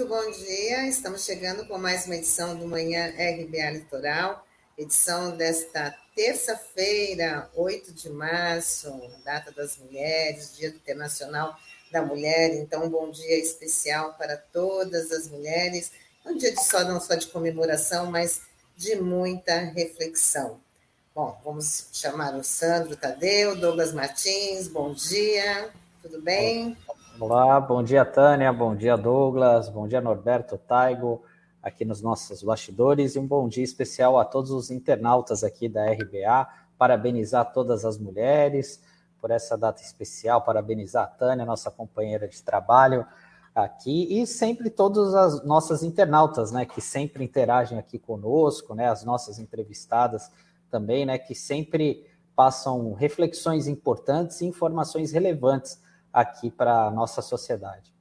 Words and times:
muito 0.00 0.08
bom 0.08 0.30
dia. 0.30 0.88
Estamos 0.88 1.26
chegando 1.26 1.66
com 1.66 1.76
mais 1.76 2.06
uma 2.06 2.16
edição 2.16 2.56
do 2.56 2.66
Manhã 2.66 3.08
RBA 3.08 3.70
Litoral, 3.70 4.46
edição 4.78 5.36
desta 5.36 5.94
terça-feira, 6.14 7.50
8 7.54 7.92
de 7.92 8.08
março, 8.08 8.90
data 9.22 9.52
das 9.52 9.76
mulheres, 9.76 10.56
Dia 10.56 10.68
Internacional 10.68 11.54
da 11.92 12.00
Mulher. 12.00 12.54
Então, 12.54 12.84
um 12.84 12.88
bom 12.88 13.10
dia 13.10 13.36
especial 13.38 14.14
para 14.14 14.38
todas 14.38 15.12
as 15.12 15.28
mulheres. 15.28 15.92
Um 16.24 16.34
dia 16.38 16.52
de 16.52 16.64
só, 16.64 16.82
não 16.82 16.98
só 16.98 17.14
de 17.14 17.26
comemoração, 17.26 18.10
mas 18.10 18.40
de 18.74 18.96
muita 18.96 19.58
reflexão. 19.58 20.62
Bom, 21.14 21.38
vamos 21.44 21.88
chamar 21.92 22.34
o 22.36 22.42
Sandro 22.42 22.96
Tadeu, 22.96 23.54
Douglas 23.54 23.92
Martins, 23.92 24.66
bom 24.66 24.94
dia, 24.94 25.70
tudo 26.00 26.22
bem? 26.22 26.74
Olá, 27.20 27.60
bom 27.60 27.82
dia, 27.82 28.02
Tânia, 28.02 28.50
bom 28.50 28.74
dia, 28.74 28.96
Douglas, 28.96 29.68
bom 29.68 29.86
dia, 29.86 30.00
Norberto, 30.00 30.56
Taigo, 30.56 31.22
aqui 31.62 31.84
nos 31.84 32.00
nossos 32.00 32.42
bastidores, 32.42 33.14
e 33.14 33.18
um 33.18 33.26
bom 33.26 33.46
dia 33.46 33.62
especial 33.62 34.18
a 34.18 34.24
todos 34.24 34.50
os 34.50 34.70
internautas 34.70 35.44
aqui 35.44 35.68
da 35.68 35.84
RBA, 35.84 36.48
parabenizar 36.78 37.52
todas 37.52 37.84
as 37.84 37.98
mulheres 37.98 38.82
por 39.20 39.30
essa 39.30 39.54
data 39.58 39.82
especial, 39.82 40.40
parabenizar 40.40 41.04
a 41.04 41.08
Tânia, 41.08 41.44
nossa 41.44 41.70
companheira 41.70 42.26
de 42.26 42.42
trabalho 42.42 43.06
aqui, 43.54 44.18
e 44.18 44.26
sempre 44.26 44.70
todas 44.70 45.14
as 45.14 45.44
nossas 45.44 45.82
internautas, 45.82 46.50
né, 46.50 46.64
que 46.64 46.80
sempre 46.80 47.22
interagem 47.22 47.78
aqui 47.78 47.98
conosco, 47.98 48.74
né, 48.74 48.88
as 48.88 49.04
nossas 49.04 49.38
entrevistadas 49.38 50.30
também, 50.70 51.04
né, 51.04 51.18
que 51.18 51.34
sempre 51.34 52.06
passam 52.34 52.94
reflexões 52.94 53.68
importantes 53.68 54.40
e 54.40 54.46
informações 54.46 55.12
relevantes 55.12 55.89
aqui 56.12 56.50
para 56.50 56.86
a 56.86 56.90
nossa 56.90 57.22
sociedade. 57.22 57.94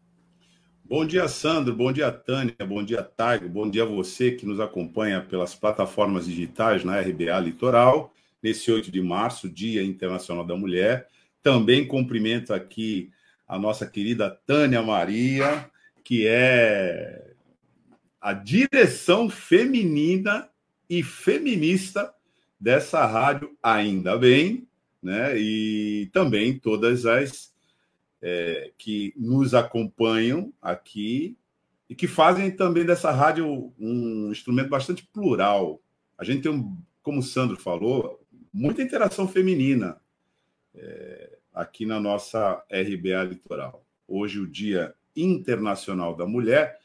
Bom 0.83 1.05
dia, 1.05 1.27
Sandro. 1.27 1.75
Bom 1.75 1.91
dia, 1.91 2.11
Tânia. 2.11 2.55
Bom 2.67 2.83
dia, 2.83 3.03
Taigo. 3.03 3.47
Bom 3.47 3.69
dia 3.69 3.83
a 3.83 3.85
você 3.85 4.31
que 4.31 4.45
nos 4.45 4.59
acompanha 4.59 5.21
pelas 5.21 5.53
plataformas 5.53 6.25
digitais 6.25 6.83
na 6.83 6.99
RBA 6.99 7.39
Litoral, 7.39 8.11
nesse 8.41 8.71
8 8.71 8.89
de 8.89 8.99
março, 8.99 9.47
Dia 9.47 9.83
Internacional 9.83 10.43
da 10.43 10.55
Mulher. 10.55 11.07
Também 11.43 11.87
cumprimento 11.87 12.53
aqui 12.53 13.11
a 13.47 13.59
nossa 13.59 13.85
querida 13.85 14.31
Tânia 14.47 14.81
Maria, 14.81 15.69
que 16.03 16.25
é 16.27 17.33
a 18.19 18.33
direção 18.33 19.30
feminina 19.30 20.49
e 20.89 21.03
feminista 21.03 22.11
dessa 22.59 23.05
rádio, 23.05 23.55
ainda 23.61 24.17
bem, 24.17 24.67
né? 25.02 25.37
E 25.37 26.09
também 26.11 26.57
todas 26.57 27.05
as 27.05 27.53
é, 28.21 28.71
que 28.77 29.13
nos 29.17 29.53
acompanham 29.53 30.53
aqui 30.61 31.37
e 31.89 31.95
que 31.95 32.07
fazem 32.07 32.51
também 32.51 32.85
dessa 32.85 33.11
rádio 33.11 33.73
um 33.79 34.31
instrumento 34.31 34.69
bastante 34.69 35.05
plural. 35.07 35.81
A 36.17 36.23
gente 36.23 36.43
tem, 36.43 36.51
um, 36.51 36.77
como 37.01 37.19
o 37.19 37.23
Sandro 37.23 37.57
falou, 37.57 38.23
muita 38.53 38.81
interação 38.81 39.27
feminina 39.27 39.99
é, 40.75 41.37
aqui 41.53 41.85
na 41.85 41.99
nossa 41.99 42.63
RBA 42.71 43.23
Litoral. 43.23 43.85
Hoje, 44.07 44.39
o 44.39 44.47
Dia 44.47 44.93
Internacional 45.15 46.15
da 46.15 46.25
Mulher, 46.25 46.79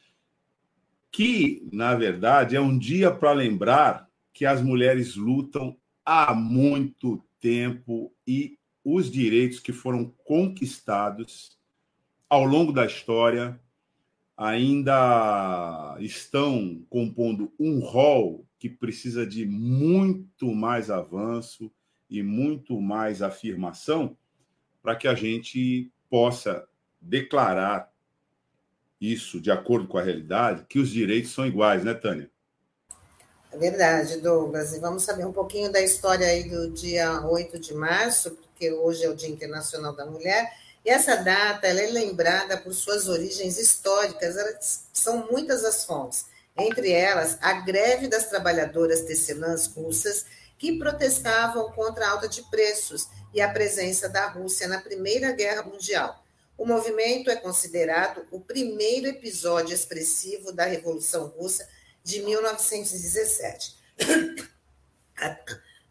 que, 1.11 1.67
na 1.71 1.95
verdade, 1.95 2.55
é 2.55 2.61
um 2.61 2.77
dia 2.77 3.11
para 3.11 3.31
lembrar 3.31 4.09
que 4.33 4.45
as 4.45 4.61
mulheres 4.61 5.15
lutam 5.15 5.77
há 6.05 6.33
muito 6.33 7.23
tempo 7.39 8.13
e 8.27 8.57
os 8.85 9.09
direitos 9.09 9.59
que 9.59 9.73
foram 9.73 10.13
conquistados 10.23 11.57
ao 12.29 12.45
longo 12.45 12.71
da 12.71 12.85
história 12.85 13.59
ainda 14.37 15.97
estão 15.99 16.85
compondo 16.87 17.51
um 17.59 17.79
rol 17.79 18.45
que 18.59 18.69
precisa 18.69 19.25
de 19.25 19.43
muito 19.43 20.53
mais 20.53 20.91
avanço 20.91 21.71
e 22.07 22.21
muito 22.21 22.79
mais 22.79 23.23
afirmação 23.23 24.15
para 24.83 24.95
que 24.95 25.07
a 25.07 25.15
gente 25.15 25.91
possa 26.07 26.67
declarar 27.01 27.91
isso 29.01 29.41
de 29.41 29.49
acordo 29.49 29.87
com 29.87 29.97
a 29.97 30.03
realidade, 30.03 30.65
que 30.69 30.77
os 30.77 30.89
direitos 30.91 31.31
são 31.31 31.45
iguais, 31.45 31.83
né, 31.83 31.93
Tânia? 31.93 32.29
É 33.55 33.57
verdade, 33.57 34.17
Douglas. 34.17 34.73
E 34.73 34.79
vamos 34.79 35.03
saber 35.03 35.25
um 35.25 35.31
pouquinho 35.31 35.71
da 35.71 35.79
história 35.79 36.27
aí 36.27 36.43
do 36.43 36.69
dia 36.71 37.25
8 37.25 37.57
de 37.57 37.73
março, 37.73 38.31
porque 38.31 38.69
hoje 38.69 39.05
é 39.05 39.09
o 39.09 39.15
Dia 39.15 39.29
Internacional 39.29 39.95
da 39.95 40.05
Mulher. 40.05 40.51
E 40.83 40.89
essa 40.89 41.15
data 41.15 41.65
ela 41.65 41.79
é 41.79 41.87
lembrada 41.87 42.57
por 42.57 42.73
suas 42.73 43.07
origens 43.07 43.57
históricas, 43.57 44.35
elas, 44.35 44.83
são 44.91 45.25
muitas 45.31 45.63
as 45.63 45.85
fontes. 45.85 46.25
Entre 46.57 46.91
elas, 46.91 47.37
a 47.41 47.53
greve 47.53 48.09
das 48.09 48.27
trabalhadoras 48.27 49.03
tecelãs 49.03 49.67
russas 49.67 50.25
que 50.57 50.77
protestavam 50.77 51.71
contra 51.71 52.07
a 52.07 52.09
alta 52.09 52.27
de 52.27 52.41
preços 52.49 53.07
e 53.33 53.39
a 53.39 53.49
presença 53.49 54.09
da 54.09 54.27
Rússia 54.27 54.67
na 54.67 54.81
Primeira 54.81 55.31
Guerra 55.31 55.63
Mundial. 55.63 56.21
O 56.57 56.65
movimento 56.65 57.29
é 57.29 57.37
considerado 57.37 58.25
o 58.31 58.41
primeiro 58.41 59.07
episódio 59.07 59.73
expressivo 59.73 60.51
da 60.51 60.65
Revolução 60.65 61.27
Russa 61.27 61.65
de 62.05 62.21
1917. 62.21 63.75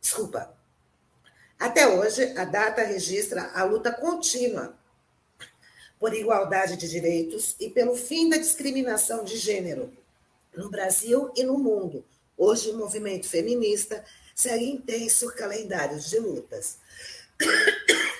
Desculpa. 0.00 0.56
Até 1.58 1.88
hoje, 1.88 2.38
a 2.38 2.44
data 2.44 2.84
registra 2.84 3.50
a 3.52 3.64
luta 3.64 3.90
contínua 3.92 4.78
por 5.98 6.14
igualdade 6.14 6.76
de 6.76 6.88
direitos 6.88 7.56
e 7.58 7.68
pelo 7.68 7.96
fim 7.96 8.28
da 8.28 8.36
discriminação 8.36 9.24
de 9.24 9.36
gênero 9.36 9.92
no 10.54 10.70
Brasil 10.70 11.32
e 11.34 11.42
no 11.42 11.58
mundo. 11.58 12.04
Hoje, 12.36 12.70
o 12.70 12.78
movimento 12.78 13.28
feminista 13.28 14.04
segue 14.34 14.70
intenso 14.70 15.34
calendário 15.34 15.98
de 15.98 16.18
lutas. 16.18 16.78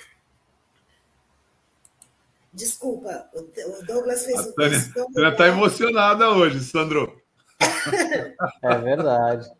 Desculpa, 2.51 3.29
o 3.33 3.41
Douglas 3.85 4.25
fez 4.25 4.37
a 4.37 4.41
um 4.41 4.51
Tânia, 4.53 4.93
Tânia 5.13 5.29
está 5.29 5.47
emocionada 5.47 6.29
hoje, 6.31 6.61
Sandro. 6.61 7.24
É 8.63 8.77
verdade. 8.77 9.51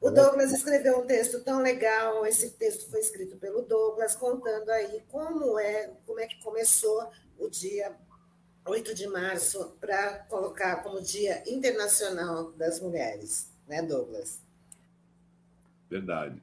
O 0.00 0.10
Douglas 0.10 0.52
escreveu 0.52 0.98
um 0.98 1.06
texto 1.06 1.42
tão 1.42 1.62
legal, 1.62 2.26
esse 2.26 2.50
texto 2.50 2.90
foi 2.90 3.00
escrito 3.00 3.38
pelo 3.38 3.62
Douglas, 3.62 4.14
contando 4.14 4.68
aí 4.68 5.02
como 5.10 5.58
é, 5.58 5.90
como 6.06 6.20
é 6.20 6.26
que 6.26 6.42
começou 6.42 7.08
o 7.38 7.48
dia 7.48 7.96
8 8.66 8.94
de 8.94 9.06
março 9.06 9.76
para 9.80 10.18
colocar 10.28 10.82
como 10.82 11.00
Dia 11.00 11.42
Internacional 11.46 12.52
das 12.52 12.80
Mulheres, 12.80 13.50
né, 13.66 13.82
Douglas? 13.82 14.42
Verdade. 15.88 16.42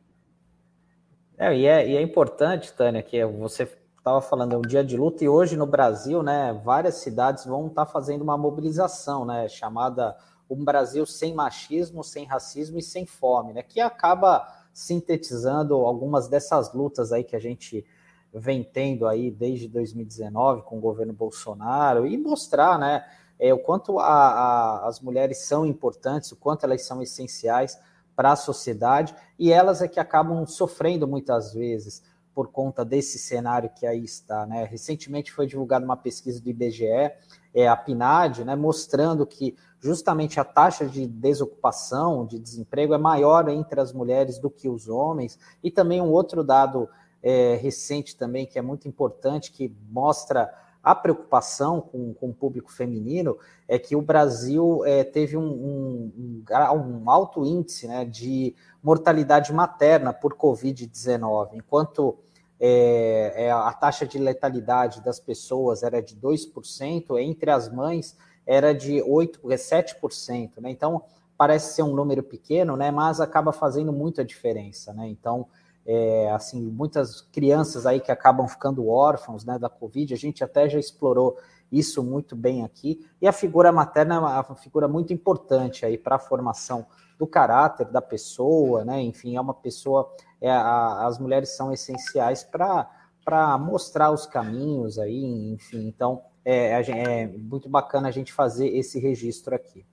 É, 1.38 1.56
e, 1.56 1.66
é, 1.66 1.88
e 1.88 1.98
é 1.98 2.02
importante, 2.02 2.74
Tânia, 2.74 3.02
que 3.02 3.24
você 3.26 3.68
estava 3.98 4.22
falando, 4.22 4.54
é 4.54 4.58
um 4.58 4.62
dia 4.62 4.84
de 4.84 4.98
luta, 4.98 5.24
e 5.24 5.30
hoje 5.30 5.56
no 5.56 5.66
Brasil, 5.66 6.22
né, 6.22 6.60
várias 6.64 6.96
cidades 6.96 7.46
vão 7.46 7.68
estar 7.68 7.86
tá 7.86 7.92
fazendo 7.92 8.24
uma 8.24 8.38
mobilização, 8.38 9.26
né, 9.26 9.48
chamada 9.48 10.16
um 10.54 10.66
Brasil 10.66 11.06
sem 11.06 11.34
machismo, 11.34 12.04
sem 12.04 12.26
racismo 12.26 12.78
e 12.78 12.84
sem 12.84 13.06
fome, 13.06 13.54
né? 13.54 13.64
Que 13.64 13.80
acaba 13.80 14.46
sintetizando 14.74 15.76
algumas 15.76 16.28
dessas 16.28 16.74
lutas 16.74 17.12
aí 17.12 17.24
que 17.24 17.36
a 17.36 17.40
gente 17.40 17.86
vem 18.34 18.64
tendo 18.64 19.08
aí 19.08 19.32
desde 19.32 19.68
2019 19.68 20.64
com 20.64 20.78
o 20.78 20.82
governo 20.82 21.14
Bolsonaro 21.14 22.08
e 22.08 22.18
mostrar, 22.18 22.80
né, 22.80 23.06
é, 23.38 23.54
o 23.54 23.60
quanto 23.60 24.00
a, 24.00 24.06
a, 24.06 24.88
as 24.88 25.02
mulheres 25.02 25.40
são 25.40 25.66
importantes, 25.66 26.32
o 26.32 26.38
quanto 26.38 26.64
elas 26.64 26.84
são 26.84 27.02
essenciais 27.02 27.78
para 28.16 28.32
a 28.32 28.36
sociedade 28.36 29.16
e 29.38 29.52
elas 29.52 29.82
é 29.82 29.88
que 29.88 30.00
acabam 30.00 30.46
sofrendo 30.46 31.08
muitas 31.08 31.54
vezes 31.54 32.04
por 32.34 32.50
conta 32.50 32.86
desse 32.86 33.20
cenário 33.20 33.70
que 33.76 33.86
aí 33.86 34.04
está, 34.06 34.46
né? 34.46 34.64
Recentemente 34.64 35.34
foi 35.34 35.46
divulgada 35.46 35.84
uma 35.84 35.98
pesquisa 35.98 36.42
do 36.42 36.50
IBGE, 36.50 37.12
é, 37.54 37.68
a 37.68 37.76
PNAD, 37.76 38.46
né, 38.46 38.56
mostrando 38.56 39.26
que 39.26 39.58
justamente 39.82 40.40
a 40.40 40.44
taxa 40.44 40.86
de 40.86 41.08
desocupação, 41.08 42.26
de 42.26 42.38
desemprego, 42.38 42.94
é 42.94 42.98
maior 42.98 43.50
entre 43.50 43.82
as 43.82 43.92
mulheres 43.92 44.38
do 44.38 44.50
que 44.50 44.70
os 44.70 44.88
homens. 44.88 45.40
E 45.64 45.72
também 45.72 46.00
um 46.00 46.12
outro 46.12 46.44
dado 46.44 46.88
é, 47.22 47.56
recente 47.56 48.16
também, 48.16 48.46
que 48.46 48.60
é 48.60 48.62
muito 48.62 48.88
importante, 48.88 49.52
que 49.52 49.76
mostra 49.90 50.54
a 50.84 50.96
preocupação 50.96 51.82
com, 51.82 52.14
com 52.14 52.30
o 52.30 52.34
público 52.34 52.72
feminino, 52.72 53.38
é 53.68 53.78
que 53.78 53.96
o 53.96 54.02
Brasil 54.02 54.84
é, 54.86 55.04
teve 55.04 55.38
um, 55.38 55.44
um, 55.44 56.44
um, 56.50 57.10
alto 57.10 57.46
índice 57.46 57.88
né, 57.88 58.06
de 58.06 58.56
mortalidade 58.82 59.54
materna 59.54 60.12
por 60.12 60.34
Covid-19, 60.34 61.50
enquanto 61.54 62.18
é, 62.60 63.46
é, 63.46 63.52
a 63.52 63.72
taxa 63.74 64.06
de 64.06 64.20
letalidade 64.20 65.04
das 65.04 65.20
pessoas 65.20 65.84
era 65.84 66.02
de 66.02 66.16
2%, 66.16 67.20
entre 67.20 67.50
as 67.50 67.72
mães 67.72 68.16
era 68.46 68.74
de 68.74 69.02
8, 69.02 69.40
7%, 69.42 70.60
né? 70.60 70.70
Então, 70.70 71.04
parece 71.38 71.76
ser 71.76 71.84
um 71.84 71.96
número 71.96 72.22
pequeno, 72.22 72.76
né? 72.76 72.92
Mas 72.92 73.20
acaba 73.20 73.52
fazendo 73.52 73.92
muita 73.92 74.24
diferença, 74.24 74.94
né? 74.94 75.08
Então, 75.08 75.48
é, 75.86 76.32
assim, 76.32 76.62
muitas 76.62 77.22
crianças 77.22 77.86
aí 77.86 78.00
que 78.00 78.12
acabam 78.12 78.48
ficando 78.48 78.88
órfãos, 78.88 79.44
né, 79.44 79.58
da 79.58 79.68
Covid, 79.68 80.14
a 80.14 80.18
gente 80.18 80.44
até 80.44 80.70
já 80.70 80.80
explorou 80.80 81.38
isso 81.72 82.04
muito 82.04 82.36
bem 82.36 82.64
aqui. 82.64 83.06
E 83.22 83.28
a 83.28 83.32
figura 83.32 83.72
materna 83.72 84.16
é 84.16 84.20
uma 84.20 84.56
figura 84.56 84.88
muito 84.88 85.14
importante 85.14 85.86
aí 85.86 85.98
para 85.98 86.18
a 86.18 86.20
formação 86.20 86.86
do 87.18 87.26
caráter 87.26 87.88
da 87.88 88.02
pessoa, 88.02 88.84
né? 88.84 89.02
Enfim, 89.02 89.36
é 89.36 89.42
uma 89.42 89.54
pessoa, 89.54 90.12
é, 90.40 90.52
a, 90.52 91.06
as 91.06 91.18
mulheres 91.18 91.56
são 91.56 91.72
essenciais 91.72 92.44
para 92.44 93.58
mostrar 93.58 94.12
os 94.12 94.26
caminhos 94.26 95.00
aí, 95.00 95.54
enfim. 95.54 95.88
Então, 95.88 96.22
é, 96.44 96.82
é 96.92 97.28
muito 97.28 97.70
bacana 97.70 98.08
a 98.08 98.12
gente 98.12 98.34
fazer 98.34 98.68
esse 98.70 99.00
registro 99.00 99.56
aqui. 99.56 99.86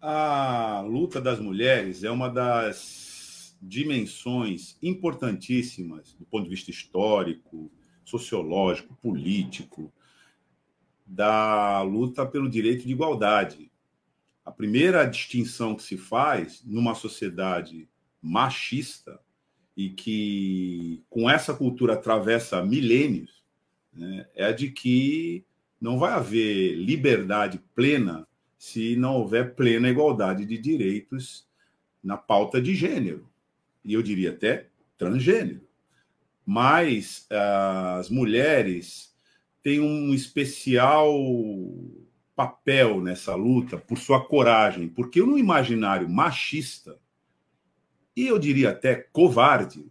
A 0.00 0.80
luta 0.80 1.20
das 1.20 1.38
mulheres 1.38 2.04
é 2.04 2.10
uma 2.10 2.28
das 2.28 3.54
dimensões 3.60 4.78
importantíssimas 4.82 6.14
do 6.14 6.24
ponto 6.24 6.44
de 6.44 6.50
vista 6.50 6.70
histórico, 6.70 7.70
sociológico, 8.04 8.96
político, 8.96 9.92
da 11.04 11.82
luta 11.82 12.24
pelo 12.24 12.48
direito 12.48 12.86
de 12.86 12.92
igualdade. 12.92 13.70
A 14.44 14.50
primeira 14.50 15.04
distinção 15.04 15.74
que 15.74 15.82
se 15.82 15.98
faz 15.98 16.64
numa 16.64 16.94
sociedade 16.94 17.88
machista 18.22 19.20
e 19.76 19.90
que 19.90 21.04
com 21.10 21.28
essa 21.28 21.52
cultura 21.52 21.94
atravessa 21.94 22.62
milênios 22.64 23.39
né, 23.92 24.26
é 24.34 24.44
a 24.44 24.52
de 24.52 24.70
que 24.70 25.44
não 25.80 25.98
vai 25.98 26.12
haver 26.12 26.74
liberdade 26.74 27.60
plena 27.74 28.26
se 28.58 28.94
não 28.96 29.16
houver 29.16 29.54
plena 29.54 29.88
igualdade 29.88 30.44
de 30.44 30.58
direitos 30.58 31.48
na 32.02 32.16
pauta 32.16 32.60
de 32.60 32.74
gênero. 32.74 33.26
E 33.82 33.94
eu 33.94 34.02
diria 34.02 34.30
até 34.30 34.68
transgênero. 34.98 35.62
Mas 36.44 37.26
ah, 37.30 37.96
as 37.96 38.10
mulheres 38.10 39.14
têm 39.62 39.80
um 39.80 40.12
especial 40.12 41.10
papel 42.36 43.00
nessa 43.00 43.34
luta 43.34 43.78
por 43.78 43.98
sua 43.98 44.24
coragem, 44.24 44.88
porque 44.88 45.20
no 45.20 45.38
imaginário 45.38 46.08
machista, 46.08 46.98
e 48.16 48.26
eu 48.26 48.38
diria 48.38 48.70
até 48.70 48.94
covarde, 48.94 49.86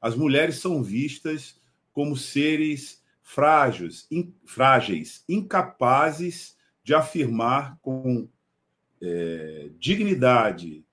as 0.00 0.14
mulheres 0.14 0.56
são 0.56 0.82
vistas 0.82 1.60
como 1.92 2.16
seres 2.16 3.02
frágeis, 3.24 4.06
in, 4.10 4.32
frágeis 4.44 5.24
incapazes 5.28 6.56
de 6.84 6.94
afirmar 6.94 7.78
com 7.80 8.28
é, 9.02 9.70
dignidade 9.78 10.84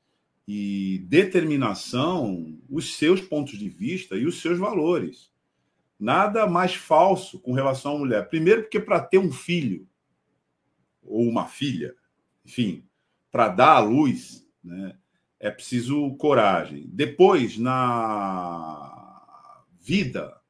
e 0.48 1.06
determinação 1.08 2.58
os 2.70 2.96
seus 2.96 3.22
pontos 3.22 3.60
de 3.60 3.70
vista 3.70 4.16
e 4.16 4.26
os 4.26 4.42
seus 4.42 4.58
valores. 4.58 5.30
Nada 6.00 6.48
mais 6.48 6.74
falso 6.74 7.40
com 7.40 7.52
relação 7.52 7.98
à 7.98 8.00
mulher. 8.00 8.28
Primeiro, 8.30 8.64
porque 8.64 8.80
para 8.80 9.02
ter 9.02 9.20
um 9.20 9.32
filho 9.32 9.88
ou 11.04 11.28
uma 11.28 11.46
filha, 11.46 11.94
enfim, 12.44 12.84
para 13.30 13.50
dar 13.50 13.76
à 13.76 13.80
luz, 13.80 14.48
né, 14.64 14.98
é 15.40 15.52
preciso 15.52 16.16
coragem. 16.16 16.86
Depois, 16.88 17.58
na 17.58 18.92
vida 19.80 20.41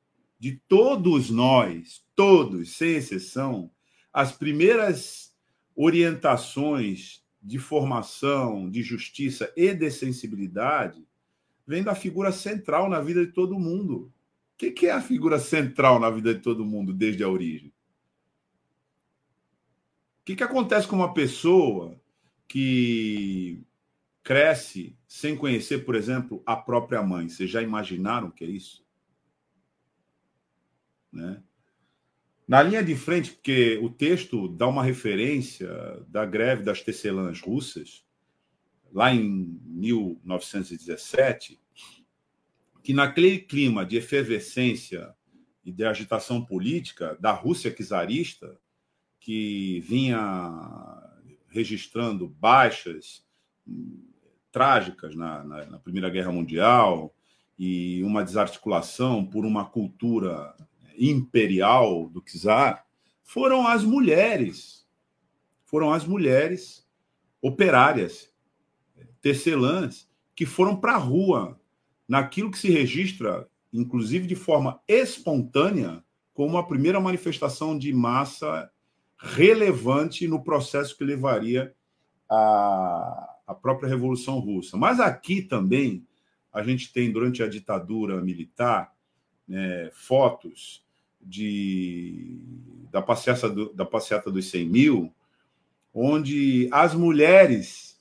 de 0.42 0.60
todos 0.68 1.30
nós, 1.30 2.04
todos, 2.16 2.76
sem 2.76 2.96
exceção, 2.96 3.70
as 4.12 4.32
primeiras 4.32 5.36
orientações 5.76 7.24
de 7.40 7.60
formação, 7.60 8.68
de 8.68 8.82
justiça 8.82 9.54
e 9.56 9.72
de 9.72 9.92
sensibilidade 9.92 11.08
vem 11.68 11.84
da 11.84 11.94
figura 11.94 12.32
central 12.32 12.90
na 12.90 13.00
vida 13.00 13.24
de 13.24 13.32
todo 13.32 13.60
mundo. 13.60 14.12
O 14.56 14.58
que 14.58 14.88
é 14.88 14.92
a 14.92 15.00
figura 15.00 15.38
central 15.38 16.00
na 16.00 16.10
vida 16.10 16.34
de 16.34 16.40
todo 16.40 16.66
mundo 16.66 16.92
desde 16.92 17.24
a 17.24 17.30
origem? 17.30 17.70
O 20.22 20.26
que, 20.26 20.36
que 20.36 20.44
acontece 20.44 20.88
com 20.88 20.96
uma 20.96 21.14
pessoa 21.14 22.02
que 22.48 23.62
cresce 24.24 24.98
sem 25.08 25.38
conhecer, 25.38 25.86
por 25.86 25.94
exemplo, 25.94 26.42
a 26.48 26.56
própria 26.56 27.04
mãe? 27.04 27.30
Vocês 27.30 27.48
já 27.48 27.62
imaginaram 27.62 28.30
o 28.30 28.32
que 28.32 28.44
é 28.44 28.48
isso? 28.48 28.84
Né? 31.12 31.42
Na 32.48 32.62
linha 32.62 32.84
de 32.84 32.96
frente, 32.96 33.32
porque 33.32 33.80
o 33.82 33.90
texto 33.90 34.48
dá 34.48 34.68
uma 34.68 34.84
referência 34.84 35.70
da 36.08 36.26
greve 36.26 36.64
das 36.64 36.82
tecelãs 36.82 37.40
russas, 37.40 38.04
lá 38.92 39.14
em 39.14 39.60
1917, 39.66 41.60
que 42.84 42.94
naquele 42.94 43.40
clima 43.40 43.86
de 43.86 43.98
efervescência 43.98 45.14
e 45.64 45.72
de 45.72 45.86
agitação 45.86 46.44
política 46.44 47.16
da 47.20 47.32
Rússia 47.32 47.74
czarista, 47.74 48.60
que 49.20 49.80
vinha 49.82 50.20
registrando 51.48 52.28
baixas 52.28 53.24
trágicas 54.52 55.16
na, 55.16 55.44
na, 55.44 55.66
na 55.66 55.80
Primeira 55.80 56.10
Guerra 56.10 56.32
Mundial 56.32 57.16
e 57.58 58.04
uma 58.04 58.24
desarticulação 58.24 59.26
por 59.26 59.46
uma 59.46 59.64
cultura 59.66 60.56
imperial 61.10 62.08
do 62.10 62.22
czar 62.22 62.86
foram 63.24 63.68
as 63.68 63.84
mulheres. 63.84 64.86
Foram 65.66 65.92
as 65.92 66.06
mulheres 66.06 66.88
operárias, 67.42 68.30
tecelãs, 69.22 70.10
que 70.36 70.46
foram 70.46 70.76
para 70.76 70.94
a 70.94 70.98
rua, 70.98 71.60
naquilo 72.08 72.52
que 72.52 72.60
se 72.60 72.70
registra, 72.70 73.50
inclusive 73.72 74.28
de 74.28 74.36
forma 74.36 74.82
espontânea, 74.88 76.04
como 76.34 76.58
a 76.58 76.68
primeira 76.68 77.00
manifestação 77.00 77.78
de 77.78 77.94
massa 77.94 78.70
relevante 79.18 80.28
no 80.28 80.44
processo 80.44 80.98
que 80.98 81.04
levaria 81.04 81.74
à, 82.30 83.38
à 83.48 83.56
própria 83.56 83.90
Revolução 83.90 84.40
Russa. 84.40 84.78
Mas 84.78 85.00
aqui 85.00 85.42
também 85.42 86.06
a 86.52 86.62
gente 86.64 86.92
tem, 86.92 87.12
durante 87.12 87.42
a 87.42 87.48
ditadura 87.48 88.22
militar, 88.22 88.94
né, 89.48 89.90
fotos 89.94 90.84
de, 91.24 92.40
da, 92.92 93.02
passeata 93.02 93.50
do, 93.50 93.74
da 93.74 93.86
passeata 93.86 94.32
dos 94.32 94.50
100 94.50 94.66
mil, 94.70 95.14
onde 95.94 96.68
as 96.72 96.94
mulheres, 96.94 98.00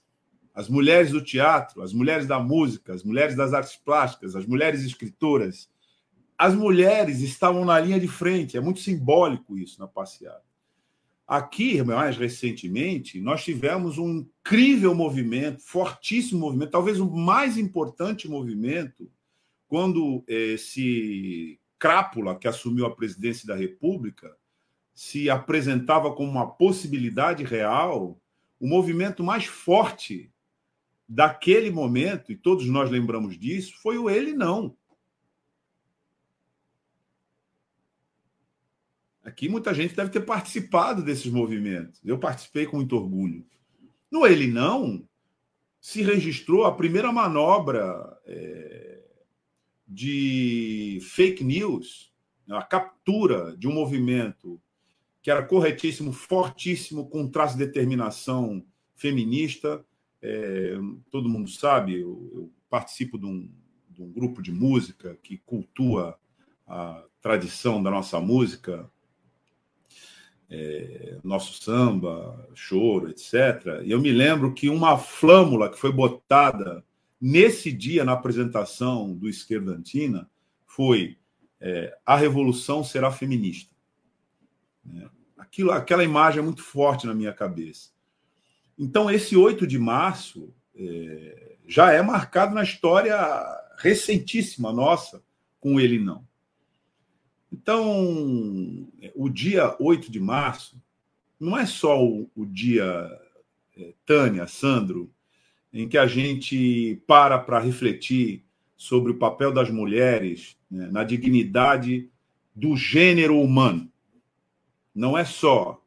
as 0.54 0.68
mulheres 0.68 1.10
do 1.10 1.22
teatro, 1.22 1.82
as 1.82 1.92
mulheres 1.92 2.26
da 2.26 2.38
música, 2.38 2.92
as 2.92 3.02
mulheres 3.02 3.36
das 3.36 3.52
artes 3.52 3.76
plásticas, 3.76 4.34
as 4.36 4.46
mulheres 4.46 4.84
escritoras, 4.84 5.68
as 6.38 6.54
mulheres 6.54 7.20
estavam 7.20 7.64
na 7.64 7.78
linha 7.78 8.00
de 8.00 8.08
frente. 8.08 8.56
É 8.56 8.60
muito 8.60 8.80
simbólico 8.80 9.58
isso 9.58 9.78
na 9.78 9.86
passeata. 9.86 10.42
Aqui, 11.26 11.80
mais 11.82 12.16
recentemente, 12.16 13.20
nós 13.20 13.44
tivemos 13.44 13.98
um 13.98 14.26
incrível 14.26 14.92
movimento, 14.94 15.62
fortíssimo 15.62 16.40
movimento, 16.40 16.72
talvez 16.72 16.98
o 16.98 17.08
mais 17.08 17.56
importante 17.56 18.28
movimento, 18.28 19.08
quando 19.68 20.24
esse 20.26 21.59
Crápula, 21.80 22.38
que 22.38 22.46
assumiu 22.46 22.84
a 22.84 22.94
presidência 22.94 23.46
da 23.46 23.56
República, 23.56 24.36
se 24.92 25.30
apresentava 25.30 26.14
como 26.14 26.30
uma 26.30 26.46
possibilidade 26.46 27.42
real, 27.42 28.20
o 28.60 28.68
movimento 28.68 29.24
mais 29.24 29.46
forte 29.46 30.30
daquele 31.08 31.70
momento, 31.70 32.30
e 32.30 32.36
todos 32.36 32.66
nós 32.66 32.90
lembramos 32.90 33.38
disso, 33.38 33.74
foi 33.82 33.96
o 33.96 34.10
ele 34.10 34.34
não. 34.34 34.76
Aqui 39.24 39.48
muita 39.48 39.72
gente 39.72 39.96
deve 39.96 40.10
ter 40.10 40.20
participado 40.20 41.02
desses 41.02 41.32
movimentos. 41.32 41.98
Eu 42.04 42.18
participei 42.18 42.66
com 42.66 42.76
muito 42.76 42.96
orgulho. 42.96 43.46
No 44.10 44.26
ele 44.26 44.46
não, 44.46 45.08
se 45.80 46.02
registrou 46.02 46.64
a 46.64 46.74
primeira 46.74 47.10
manobra 47.10 48.18
é, 48.26 48.79
de 49.90 51.00
fake 51.02 51.42
news, 51.42 52.12
né, 52.46 52.56
a 52.56 52.62
captura 52.62 53.56
de 53.56 53.66
um 53.66 53.72
movimento 53.72 54.60
que 55.20 55.30
era 55.30 55.42
corretíssimo, 55.42 56.12
fortíssimo, 56.12 57.10
com 57.10 57.28
traço 57.28 57.58
de 57.58 57.66
determinação 57.66 58.64
feminista. 58.94 59.84
É, 60.22 60.78
todo 61.10 61.28
mundo 61.28 61.50
sabe, 61.50 62.00
eu, 62.00 62.30
eu 62.32 62.52
participo 62.70 63.18
de 63.18 63.26
um, 63.26 63.50
de 63.90 64.00
um, 64.00 64.12
grupo 64.12 64.40
de 64.40 64.52
música 64.52 65.18
que 65.22 65.38
cultua 65.38 66.16
a 66.66 67.04
tradição 67.20 67.82
da 67.82 67.90
nossa 67.90 68.20
música, 68.20 68.88
é, 70.48 71.18
nosso 71.24 71.60
samba, 71.60 72.48
choro, 72.54 73.10
etc. 73.10 73.82
E 73.84 73.90
eu 73.90 74.00
me 74.00 74.12
lembro 74.12 74.54
que 74.54 74.68
uma 74.68 74.96
flâmula 74.96 75.68
que 75.68 75.78
foi 75.78 75.92
botada 75.92 76.84
nesse 77.20 77.72
dia, 77.72 78.04
na 78.04 78.12
apresentação 78.12 79.14
do 79.14 79.28
Esquerdantina, 79.28 80.30
foi 80.66 81.18
é, 81.60 81.96
a 82.06 82.16
revolução 82.16 82.82
será 82.82 83.12
feminista. 83.12 83.74
É, 84.88 85.08
aquilo, 85.36 85.70
aquela 85.72 86.02
imagem 86.02 86.40
é 86.40 86.42
muito 86.42 86.62
forte 86.62 87.06
na 87.06 87.14
minha 87.14 87.32
cabeça. 87.32 87.90
Então, 88.78 89.10
esse 89.10 89.36
8 89.36 89.66
de 89.66 89.78
março 89.78 90.54
é, 90.74 91.56
já 91.66 91.92
é 91.92 92.00
marcado 92.00 92.54
na 92.54 92.62
história 92.62 93.16
recentíssima 93.76 94.72
nossa 94.72 95.22
com 95.60 95.78
ele 95.78 95.98
não. 95.98 96.26
Então, 97.52 98.88
o 99.14 99.28
dia 99.28 99.76
8 99.78 100.10
de 100.10 100.20
março 100.20 100.80
não 101.38 101.58
é 101.58 101.66
só 101.66 102.02
o, 102.02 102.30
o 102.34 102.46
dia, 102.46 102.84
é, 103.76 103.94
Tânia, 104.06 104.46
Sandro, 104.46 105.12
em 105.72 105.88
que 105.88 105.98
a 105.98 106.06
gente 106.06 107.02
para 107.06 107.38
para 107.38 107.58
refletir 107.58 108.44
sobre 108.76 109.12
o 109.12 109.18
papel 109.18 109.52
das 109.52 109.70
mulheres 109.70 110.56
né, 110.70 110.88
na 110.90 111.04
dignidade 111.04 112.08
do 112.54 112.76
gênero 112.76 113.40
humano. 113.40 113.90
Não 114.94 115.16
é 115.16 115.24
só 115.24 115.82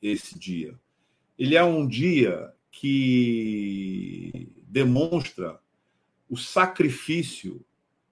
esse 0.00 0.38
dia. 0.38 0.78
Ele 1.38 1.54
é 1.54 1.64
um 1.64 1.86
dia 1.86 2.52
que 2.70 4.48
demonstra 4.68 5.58
o 6.28 6.36
sacrifício 6.36 7.64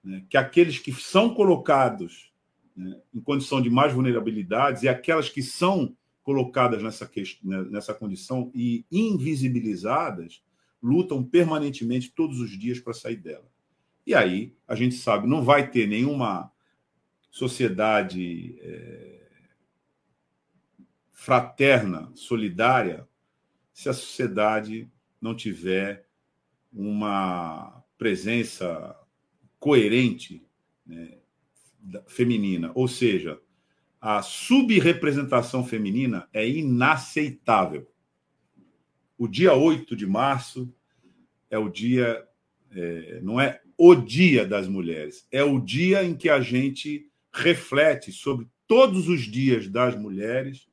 né, 0.03 0.23
que 0.29 0.37
aqueles 0.37 0.79
que 0.79 0.91
são 0.93 1.33
colocados 1.33 2.31
né, 2.75 2.99
em 3.13 3.19
condição 3.19 3.61
de 3.61 3.69
mais 3.69 3.93
vulnerabilidades 3.93 4.83
e 4.83 4.89
aquelas 4.89 5.29
que 5.29 5.41
são 5.41 5.95
colocadas 6.23 6.81
nessa, 6.81 7.09
né, 7.43 7.63
nessa 7.69 7.93
condição 7.93 8.51
e 8.53 8.85
invisibilizadas 8.91 10.41
lutam 10.81 11.23
permanentemente 11.23 12.11
todos 12.11 12.39
os 12.39 12.51
dias 12.57 12.79
para 12.79 12.93
sair 12.93 13.17
dela. 13.17 13.49
E 14.05 14.13
aí, 14.13 14.55
a 14.67 14.75
gente 14.75 14.95
sabe, 14.95 15.27
não 15.27 15.43
vai 15.43 15.69
ter 15.69 15.87
nenhuma 15.87 16.51
sociedade 17.31 18.57
é, 18.61 19.27
fraterna, 21.11 22.11
solidária, 22.13 23.07
se 23.73 23.89
a 23.89 23.93
sociedade 23.93 24.89
não 25.19 25.35
tiver 25.35 26.07
uma 26.71 27.83
presença 27.97 28.95
coerente 29.59 30.45
né, 30.85 31.17
feminina. 32.07 32.71
Ou 32.75 32.87
seja, 32.87 33.41
a 33.99 34.21
subrepresentação 34.21 35.65
feminina 35.65 36.29
é 36.31 36.47
inaceitável. 36.47 37.89
O 39.17 39.27
dia 39.27 39.53
8 39.53 39.95
de 39.95 40.05
março 40.05 40.73
é 41.49 41.57
o 41.57 41.69
dia, 41.69 42.25
é, 42.71 43.19
não 43.21 43.39
é 43.39 43.61
o 43.77 43.95
dia 43.95 44.45
das 44.45 44.67
mulheres, 44.67 45.27
é 45.31 45.43
o 45.43 45.59
dia 45.59 46.03
em 46.03 46.15
que 46.15 46.29
a 46.29 46.41
gente 46.41 47.09
reflete 47.31 48.11
sobre 48.11 48.47
todos 48.67 49.07
os 49.07 49.21
dias 49.21 49.67
das 49.67 49.95
mulheres 49.95 50.67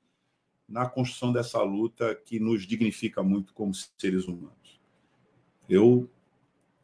na 0.69 0.89
construção 0.89 1.33
dessa 1.33 1.63
luta 1.63 2.15
que 2.15 2.41
nos 2.41 2.67
dignifica 2.67 3.23
muito 3.23 3.53
como 3.53 3.73
seres 3.75 4.27
humanos. 4.27 4.81
Eu 5.69 6.09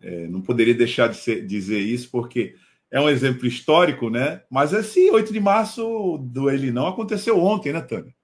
é, 0.00 0.26
não 0.28 0.40
poderia 0.40 0.74
deixar 0.74 1.08
de 1.08 1.16
ser, 1.16 1.46
dizer 1.46 1.80
isso, 1.80 2.10
porque 2.10 2.54
é 2.90 3.00
um 3.00 3.08
exemplo 3.08 3.46
histórico, 3.46 4.10
né? 4.10 4.42
Mas 4.50 4.72
esse 4.72 5.10
8 5.10 5.32
de 5.32 5.40
março 5.40 6.18
do 6.18 6.50
Ele 6.50 6.70
Não 6.70 6.86
aconteceu 6.86 7.38
ontem, 7.38 7.72
né, 7.72 7.80
Tânia? 7.80 8.14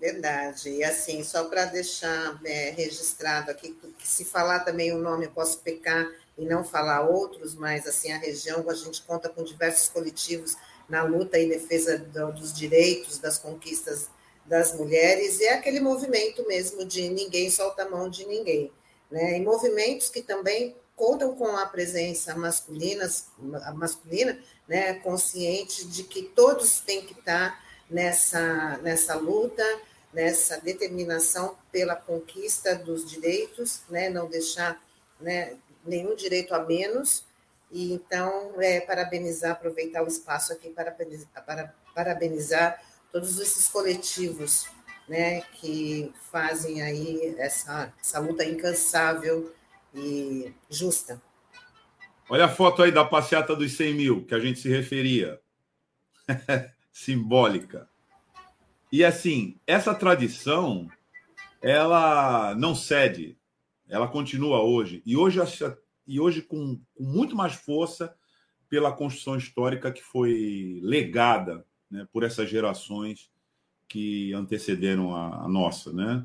Verdade. 0.00 0.70
E 0.70 0.82
assim, 0.82 1.22
só 1.22 1.44
para 1.44 1.66
deixar 1.66 2.40
é, 2.42 2.70
registrado 2.70 3.50
aqui, 3.50 3.78
que 3.98 4.08
se 4.08 4.24
falar 4.24 4.60
também 4.60 4.94
o 4.94 4.98
nome, 4.98 5.26
eu 5.26 5.30
posso 5.30 5.58
pecar 5.58 6.10
e 6.38 6.46
não 6.46 6.64
falar 6.64 7.02
outros, 7.02 7.54
mas 7.54 7.86
assim, 7.86 8.10
a 8.10 8.16
região, 8.16 8.64
a 8.70 8.74
gente 8.74 9.02
conta 9.02 9.28
com 9.28 9.44
diversos 9.44 9.90
coletivos 9.90 10.56
na 10.88 11.02
luta 11.02 11.38
e 11.38 11.46
defesa 11.46 11.98
do, 11.98 12.32
dos 12.32 12.50
direitos, 12.50 13.18
das 13.18 13.36
conquistas 13.36 14.08
das 14.46 14.74
mulheres, 14.74 15.38
e 15.38 15.44
é 15.44 15.52
aquele 15.52 15.80
movimento 15.80 16.44
mesmo 16.48 16.84
de 16.84 17.08
ninguém 17.10 17.50
solta 17.50 17.82
a 17.82 17.88
mão 17.88 18.08
de 18.08 18.26
ninguém. 18.26 18.72
Né? 19.10 19.36
E 19.36 19.40
movimentos 19.42 20.08
que 20.08 20.22
também 20.22 20.74
contam 20.96 21.36
com 21.36 21.56
a 21.56 21.66
presença 21.66 22.34
masculina, 22.34 23.08
masculina 23.74 24.38
né? 24.66 24.94
consciente 24.94 25.86
de 25.86 26.04
que 26.04 26.22
todos 26.22 26.80
têm 26.80 27.02
que 27.02 27.12
estar 27.12 27.62
nessa, 27.88 28.78
nessa 28.78 29.14
luta, 29.14 29.62
nessa 30.12 30.60
determinação 30.60 31.56
pela 31.70 31.94
conquista 31.94 32.74
dos 32.74 33.08
direitos, 33.08 33.82
né? 33.88 34.08
não 34.08 34.28
deixar 34.28 34.82
né, 35.20 35.56
nenhum 35.84 36.14
direito 36.14 36.54
a 36.54 36.64
menos. 36.64 37.24
E 37.70 37.92
então, 37.92 38.54
é, 38.60 38.80
parabenizar, 38.80 39.52
aproveitar 39.52 40.02
o 40.02 40.08
espaço 40.08 40.52
aqui 40.52 40.70
para, 40.70 40.90
para 41.46 41.74
parabenizar 41.94 42.82
todos 43.12 43.38
esses 43.38 43.68
coletivos 43.68 44.66
né, 45.10 45.40
que 45.54 46.12
fazem 46.30 46.82
aí 46.82 47.34
essa, 47.36 47.92
essa 48.00 48.20
luta 48.20 48.44
incansável 48.44 49.52
e 49.92 50.54
justa. 50.68 51.20
Olha 52.28 52.44
a 52.44 52.48
foto 52.48 52.82
aí 52.82 52.92
da 52.92 53.04
passeata 53.04 53.56
dos 53.56 53.76
100 53.76 53.94
mil, 53.94 54.24
que 54.24 54.34
a 54.36 54.38
gente 54.38 54.60
se 54.60 54.68
referia. 54.68 55.40
Simbólica. 56.92 57.89
E 58.92 59.04
assim, 59.04 59.56
essa 59.66 59.94
tradição, 59.94 60.88
ela 61.62 62.54
não 62.56 62.74
cede, 62.74 63.38
ela 63.88 64.08
continua 64.08 64.62
hoje. 64.62 65.02
E 65.06 65.16
hoje, 65.16 65.40
e 66.06 66.18
hoje 66.18 66.42
com, 66.42 66.80
com 66.94 67.04
muito 67.04 67.36
mais 67.36 67.54
força 67.54 68.14
pela 68.68 68.92
construção 68.92 69.36
histórica 69.36 69.92
que 69.92 70.02
foi 70.02 70.80
legada 70.82 71.64
né, 71.90 72.06
por 72.12 72.22
essas 72.22 72.48
gerações 72.48 73.30
que 73.88 74.32
antecederam 74.32 75.14
a, 75.14 75.44
a, 75.44 75.48
nossa, 75.48 75.92
né? 75.92 76.24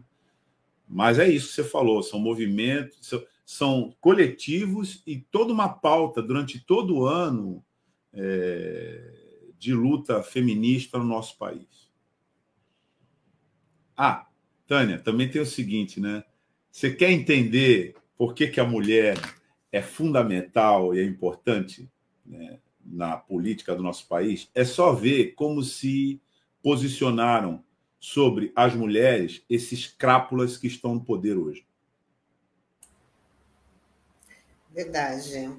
Mas 0.87 1.17
é 1.17 1.27
isso 1.27 1.47
que 1.47 1.53
você 1.55 1.63
falou, 1.63 2.03
são 2.03 2.19
movimentos, 2.19 2.99
são, 3.01 3.25
são 3.43 3.95
coletivos 3.99 5.01
e 5.05 5.17
toda 5.17 5.51
uma 5.51 5.67
pauta 5.67 6.21
durante 6.21 6.63
todo 6.63 6.97
o 6.97 7.05
ano 7.07 7.65
é, 8.13 9.51
de 9.57 9.73
luta 9.73 10.21
feminista 10.21 10.99
no 10.99 11.05
nosso 11.05 11.35
país. 11.39 11.84
Ah, 13.97 14.27
Tânia, 14.67 14.99
também 14.99 15.29
tem 15.29 15.41
o 15.41 15.45
seguinte, 15.45 15.99
né? 15.99 16.23
Você 16.71 16.91
quer 16.91 17.11
entender 17.11 17.95
por 18.17 18.33
que, 18.33 18.47
que 18.47 18.59
a 18.59 18.65
mulher 18.65 19.17
é 19.71 19.81
fundamental 19.81 20.93
e 20.93 20.99
é 20.99 21.03
importante 21.03 21.89
né, 22.25 22.59
na 22.85 23.17
política 23.17 23.75
do 23.75 23.83
nosso 23.83 24.07
país? 24.07 24.49
É 24.53 24.65
só 24.65 24.93
ver 24.93 25.33
como 25.35 25.63
se 25.63 26.21
posicionaram 26.61 27.63
sobre 27.99 28.51
as 28.55 28.73
mulheres 28.73 29.43
esses 29.49 29.87
crápulas 29.87 30.57
que 30.57 30.67
estão 30.67 30.95
no 30.95 31.03
poder 31.03 31.37
hoje. 31.37 31.65
Verdade. 34.71 35.51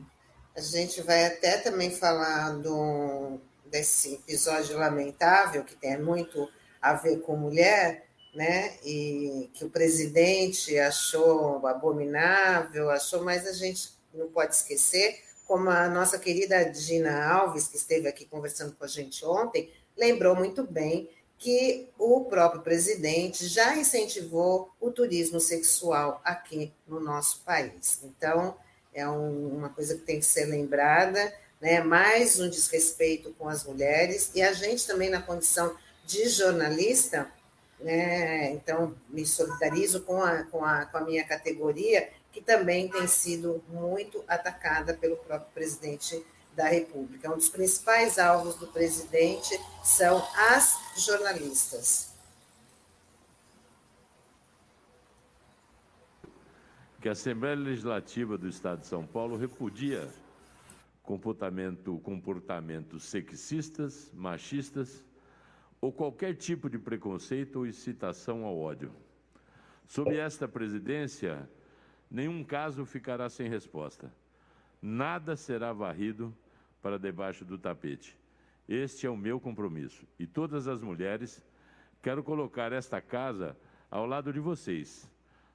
A 0.54 0.60
gente 0.60 1.02
vai 1.02 1.26
até 1.26 1.58
também 1.58 1.90
falar 1.90 2.50
do, 2.58 3.40
desse 3.70 4.14
episódio 4.14 4.78
lamentável, 4.78 5.64
que 5.64 5.74
tem 5.74 6.00
muito 6.00 6.48
a 6.80 6.94
ver 6.94 7.20
com 7.20 7.36
mulher, 7.36 8.05
né? 8.36 8.74
E 8.84 9.48
que 9.54 9.64
o 9.64 9.70
presidente 9.70 10.78
achou 10.78 11.66
abominável, 11.66 12.90
achou, 12.90 13.24
mas 13.24 13.46
a 13.46 13.52
gente 13.52 13.90
não 14.12 14.28
pode 14.28 14.54
esquecer, 14.54 15.20
como 15.46 15.70
a 15.70 15.88
nossa 15.88 16.18
querida 16.18 16.64
Dina 16.64 17.24
Alves, 17.24 17.66
que 17.66 17.76
esteve 17.76 18.06
aqui 18.06 18.26
conversando 18.26 18.74
com 18.76 18.84
a 18.84 18.88
gente 18.88 19.24
ontem, 19.24 19.72
lembrou 19.96 20.36
muito 20.36 20.64
bem 20.64 21.08
que 21.38 21.88
o 21.98 22.24
próprio 22.24 22.62
presidente 22.62 23.46
já 23.46 23.76
incentivou 23.76 24.70
o 24.80 24.90
turismo 24.90 25.40
sexual 25.40 26.20
aqui 26.24 26.72
no 26.86 27.00
nosso 27.00 27.40
país. 27.40 28.00
Então, 28.02 28.56
é 28.92 29.08
um, 29.08 29.56
uma 29.56 29.68
coisa 29.68 29.94
que 29.94 30.02
tem 30.02 30.18
que 30.18 30.26
ser 30.26 30.46
lembrada, 30.46 31.32
né? 31.60 31.80
mais 31.80 32.38
um 32.40 32.48
desrespeito 32.50 33.34
com 33.38 33.48
as 33.48 33.64
mulheres, 33.64 34.30
e 34.34 34.42
a 34.42 34.52
gente 34.52 34.86
também, 34.86 35.08
na 35.08 35.22
condição 35.22 35.74
de 36.06 36.28
jornalista, 36.28 37.30
né? 37.80 38.52
Então, 38.52 38.94
me 39.08 39.26
solidarizo 39.26 40.02
com 40.02 40.22
a, 40.22 40.44
com, 40.44 40.64
a, 40.64 40.86
com 40.86 40.98
a 40.98 41.00
minha 41.02 41.24
categoria, 41.24 42.10
que 42.32 42.40
também 42.40 42.88
tem 42.88 43.06
sido 43.06 43.62
muito 43.68 44.22
atacada 44.26 44.94
pelo 44.94 45.16
próprio 45.16 45.52
presidente 45.52 46.24
da 46.54 46.68
República. 46.68 47.30
Um 47.30 47.36
dos 47.36 47.48
principais 47.48 48.18
alvos 48.18 48.56
do 48.56 48.66
presidente 48.68 49.58
são 49.84 50.26
as 50.50 50.74
jornalistas. 50.96 52.14
Que 57.00 57.08
a 57.08 57.12
Assembleia 57.12 57.54
Legislativa 57.54 58.38
do 58.38 58.48
Estado 58.48 58.80
de 58.80 58.86
São 58.86 59.06
Paulo 59.06 59.36
repudia 59.36 60.08
comportamento, 61.02 62.00
comportamentos 62.00 63.04
sexistas, 63.04 64.10
machistas 64.12 65.04
ou 65.86 65.92
qualquer 65.92 66.34
tipo 66.34 66.68
de 66.68 66.80
preconceito 66.80 67.60
ou 67.60 67.66
incitação 67.66 68.44
ao 68.44 68.58
ódio. 68.58 68.92
Sob 69.86 70.16
esta 70.16 70.48
presidência, 70.48 71.48
nenhum 72.10 72.42
caso 72.42 72.84
ficará 72.84 73.28
sem 73.28 73.48
resposta. 73.48 74.12
Nada 74.82 75.36
será 75.36 75.72
varrido 75.72 76.36
para 76.82 76.98
debaixo 76.98 77.44
do 77.44 77.56
tapete. 77.56 78.18
Este 78.68 79.06
é 79.06 79.10
o 79.10 79.16
meu 79.16 79.38
compromisso. 79.38 80.04
E 80.18 80.26
todas 80.26 80.66
as 80.66 80.82
mulheres, 80.82 81.40
quero 82.02 82.24
colocar 82.24 82.72
esta 82.72 83.00
casa 83.00 83.56
ao 83.88 84.06
lado 84.06 84.32
de 84.32 84.40
vocês, 84.40 85.08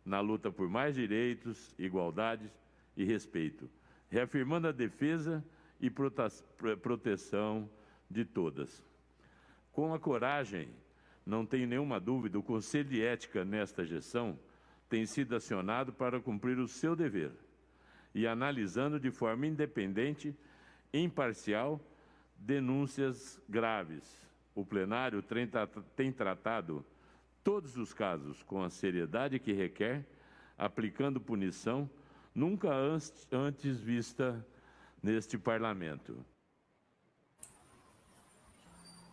na 0.05 0.21
luta 0.21 0.49
por 0.49 0.69
mais 0.69 0.95
direitos, 0.95 1.75
igualdade 1.77 2.49
e 2.95 3.03
respeito, 3.03 3.69
reafirmando 4.09 4.69
a 4.69 4.71
defesa 4.71 5.43
e 5.77 5.89
proteção 5.89 7.69
de 8.09 8.23
todas. 8.23 8.90
Com 9.71 9.93
a 9.93 9.99
coragem, 9.99 10.69
não 11.25 11.45
tenho 11.45 11.67
nenhuma 11.67 11.99
dúvida, 11.99 12.37
o 12.37 12.43
Conselho 12.43 12.89
de 12.89 13.01
Ética 13.01 13.45
nesta 13.45 13.85
gestão 13.85 14.37
tem 14.89 15.05
sido 15.05 15.35
acionado 15.35 15.93
para 15.93 16.19
cumprir 16.19 16.59
o 16.59 16.67
seu 16.67 16.95
dever 16.95 17.31
e 18.13 18.27
analisando 18.27 18.99
de 18.99 19.09
forma 19.09 19.47
independente, 19.47 20.35
imparcial, 20.93 21.79
denúncias 22.35 23.41
graves. 23.47 24.03
O 24.53 24.65
plenário 24.65 25.23
tem 25.95 26.11
tratado 26.11 26.85
todos 27.43 27.77
os 27.77 27.93
casos 27.93 28.43
com 28.43 28.61
a 28.61 28.69
seriedade 28.69 29.39
que 29.39 29.53
requer, 29.53 30.05
aplicando 30.57 31.21
punição 31.21 31.89
nunca 32.35 32.69
antes 33.31 33.79
vista 33.79 34.45
neste 35.01 35.37
parlamento. 35.37 36.25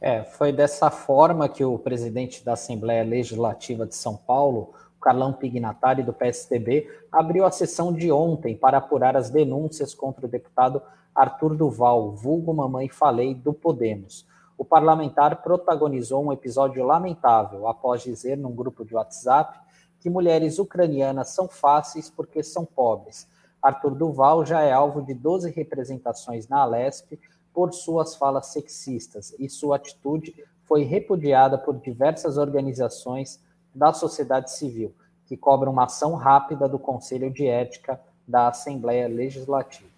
É, 0.00 0.22
foi 0.22 0.52
dessa 0.52 0.90
forma 0.90 1.48
que 1.48 1.64
o 1.64 1.78
presidente 1.78 2.44
da 2.44 2.52
Assembleia 2.52 3.02
Legislativa 3.02 3.84
de 3.84 3.96
São 3.96 4.16
Paulo, 4.16 4.72
Carlão 5.00 5.32
Pignatari, 5.32 6.02
do 6.04 6.12
PSDB, 6.12 6.88
abriu 7.10 7.44
a 7.44 7.50
sessão 7.50 7.92
de 7.92 8.10
ontem 8.12 8.56
para 8.56 8.78
apurar 8.78 9.16
as 9.16 9.28
denúncias 9.28 9.94
contra 9.94 10.26
o 10.26 10.28
deputado 10.28 10.80
Arthur 11.14 11.56
Duval, 11.56 12.12
vulgo 12.12 12.54
Mamãe 12.54 12.88
Falei, 12.88 13.34
do 13.34 13.52
Podemos. 13.52 14.24
O 14.56 14.64
parlamentar 14.64 15.42
protagonizou 15.42 16.24
um 16.24 16.32
episódio 16.32 16.84
lamentável 16.84 17.66
após 17.66 18.02
dizer 18.02 18.36
num 18.36 18.54
grupo 18.54 18.84
de 18.84 18.94
WhatsApp 18.94 19.58
que 20.00 20.08
mulheres 20.08 20.60
ucranianas 20.60 21.30
são 21.30 21.48
fáceis 21.48 22.08
porque 22.08 22.42
são 22.42 22.64
pobres. 22.64 23.28
Arthur 23.60 23.96
Duval 23.96 24.46
já 24.46 24.62
é 24.62 24.72
alvo 24.72 25.02
de 25.02 25.12
12 25.12 25.50
representações 25.50 26.48
na 26.48 26.60
Alesp 26.60 27.18
por 27.58 27.74
suas 27.74 28.14
falas 28.14 28.52
sexistas 28.52 29.34
e 29.36 29.48
sua 29.48 29.74
atitude 29.74 30.32
foi 30.62 30.84
repudiada 30.84 31.58
por 31.58 31.76
diversas 31.80 32.38
organizações 32.38 33.40
da 33.74 33.92
sociedade 33.92 34.52
civil, 34.52 34.94
que 35.26 35.36
cobram 35.36 35.72
uma 35.72 35.86
ação 35.86 36.14
rápida 36.14 36.68
do 36.68 36.78
Conselho 36.78 37.32
de 37.32 37.48
Ética 37.48 38.00
da 38.28 38.46
Assembleia 38.46 39.08
Legislativa. 39.08 39.90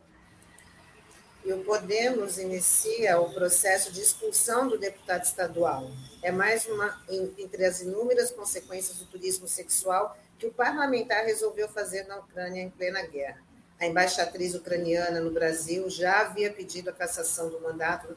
E 1.45 1.53
o 1.53 1.63
Podemos 1.63 2.39
inicia 2.39 3.21
o 3.21 3.31
processo 3.31 3.93
de 3.93 4.01
expulsão 4.01 4.67
do 4.67 4.79
deputado 4.79 5.25
estadual. 5.25 5.87
É 6.23 6.33
mais 6.33 6.65
uma 6.65 6.99
entre 7.37 7.67
as 7.67 7.83
inúmeras 7.83 8.31
consequências 8.31 8.97
do 8.97 9.05
turismo 9.05 9.47
sexual 9.47 10.17
que 10.39 10.47
o 10.47 10.51
parlamentar 10.51 11.27
resolveu 11.27 11.69
fazer 11.69 12.05
na 12.05 12.21
Ucrânia 12.21 12.63
em 12.63 12.71
plena 12.71 13.03
guerra. 13.03 13.50
A 13.81 13.87
embaixatriz 13.87 14.55
ucraniana 14.55 15.21
no 15.21 15.31
Brasil 15.31 15.89
já 15.89 16.21
havia 16.21 16.53
pedido 16.53 16.91
a 16.91 16.93
cassação 16.93 17.49
do 17.49 17.61
mandato. 17.61 18.15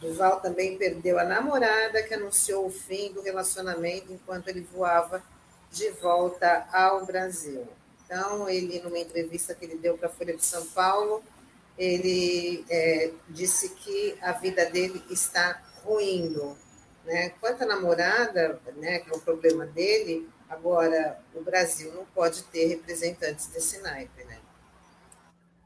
Duval 0.00 0.40
também 0.40 0.78
perdeu 0.78 1.18
a 1.18 1.24
namorada 1.24 2.02
que 2.02 2.14
anunciou 2.14 2.66
o 2.66 2.70
fim 2.70 3.12
do 3.12 3.20
relacionamento 3.20 4.10
enquanto 4.10 4.48
ele 4.48 4.66
voava 4.72 5.22
de 5.70 5.90
volta 5.90 6.66
ao 6.72 7.04
Brasil. 7.04 7.68
Então, 8.06 8.48
ele, 8.48 8.80
numa 8.80 8.98
entrevista 8.98 9.54
que 9.54 9.66
ele 9.66 9.76
deu 9.76 9.98
para 9.98 10.08
a 10.08 10.10
Folha 10.10 10.34
de 10.34 10.44
São 10.44 10.66
Paulo, 10.68 11.22
ele 11.78 12.64
é, 12.70 13.10
disse 13.28 13.70
que 13.70 14.16
a 14.22 14.32
vida 14.32 14.64
dele 14.66 15.02
está 15.10 15.62
ruindo. 15.84 16.56
Né? 17.04 17.30
Quanto 17.40 17.62
à 17.62 17.66
namorada, 17.66 18.60
né, 18.76 19.00
que 19.00 19.10
é 19.10 19.16
o 19.16 19.20
problema 19.20 19.66
dele, 19.66 20.28
agora 20.48 21.18
o 21.34 21.42
Brasil 21.42 21.92
não 21.92 22.04
pode 22.06 22.44
ter 22.44 22.66
representantes 22.66 23.46
desse 23.46 23.78
naipe. 23.80 24.24
Né? 24.24 24.31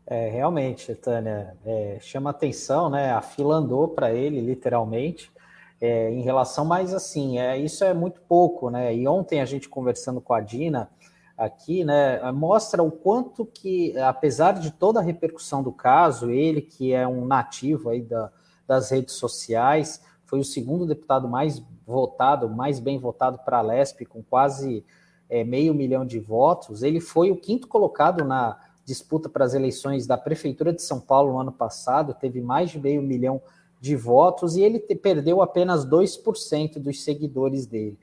É, 0.08 0.28
realmente, 0.28 0.94
Tânia, 0.94 1.56
é, 1.64 1.98
chama 2.00 2.30
atenção, 2.30 2.88
né? 2.88 3.12
A 3.12 3.20
fila 3.20 3.56
andou 3.56 3.88
para 3.88 4.12
ele, 4.12 4.40
literalmente, 4.40 5.32
é, 5.80 6.10
em 6.12 6.22
relação, 6.22 6.64
mas 6.64 6.94
assim, 6.94 7.38
é, 7.40 7.58
isso 7.58 7.82
é 7.82 7.92
muito 7.92 8.20
pouco, 8.20 8.70
né? 8.70 8.94
E 8.94 9.08
ontem 9.08 9.40
a 9.40 9.44
gente 9.44 9.68
conversando 9.68 10.20
com 10.20 10.32
a 10.32 10.40
Dina 10.40 10.88
aqui, 11.36 11.84
né, 11.84 12.32
mostra 12.32 12.82
o 12.82 12.90
quanto 12.90 13.44
que, 13.44 13.98
apesar 13.98 14.52
de 14.52 14.70
toda 14.70 15.00
a 15.00 15.02
repercussão 15.02 15.62
do 15.62 15.70
caso, 15.70 16.30
ele 16.30 16.62
que 16.62 16.94
é 16.94 17.06
um 17.06 17.26
nativo 17.26 17.90
aí 17.90 18.00
da, 18.00 18.30
das 18.66 18.90
redes 18.90 19.16
sociais, 19.16 20.00
foi 20.24 20.40
o 20.40 20.44
segundo 20.44 20.86
deputado 20.86 21.28
mais 21.28 21.62
votado, 21.86 22.48
mais 22.48 22.80
bem 22.80 22.98
votado 22.98 23.38
para 23.44 23.58
a 23.58 23.62
Lesp, 23.62 24.06
com 24.06 24.22
quase 24.22 24.84
é, 25.28 25.44
meio 25.44 25.74
milhão 25.74 26.06
de 26.06 26.18
votos. 26.18 26.82
Ele 26.82 27.00
foi 27.00 27.30
o 27.30 27.36
quinto 27.36 27.68
colocado 27.68 28.24
na 28.24 28.58
disputa 28.86 29.28
para 29.28 29.44
as 29.44 29.52
eleições 29.52 30.06
da 30.06 30.16
Prefeitura 30.16 30.72
de 30.72 30.80
São 30.80 31.00
Paulo 31.00 31.32
no 31.32 31.40
ano 31.40 31.52
passado, 31.52 32.14
teve 32.14 32.40
mais 32.40 32.70
de 32.70 32.78
meio 32.78 33.02
milhão 33.02 33.42
de 33.80 33.96
votos 33.96 34.56
e 34.56 34.62
ele 34.62 34.78
perdeu 34.78 35.42
apenas 35.42 35.84
2% 35.84 36.78
dos 36.78 37.02
seguidores 37.02 37.66
dele. 37.66 37.98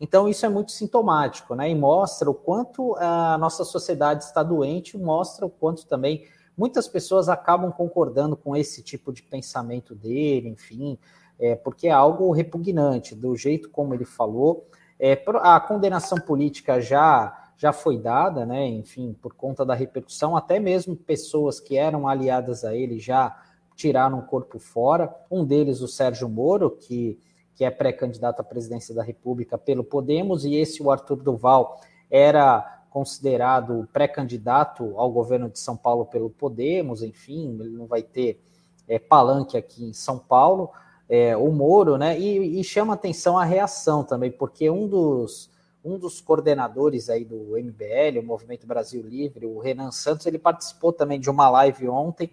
Então, 0.00 0.28
isso 0.28 0.46
é 0.46 0.48
muito 0.48 0.70
sintomático, 0.70 1.56
né? 1.56 1.68
E 1.68 1.74
mostra 1.74 2.30
o 2.30 2.34
quanto 2.34 2.94
a 2.96 3.36
nossa 3.36 3.64
sociedade 3.64 4.22
está 4.22 4.44
doente, 4.44 4.96
mostra 4.96 5.44
o 5.44 5.50
quanto 5.50 5.84
também 5.86 6.24
muitas 6.56 6.86
pessoas 6.86 7.28
acabam 7.28 7.72
concordando 7.72 8.36
com 8.36 8.56
esse 8.56 8.80
tipo 8.80 9.12
de 9.12 9.24
pensamento 9.24 9.92
dele, 9.92 10.48
enfim, 10.48 10.96
é, 11.36 11.56
porque 11.56 11.88
é 11.88 11.92
algo 11.92 12.30
repugnante, 12.30 13.12
do 13.12 13.36
jeito 13.36 13.70
como 13.70 13.92
ele 13.92 14.04
falou. 14.04 14.68
É, 15.00 15.20
a 15.42 15.58
condenação 15.58 16.18
política 16.18 16.80
já 16.80 17.47
já 17.58 17.72
foi 17.72 17.98
dada, 17.98 18.46
né? 18.46 18.66
Enfim, 18.68 19.14
por 19.20 19.34
conta 19.34 19.66
da 19.66 19.74
repercussão, 19.74 20.36
até 20.36 20.60
mesmo 20.60 20.96
pessoas 20.96 21.58
que 21.58 21.76
eram 21.76 22.06
aliadas 22.06 22.64
a 22.64 22.74
ele 22.74 23.00
já 23.00 23.36
tiraram 23.74 24.20
o 24.20 24.26
corpo 24.26 24.60
fora. 24.60 25.12
Um 25.28 25.44
deles, 25.44 25.80
o 25.80 25.88
Sérgio 25.88 26.28
Moro, 26.28 26.70
que, 26.70 27.18
que 27.56 27.64
é 27.64 27.70
pré-candidato 27.70 28.40
à 28.40 28.44
presidência 28.44 28.94
da 28.94 29.02
República 29.02 29.58
pelo 29.58 29.82
Podemos, 29.82 30.44
e 30.44 30.54
esse, 30.54 30.80
o 30.80 30.90
Arthur 30.90 31.16
Duval, 31.16 31.80
era 32.08 32.84
considerado 32.90 33.88
pré-candidato 33.92 34.94
ao 34.96 35.10
governo 35.10 35.50
de 35.50 35.58
São 35.58 35.76
Paulo 35.76 36.06
pelo 36.06 36.30
Podemos, 36.30 37.02
enfim, 37.02 37.58
ele 37.60 37.76
não 37.76 37.86
vai 37.86 38.02
ter 38.02 38.40
é, 38.86 39.00
palanque 39.00 39.56
aqui 39.56 39.84
em 39.84 39.92
São 39.92 40.16
Paulo. 40.16 40.70
É, 41.08 41.36
o 41.36 41.50
Moro, 41.50 41.96
né? 41.96 42.18
E, 42.18 42.60
e 42.60 42.62
chama 42.62 42.94
atenção 42.94 43.36
a 43.36 43.44
reação 43.44 44.04
também, 44.04 44.30
porque 44.30 44.70
um 44.70 44.86
dos 44.86 45.50
um 45.84 45.98
dos 45.98 46.20
coordenadores 46.20 47.08
aí 47.08 47.24
do 47.24 47.56
MBL, 47.56 48.18
o 48.20 48.22
Movimento 48.22 48.66
Brasil 48.66 49.02
Livre, 49.02 49.46
o 49.46 49.58
Renan 49.58 49.90
Santos, 49.90 50.26
ele 50.26 50.38
participou 50.38 50.92
também 50.92 51.20
de 51.20 51.30
uma 51.30 51.48
live 51.48 51.88
ontem 51.88 52.30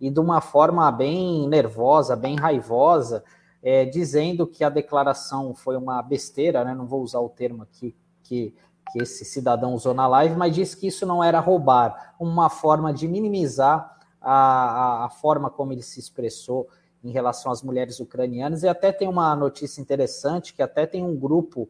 e 0.00 0.10
de 0.10 0.20
uma 0.20 0.40
forma 0.40 0.90
bem 0.90 1.48
nervosa, 1.48 2.14
bem 2.14 2.36
raivosa, 2.36 3.24
é, 3.62 3.84
dizendo 3.84 4.46
que 4.46 4.62
a 4.62 4.68
declaração 4.68 5.54
foi 5.54 5.76
uma 5.76 6.02
besteira, 6.02 6.64
né? 6.64 6.74
não 6.74 6.86
vou 6.86 7.02
usar 7.02 7.20
o 7.20 7.28
termo 7.28 7.62
aqui 7.62 7.96
que, 8.22 8.54
que 8.92 9.02
esse 9.02 9.24
cidadão 9.24 9.74
usou 9.74 9.94
na 9.94 10.06
live, 10.06 10.36
mas 10.36 10.54
disse 10.54 10.76
que 10.76 10.86
isso 10.86 11.06
não 11.06 11.22
era 11.22 11.40
roubar, 11.40 12.14
uma 12.20 12.50
forma 12.50 12.92
de 12.92 13.08
minimizar 13.08 13.98
a, 14.20 14.32
a, 14.32 15.04
a 15.06 15.10
forma 15.10 15.50
como 15.50 15.72
ele 15.72 15.82
se 15.82 16.00
expressou 16.00 16.68
em 17.02 17.10
relação 17.10 17.52
às 17.52 17.62
mulheres 17.62 18.00
ucranianas. 18.00 18.62
E 18.62 18.68
até 18.68 18.90
tem 18.90 19.06
uma 19.06 19.36
notícia 19.36 19.80
interessante, 19.80 20.54
que 20.54 20.62
até 20.62 20.86
tem 20.86 21.04
um 21.04 21.14
grupo 21.14 21.68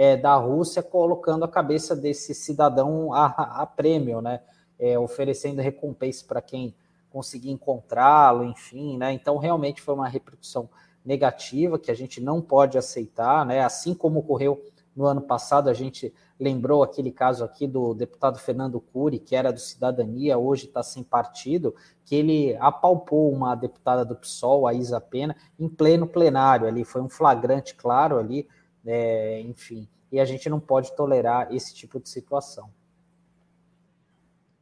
é, 0.00 0.16
da 0.16 0.34
Rússia 0.34 0.82
colocando 0.82 1.44
a 1.44 1.48
cabeça 1.48 1.94
desse 1.94 2.34
cidadão 2.34 3.12
a, 3.12 3.26
a 3.26 3.66
prêmio, 3.66 4.22
né? 4.22 4.40
É, 4.78 4.98
oferecendo 4.98 5.60
recompensa 5.60 6.24
para 6.26 6.40
quem 6.40 6.74
conseguir 7.10 7.50
encontrá-lo, 7.50 8.42
enfim, 8.44 8.96
né? 8.96 9.12
Então 9.12 9.36
realmente 9.36 9.82
foi 9.82 9.92
uma 9.92 10.08
repercussão 10.08 10.70
negativa 11.04 11.78
que 11.78 11.90
a 11.90 11.94
gente 11.94 12.18
não 12.18 12.40
pode 12.40 12.78
aceitar, 12.78 13.44
né? 13.44 13.60
Assim 13.60 13.92
como 13.92 14.20
ocorreu 14.20 14.64
no 14.96 15.04
ano 15.04 15.20
passado, 15.20 15.68
a 15.68 15.74
gente 15.74 16.14
lembrou 16.38 16.82
aquele 16.82 17.12
caso 17.12 17.44
aqui 17.44 17.66
do 17.66 17.92
deputado 17.92 18.38
Fernando 18.38 18.80
Cury, 18.80 19.18
que 19.18 19.36
era 19.36 19.52
do 19.52 19.60
Cidadania, 19.60 20.38
hoje 20.38 20.64
está 20.64 20.82
sem 20.82 21.02
partido, 21.02 21.74
que 22.06 22.16
ele 22.16 22.56
apalpou 22.58 23.30
uma 23.30 23.54
deputada 23.54 24.02
do 24.02 24.16
PSOL, 24.16 24.66
a 24.66 24.72
Isa 24.72 24.98
Pena, 24.98 25.36
em 25.58 25.68
pleno 25.68 26.06
plenário 26.06 26.66
ali, 26.66 26.86
foi 26.86 27.02
um 27.02 27.08
flagrante 27.10 27.74
claro 27.74 28.18
ali, 28.18 28.48
é, 28.84 29.40
enfim, 29.40 29.88
e 30.10 30.18
a 30.18 30.24
gente 30.24 30.48
não 30.48 30.60
pode 30.60 30.94
tolerar 30.96 31.52
esse 31.54 31.74
tipo 31.74 32.00
de 32.00 32.08
situação. 32.08 32.70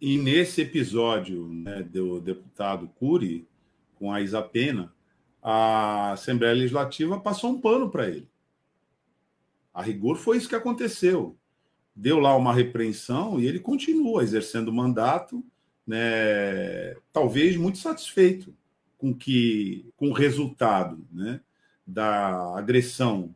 E 0.00 0.16
nesse 0.16 0.62
episódio 0.62 1.48
né, 1.48 1.82
do 1.82 2.20
deputado 2.20 2.88
Cury, 2.98 3.48
com 3.96 4.12
a 4.12 4.20
Isa 4.20 4.40
Pena, 4.40 4.92
a 5.42 6.12
Assembleia 6.12 6.54
Legislativa 6.54 7.18
passou 7.18 7.50
um 7.50 7.60
pano 7.60 7.90
para 7.90 8.08
ele. 8.08 8.28
A 9.74 9.82
rigor 9.82 10.16
foi 10.16 10.36
isso 10.36 10.48
que 10.48 10.54
aconteceu. 10.54 11.36
Deu 11.94 12.20
lá 12.20 12.36
uma 12.36 12.54
repreensão 12.54 13.40
e 13.40 13.46
ele 13.46 13.58
continua 13.58 14.22
exercendo 14.22 14.68
o 14.68 14.72
mandato, 14.72 15.44
né, 15.84 16.94
talvez 17.12 17.56
muito 17.56 17.78
satisfeito 17.78 18.54
com 18.96 19.14
que 19.14 19.90
com 19.96 20.10
o 20.10 20.12
resultado 20.12 21.04
né, 21.10 21.40
da 21.86 22.56
agressão 22.58 23.34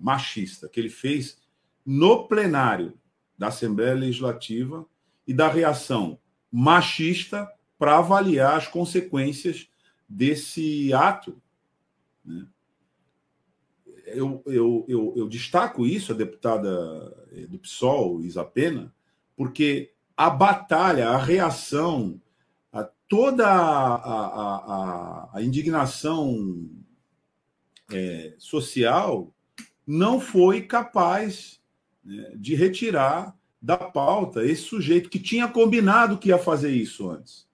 machista 0.00 0.68
que 0.68 0.80
ele 0.80 0.88
fez 0.88 1.38
no 1.84 2.26
plenário 2.26 2.98
da 3.36 3.48
Assembleia 3.48 3.94
Legislativa 3.94 4.86
e 5.26 5.34
da 5.34 5.48
reação 5.48 6.18
machista 6.50 7.48
para 7.78 7.98
avaliar 7.98 8.56
as 8.56 8.66
consequências 8.66 9.68
desse 10.08 10.92
ato 10.92 11.40
Né? 12.24 12.46
Eu, 14.06 14.42
eu, 14.46 14.84
eu, 14.88 15.14
eu, 15.16 15.28
destaco 15.28 15.86
isso, 15.86 16.12
a 16.12 16.16
deputada 16.16 16.68
eh, 17.30 17.46
do 17.46 17.60
PSOL, 17.60 18.20
Isapena, 18.22 18.92
porque 19.36 19.92
a 20.16 20.28
batalha, 20.28 21.10
a 21.10 21.16
reação, 21.16 22.20
a, 22.72 22.82
toda 23.08 23.46
a, 23.46 23.94
a, 23.94 24.56
a, 24.56 25.30
a 25.34 25.42
indignação 25.42 26.68
é, 27.92 28.34
social 28.36 29.32
não 29.90 30.20
foi 30.20 30.62
capaz 30.62 31.60
né, 32.04 32.32
de 32.36 32.54
retirar 32.54 33.36
da 33.60 33.76
pauta 33.76 34.44
esse 34.44 34.62
sujeito 34.62 35.10
que 35.10 35.18
tinha 35.18 35.48
combinado 35.48 36.16
que 36.16 36.28
ia 36.28 36.38
fazer 36.38 36.70
isso 36.70 37.10
antes. 37.10 37.48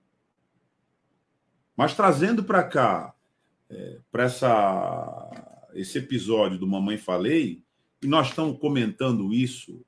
Mas 1.75 1.95
trazendo 1.95 2.45
para 2.45 2.63
cá, 2.63 3.15
é, 3.71 4.01
para 4.13 4.25
essa 4.25 5.31
esse 5.73 5.99
episódio 5.99 6.59
do 6.59 6.67
Mamãe 6.67 6.99
Falei, 6.99 7.63
e 8.03 8.07
nós 8.07 8.29
estamos 8.29 8.59
comentando 8.59 9.33
isso 9.33 9.83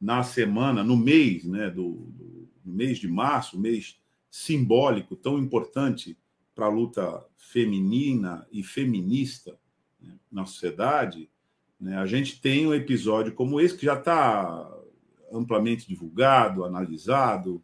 na 0.00 0.22
semana, 0.22 0.82
no 0.82 0.96
mês, 0.96 1.44
né, 1.44 1.70
do, 1.70 2.08
do 2.16 2.48
mês 2.64 2.98
de 2.98 3.08
março, 3.08 3.58
mês 3.58 4.00
simbólico 4.30 5.16
tão 5.16 5.38
importante 5.38 6.16
para 6.54 6.66
a 6.66 6.70
luta 6.70 7.24
feminina 7.36 8.46
e 8.52 8.62
feminista 8.62 9.56
na 10.30 10.44
sociedade, 10.44 11.30
né, 11.80 11.96
a 11.96 12.06
gente 12.06 12.40
tem 12.40 12.66
um 12.66 12.74
episódio 12.74 13.34
como 13.34 13.60
esse 13.60 13.76
que 13.76 13.86
já 13.86 13.98
está 13.98 14.70
amplamente 15.32 15.86
divulgado, 15.86 16.64
analisado 16.64 17.62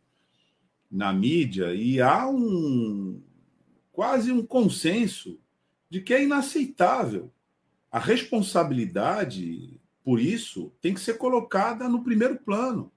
na 0.91 1.13
mídia, 1.13 1.75
e 1.75 2.01
há 2.01 2.27
um 2.29 3.23
quase 3.93 4.33
um 4.33 4.45
consenso 4.45 5.39
de 5.91 6.01
que 6.01 6.15
é 6.15 6.23
inaceitável. 6.23 7.33
A 7.91 7.99
responsabilidade 7.99 9.79
por 10.09 10.21
isso 10.21 10.73
tem 10.81 10.95
que 10.95 11.01
ser 11.01 11.19
colocada 11.19 11.87
no 11.87 12.03
primeiro 12.03 12.39
plano. 12.39 12.91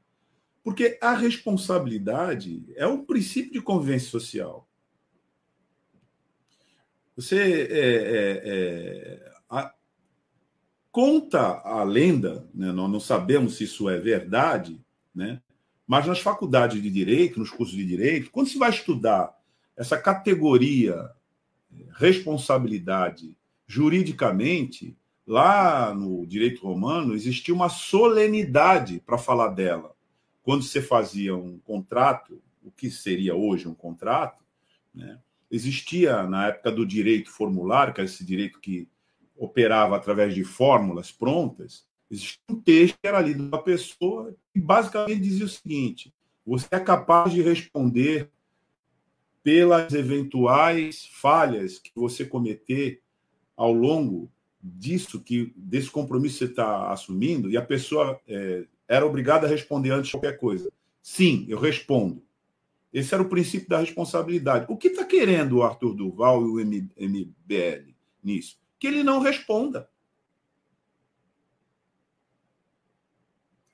Porque 0.64 0.98
a 1.02 1.14
responsabilidade 1.14 2.64
é 2.76 2.88
um 2.88 3.04
princípio 3.04 3.52
de 3.52 3.62
convivência 3.62 4.10
social. 4.10 4.66
Você 7.16 7.38
é, 7.38 7.72
é, 7.72 8.42
é, 8.46 9.31
conta 10.92 11.62
a 11.64 11.84
lenda, 11.84 12.48
né? 12.54 12.72
nós 12.72 12.92
não 12.92 13.00
sabemos 13.00 13.56
se 13.56 13.64
isso 13.64 13.90
é 13.90 13.98
verdade, 13.98 14.80
né? 15.14 15.42
mas 15.88 16.06
nas 16.06 16.20
faculdades 16.20 16.82
de 16.82 16.90
direito, 16.90 17.40
nos 17.40 17.50
cursos 17.50 17.76
de 17.76 17.86
direito, 17.86 18.30
quando 18.32 18.50
se 18.50 18.58
vai 18.58 18.70
estudar 18.70 19.36
essa 19.76 19.98
categoria 19.98 21.10
responsabilidade 21.94 23.36
juridicamente, 23.66 24.98
lá 25.26 25.94
no 25.94 26.26
direito 26.26 26.62
romano 26.62 27.16
existia 27.16 27.54
uma 27.54 27.70
solenidade 27.70 29.02
para 29.06 29.18
falar 29.18 29.50
dela. 29.50 29.96
Quando 30.44 30.64
você 30.64 30.82
fazia 30.82 31.36
um 31.36 31.58
contrato, 31.60 32.42
o 32.64 32.72
que 32.72 32.90
seria 32.90 33.36
hoje 33.36 33.68
um 33.68 33.74
contrato, 33.74 34.44
né? 34.94 35.20
existia 35.50 36.24
na 36.24 36.48
época 36.48 36.72
do 36.72 36.86
direito 36.86 37.30
formulário, 37.30 37.94
que 37.94 38.02
é 38.02 38.06
esse 38.06 38.26
direito 38.26 38.60
que 38.60 38.88
operava 39.38 39.96
através 39.96 40.34
de 40.34 40.44
fórmulas 40.44 41.12
prontas, 41.12 41.86
existia 42.10 42.42
um 42.50 42.56
texto 42.56 42.98
que 43.02 43.08
era 43.08 43.22
lido 43.22 43.50
pela 43.50 43.64
pessoa 43.64 44.36
e 44.54 44.60
basicamente 44.60 45.20
dizia 45.20 45.46
o 45.46 45.50
seguinte: 45.50 46.14
você 46.46 46.68
é 46.72 46.80
capaz 46.80 47.32
de 47.32 47.42
responder 47.42 48.30
pelas 49.44 49.94
eventuais 49.94 51.10
falhas 51.14 51.80
que 51.80 51.92
você 51.96 52.26
cometer 52.26 53.02
ao 53.56 53.74
longo 53.74 54.32
disso 54.62 55.20
que 55.20 55.52
desse 55.56 55.90
compromisso 55.90 56.40
que 56.40 56.46
você 56.46 56.52
está 56.52 56.92
assumindo 56.92 57.50
e 57.50 57.58
a 57.58 57.62
pessoa 57.62 58.20
é, 58.28 58.66
era 58.88 59.06
obrigada 59.06 59.48
a 59.48 59.50
responder 59.50 59.92
antes 59.92 60.08
de 60.08 60.12
qualquer 60.12 60.38
coisa. 60.38 60.72
Sim, 61.02 61.46
eu 61.50 61.60
respondo. 61.60 62.22
Esse 62.94 63.14
era 63.14 63.24
o 63.24 63.30
princípio 63.30 63.70
da 63.70 63.80
responsabilidade. 63.80 64.66
O 64.70 64.78
que 64.78 64.90
está 64.90 65.06
querendo 65.06 65.58
o 65.58 65.64
Arthur 65.64 65.96
Duval 65.96 66.44
e 66.44 66.50
o 66.50 66.66
MBL 66.66 67.94
nisso? 68.22 68.60
Que 68.82 68.88
ele 68.88 69.04
não 69.04 69.20
responda. 69.20 69.88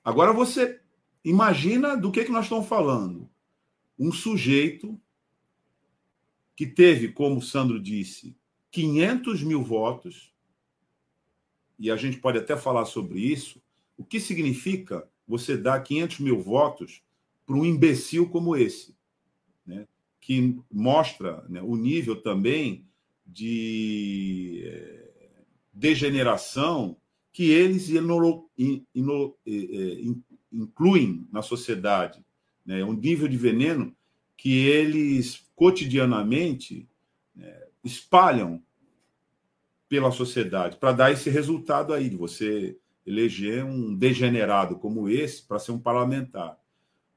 Agora 0.04 0.34
você 0.34 0.82
imagina 1.24 1.96
do 1.96 2.12
que, 2.12 2.26
que 2.26 2.30
nós 2.30 2.44
estamos 2.44 2.68
falando. 2.68 3.26
Um 3.98 4.12
sujeito 4.12 5.00
que 6.54 6.66
teve, 6.66 7.08
como 7.08 7.38
o 7.38 7.42
Sandro 7.42 7.80
disse, 7.80 8.36
500 8.70 9.42
mil 9.42 9.62
votos, 9.62 10.34
e 11.78 11.90
a 11.90 11.96
gente 11.96 12.18
pode 12.18 12.36
até 12.36 12.54
falar 12.54 12.84
sobre 12.84 13.18
isso, 13.18 13.62
o 13.96 14.04
que 14.04 14.20
significa 14.20 15.08
você 15.26 15.56
dar 15.56 15.80
500 15.80 16.20
mil 16.20 16.38
votos 16.38 17.02
para 17.46 17.56
um 17.56 17.64
imbecil 17.64 18.28
como 18.28 18.54
esse, 18.54 18.94
né? 19.64 19.88
que 20.20 20.60
mostra 20.70 21.46
né, 21.48 21.62
o 21.62 21.76
nível 21.76 22.20
também 22.20 22.86
de 23.28 24.62
eh, 24.64 25.10
degeneração 25.72 26.96
que 27.30 27.50
eles 27.50 27.90
incluem 30.50 31.28
na 31.30 31.42
sociedade, 31.42 32.24
né? 32.64 32.82
um 32.82 32.94
nível 32.94 33.28
de 33.28 33.36
veneno 33.36 33.94
que 34.36 34.66
eles 34.66 35.46
cotidianamente 35.54 36.88
né, 37.36 37.66
espalham 37.84 38.62
pela 39.88 40.10
sociedade 40.10 40.78
para 40.78 40.92
dar 40.92 41.12
esse 41.12 41.28
resultado 41.28 41.92
aí 41.92 42.08
de 42.08 42.16
você 42.16 42.78
eleger 43.06 43.64
um 43.64 43.94
degenerado 43.94 44.76
como 44.76 45.08
esse 45.08 45.42
para 45.42 45.58
ser 45.58 45.72
um 45.72 45.78
parlamentar. 45.78 46.58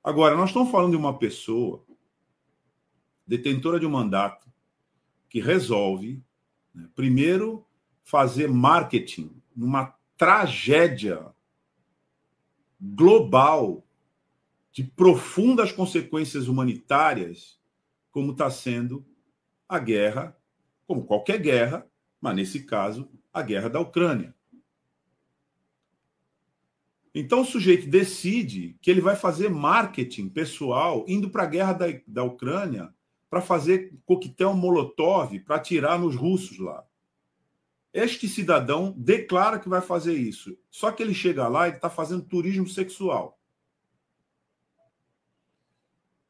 Agora, 0.04 0.36
nós 0.36 0.50
estamos 0.50 0.72
falando 0.72 0.92
de 0.92 0.98
uma 0.98 1.18
pessoa 1.18 1.84
detentora 3.26 3.80
de 3.80 3.86
um 3.86 3.92
mandato 3.92 4.51
que 5.32 5.40
resolve, 5.40 6.22
né, 6.76 6.90
primeiro, 6.94 7.66
fazer 8.04 8.50
marketing 8.50 9.32
numa 9.56 9.96
tragédia 10.18 11.26
global 12.82 13.82
de 14.74 14.84
profundas 14.84 15.72
consequências 15.72 16.50
humanitárias, 16.50 17.58
como 18.12 18.34
está 18.34 18.52
sendo 18.52 19.06
a 19.70 19.80
guerra, 19.80 20.38
como 20.86 21.06
qualquer 21.06 21.40
guerra, 21.40 21.88
mas 22.20 22.36
nesse 22.36 22.66
caso, 22.66 23.10
a 23.32 23.42
guerra 23.42 23.70
da 23.70 23.80
Ucrânia. 23.80 24.36
Então 27.16 27.40
o 27.40 27.46
sujeito 27.46 27.90
decide 27.90 28.78
que 28.82 28.92
ele 28.92 29.00
vai 29.00 29.16
fazer 29.16 29.50
marketing 29.50 30.28
pessoal 30.28 31.06
indo 31.08 31.30
para 31.30 31.44
a 31.44 31.48
guerra 31.48 31.72
da, 31.72 31.86
da 32.06 32.24
Ucrânia 32.26 32.94
para 33.32 33.42
fazer 33.42 33.98
coquetel 34.06 34.54
molotov 34.54 35.40
para 35.40 35.56
atirar 35.56 35.98
nos 35.98 36.18
russos 36.18 36.60
lá. 36.60 36.86
Este 37.94 38.28
cidadão 38.28 38.94
declara 38.98 39.58
que 39.58 39.70
vai 39.70 39.80
fazer 39.80 40.14
isso. 40.14 40.58
Só 40.70 40.92
que 40.92 41.02
ele 41.02 41.14
chega 41.14 41.48
lá 41.48 41.70
e 41.70 41.72
está 41.72 41.90
fazendo 41.90 42.26
turismo 42.26 42.68
sexual. 42.68 43.40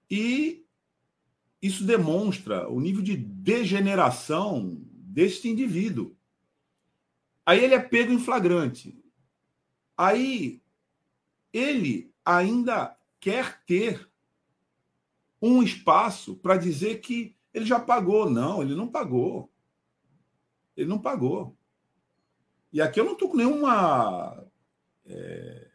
E 0.10 0.64
isso 1.60 1.84
demonstra 1.84 2.70
o 2.70 2.80
nível 2.80 3.02
de 3.02 3.18
degeneração 3.18 4.78
deste 4.86 5.50
indivíduo. 5.50 6.16
Aí 7.44 7.64
ele 7.64 7.74
é 7.74 7.80
pego 7.80 8.14
em 8.14 8.20
flagrante. 8.20 8.96
Aí 9.98 10.62
ele 11.52 12.14
ainda 12.24 12.96
quer 13.20 13.64
ter 13.66 14.11
um 15.42 15.64
espaço 15.64 16.36
para 16.36 16.58
dizer 16.58 17.00
que 17.00 17.36
ele 17.54 17.66
já 17.66 17.80
pagou. 17.80 18.30
Não, 18.30 18.62
ele 18.62 18.76
não 18.76 18.88
pagou. 18.88 19.52
Ele 20.76 20.88
não 20.88 21.00
pagou. 21.00 21.58
E 22.72 22.82
aqui 22.82 23.00
eu 23.00 23.06
não 23.06 23.14
estou 23.14 23.30
com 23.30 23.38
nenhuma 23.38 24.46
é, 25.06 25.68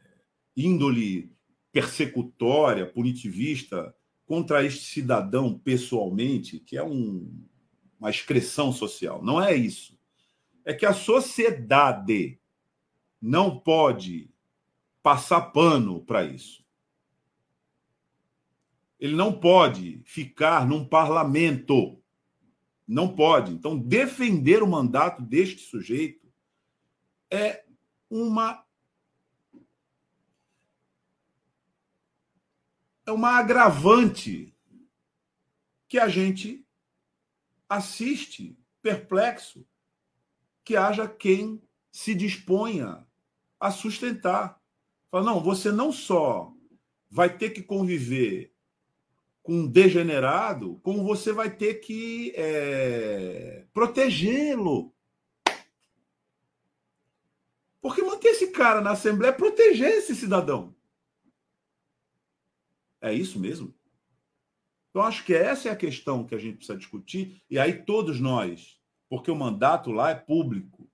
índole 0.57 1.31
persecutória, 1.71 2.87
punitivista 2.87 3.95
contra 4.25 4.65
este 4.65 4.85
cidadão 4.85 5.59
pessoalmente, 5.59 6.59
que 6.59 6.77
é 6.77 6.83
um, 6.83 7.31
uma 8.01 8.11
excreção 8.11 8.73
social. 8.73 9.23
Não 9.23 9.43
é 9.43 9.55
isso. 9.55 9.99
É 10.65 10.73
que 10.73 10.87
a 10.87 10.95
sociedade 10.95 12.41
não 13.21 13.59
pode 13.59 14.31
passar 15.03 15.41
pano 15.53 16.01
para 16.05 16.25
isso. 16.25 16.66
Ele 18.99 19.15
não 19.15 19.33
pode 19.39 20.03
ficar 20.05 20.67
num 20.67 20.87
parlamento. 20.87 22.03
Não 22.87 23.15
pode. 23.15 23.53
Então, 23.53 23.79
defender 23.79 24.63
o 24.63 24.67
mandato 24.67 25.23
deste 25.23 25.63
sujeito 25.63 26.27
é 27.31 27.65
uma. 28.09 28.65
É 33.05 33.13
uma 33.13 33.39
agravante 33.39 34.55
que 35.89 35.99
a 35.99 36.09
gente 36.09 36.67
assiste 37.69 38.59
perplexo 38.83 39.65
que 40.65 40.77
haja 40.77 41.09
quem 41.09 41.63
se 41.93 42.15
disponha 42.15 43.07
a 43.61 43.71
sustentar. 43.71 44.61
Fala, 45.11 45.25
não, 45.25 45.41
você 45.41 45.71
não 45.71 45.93
só 45.93 46.53
vai 47.09 47.37
ter 47.37 47.51
que 47.51 47.63
conviver 47.63 48.56
com 49.47 49.61
um 49.61 49.69
degenerado, 49.69 50.81
como 50.83 51.05
você 51.05 51.33
vai 51.33 51.49
ter 51.49 51.75
que 51.75 52.33
é, 52.35 53.65
protegê-lo. 53.73 54.93
Porque 57.81 58.03
manter 58.03 58.31
esse 58.31 58.49
cara 58.49 58.81
na 58.81 58.91
Assembleia 58.91 59.31
é 59.31 59.33
proteger 59.33 59.89
esse 59.89 60.17
cidadão. 60.17 60.75
É 63.01 63.15
isso 63.15 63.39
mesmo? 63.39 63.73
Então, 64.91 65.03
acho 65.03 65.25
que 65.25 65.33
essa 65.33 65.69
é 65.69 65.71
a 65.71 65.77
questão 65.77 66.27
que 66.27 66.35
a 66.35 66.39
gente 66.39 66.57
precisa 66.57 66.77
discutir, 66.77 67.41
e 67.49 67.57
aí 67.57 67.85
todos 67.85 68.19
nós, 68.19 68.81
porque 69.09 69.31
o 69.31 69.37
mandato 69.37 69.93
lá 69.93 70.11
é 70.11 70.17
público, 70.17 70.91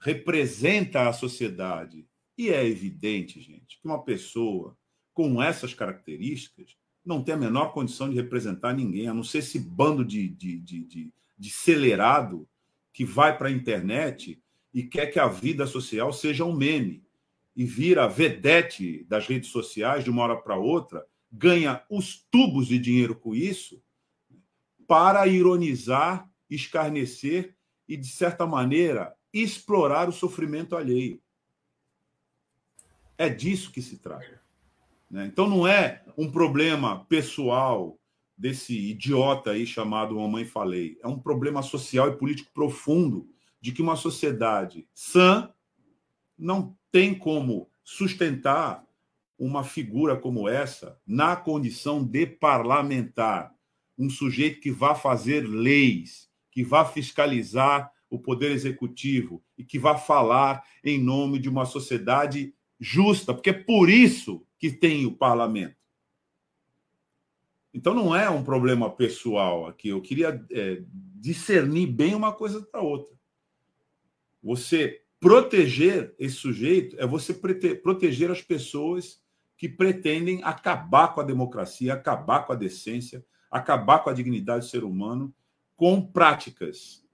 representa 0.00 1.08
a 1.08 1.12
sociedade. 1.12 2.04
E 2.36 2.50
é 2.50 2.66
evidente, 2.66 3.40
gente, 3.40 3.80
que 3.80 3.86
uma 3.86 4.02
pessoa 4.02 4.76
com 5.14 5.40
essas 5.40 5.72
características 5.72 6.76
não 7.04 7.22
tem 7.22 7.34
a 7.34 7.38
menor 7.38 7.72
condição 7.72 8.08
de 8.08 8.16
representar 8.16 8.74
ninguém, 8.74 9.08
a 9.08 9.14
não 9.14 9.24
ser 9.24 9.38
esse 9.38 9.58
bando 9.58 10.04
de, 10.04 10.28
de, 10.28 10.58
de, 10.58 10.84
de, 10.84 11.12
de 11.38 11.48
acelerado 11.48 12.48
que 12.92 13.04
vai 13.04 13.36
para 13.36 13.48
a 13.48 13.52
internet 13.52 14.42
e 14.72 14.82
quer 14.82 15.06
que 15.06 15.18
a 15.18 15.28
vida 15.28 15.66
social 15.66 16.12
seja 16.12 16.44
um 16.44 16.54
meme 16.54 17.04
e 17.56 17.64
vira 17.64 18.06
vedete 18.06 19.04
das 19.04 19.26
redes 19.26 19.50
sociais 19.50 20.04
de 20.04 20.10
uma 20.10 20.22
hora 20.22 20.36
para 20.36 20.56
outra, 20.56 21.04
ganha 21.30 21.82
os 21.90 22.26
tubos 22.30 22.68
de 22.68 22.78
dinheiro 22.78 23.14
com 23.16 23.34
isso, 23.34 23.82
para 24.86 25.26
ironizar, 25.26 26.30
escarnecer 26.48 27.56
e, 27.88 27.96
de 27.96 28.06
certa 28.06 28.46
maneira, 28.46 29.14
explorar 29.32 30.08
o 30.08 30.12
sofrimento 30.12 30.76
alheio. 30.76 31.20
É 33.16 33.28
disso 33.28 33.72
que 33.72 33.82
se 33.82 33.98
trata. 33.98 34.37
Né? 35.10 35.26
Então 35.26 35.48
não 35.48 35.66
é 35.66 36.02
um 36.16 36.30
problema 36.30 37.04
pessoal 37.06 37.98
desse 38.36 38.90
idiota 38.90 39.50
aí 39.50 39.66
chamado 39.66 40.16
Mamãe 40.16 40.44
Falei. 40.44 40.96
É 41.02 41.08
um 41.08 41.18
problema 41.18 41.62
social 41.62 42.08
e 42.08 42.16
político 42.16 42.50
profundo 42.54 43.28
de 43.60 43.72
que 43.72 43.82
uma 43.82 43.96
sociedade 43.96 44.86
sã 44.94 45.52
não 46.38 46.76
tem 46.92 47.14
como 47.14 47.68
sustentar 47.82 48.84
uma 49.38 49.64
figura 49.64 50.16
como 50.16 50.48
essa 50.48 50.98
na 51.06 51.34
condição 51.34 52.04
de 52.04 52.26
parlamentar, 52.26 53.52
um 53.96 54.08
sujeito 54.08 54.60
que 54.60 54.70
vá 54.70 54.94
fazer 54.94 55.48
leis, 55.48 56.28
que 56.50 56.62
vá 56.62 56.84
fiscalizar 56.84 57.90
o 58.10 58.18
poder 58.18 58.52
executivo 58.52 59.42
e 59.56 59.64
que 59.64 59.78
vá 59.78 59.96
falar 59.96 60.64
em 60.82 61.02
nome 61.02 61.38
de 61.38 61.48
uma 61.48 61.64
sociedade 61.64 62.54
justa, 62.80 63.34
porque 63.34 63.50
é 63.50 63.52
por 63.52 63.90
isso 63.90 64.46
que 64.58 64.70
tem 64.70 65.06
o 65.06 65.16
parlamento. 65.16 65.76
Então 67.72 67.94
não 67.94 68.14
é 68.14 68.28
um 68.28 68.42
problema 68.42 68.90
pessoal 68.90 69.66
aqui. 69.66 69.88
Eu 69.88 70.00
queria 70.00 70.44
é, 70.50 70.82
discernir 71.14 71.86
bem 71.86 72.14
uma 72.14 72.32
coisa 72.32 72.66
da 72.72 72.80
outra. 72.80 73.14
Você 74.42 75.02
proteger 75.20 76.14
esse 76.18 76.36
sujeito 76.36 76.96
é 76.98 77.06
você 77.06 77.34
proteger 77.34 78.30
as 78.30 78.42
pessoas 78.42 79.22
que 79.56 79.68
pretendem 79.68 80.42
acabar 80.44 81.08
com 81.14 81.20
a 81.20 81.24
democracia, 81.24 81.92
acabar 81.92 82.46
com 82.46 82.52
a 82.52 82.56
decência, 82.56 83.24
acabar 83.50 84.00
com 84.00 84.10
a 84.10 84.14
dignidade 84.14 84.64
do 84.64 84.70
ser 84.70 84.84
humano 84.84 85.34
com 85.76 86.00
práticas 86.00 87.04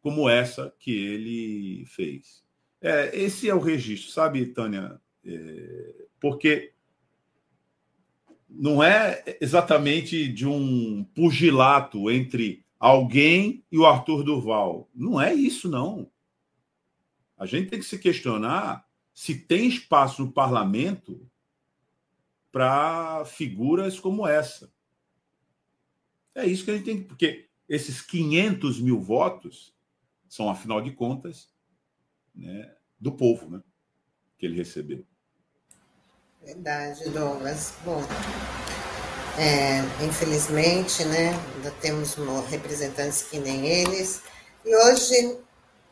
como 0.00 0.28
essa 0.28 0.74
que 0.78 0.94
ele 0.94 1.86
fez. 1.86 2.44
É, 2.80 3.16
esse 3.16 3.48
é 3.48 3.54
o 3.54 3.58
registro, 3.58 4.12
sabe, 4.12 4.44
Tânia? 4.46 5.00
Porque 6.20 6.72
não 8.48 8.82
é 8.82 9.38
exatamente 9.40 10.28
de 10.28 10.46
um 10.46 11.04
pugilato 11.14 12.10
entre 12.10 12.64
alguém 12.78 13.64
e 13.70 13.78
o 13.78 13.86
Arthur 13.86 14.22
Durval. 14.22 14.88
Não 14.94 15.20
é 15.20 15.34
isso, 15.34 15.68
não. 15.68 16.10
A 17.36 17.46
gente 17.46 17.70
tem 17.70 17.78
que 17.78 17.84
se 17.84 17.98
questionar 17.98 18.86
se 19.12 19.34
tem 19.34 19.68
espaço 19.68 20.24
no 20.24 20.32
parlamento 20.32 21.28
para 22.50 23.24
figuras 23.24 23.98
como 23.98 24.26
essa. 24.26 24.72
É 26.34 26.46
isso 26.46 26.64
que 26.64 26.70
a 26.70 26.76
gente 26.76 26.84
tem 26.84 26.98
que. 26.98 27.04
Porque 27.04 27.48
esses 27.68 28.00
500 28.00 28.80
mil 28.80 29.00
votos 29.00 29.74
são, 30.28 30.48
afinal 30.48 30.80
de 30.80 30.92
contas, 30.92 31.48
né, 32.34 32.76
do 32.98 33.12
povo 33.12 33.48
né, 33.50 33.62
que 34.36 34.46
ele 34.46 34.56
recebeu. 34.56 35.06
Verdade, 36.44 37.08
Douglas. 37.08 37.72
Bom, 37.84 38.02
é, 39.38 40.04
infelizmente, 40.04 41.04
né, 41.04 41.30
ainda 41.54 41.70
temos 41.80 42.16
representantes 42.48 43.22
que 43.22 43.38
nem 43.38 43.66
eles. 43.66 44.20
E 44.64 44.74
hoje, 44.74 45.38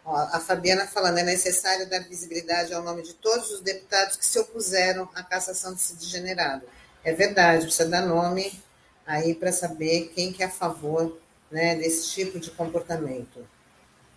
ó, 0.05 0.17
a 0.17 0.41
Fabiana 0.41 0.87
falando, 0.87 1.19
é 1.19 1.23
necessário 1.23 1.89
dar 1.89 2.01
visibilidade 2.01 2.73
ao 2.73 2.83
nome 2.83 3.03
de 3.03 3.15
todos 3.15 3.51
os 3.51 3.61
deputados 3.61 4.17
que 4.17 4.27
se 4.27 4.39
opuseram 4.39 5.09
à 5.15 5.23
cassação 5.23 5.73
desse 5.73 5.97
degenerado. 5.97 6.67
É 7.03 7.13
verdade, 7.13 7.65
precisa 7.65 7.89
dar 7.89 8.07
nome 8.07 8.63
aí 9.07 9.35
para 9.35 9.53
saber 9.53 10.13
quem 10.15 10.33
que 10.33 10.43
é 10.43 10.47
a 10.47 10.51
favor 10.51 11.19
né, 11.51 11.75
desse 11.77 12.11
tipo 12.11 12.39
de 12.39 12.51
comportamento 12.51 13.45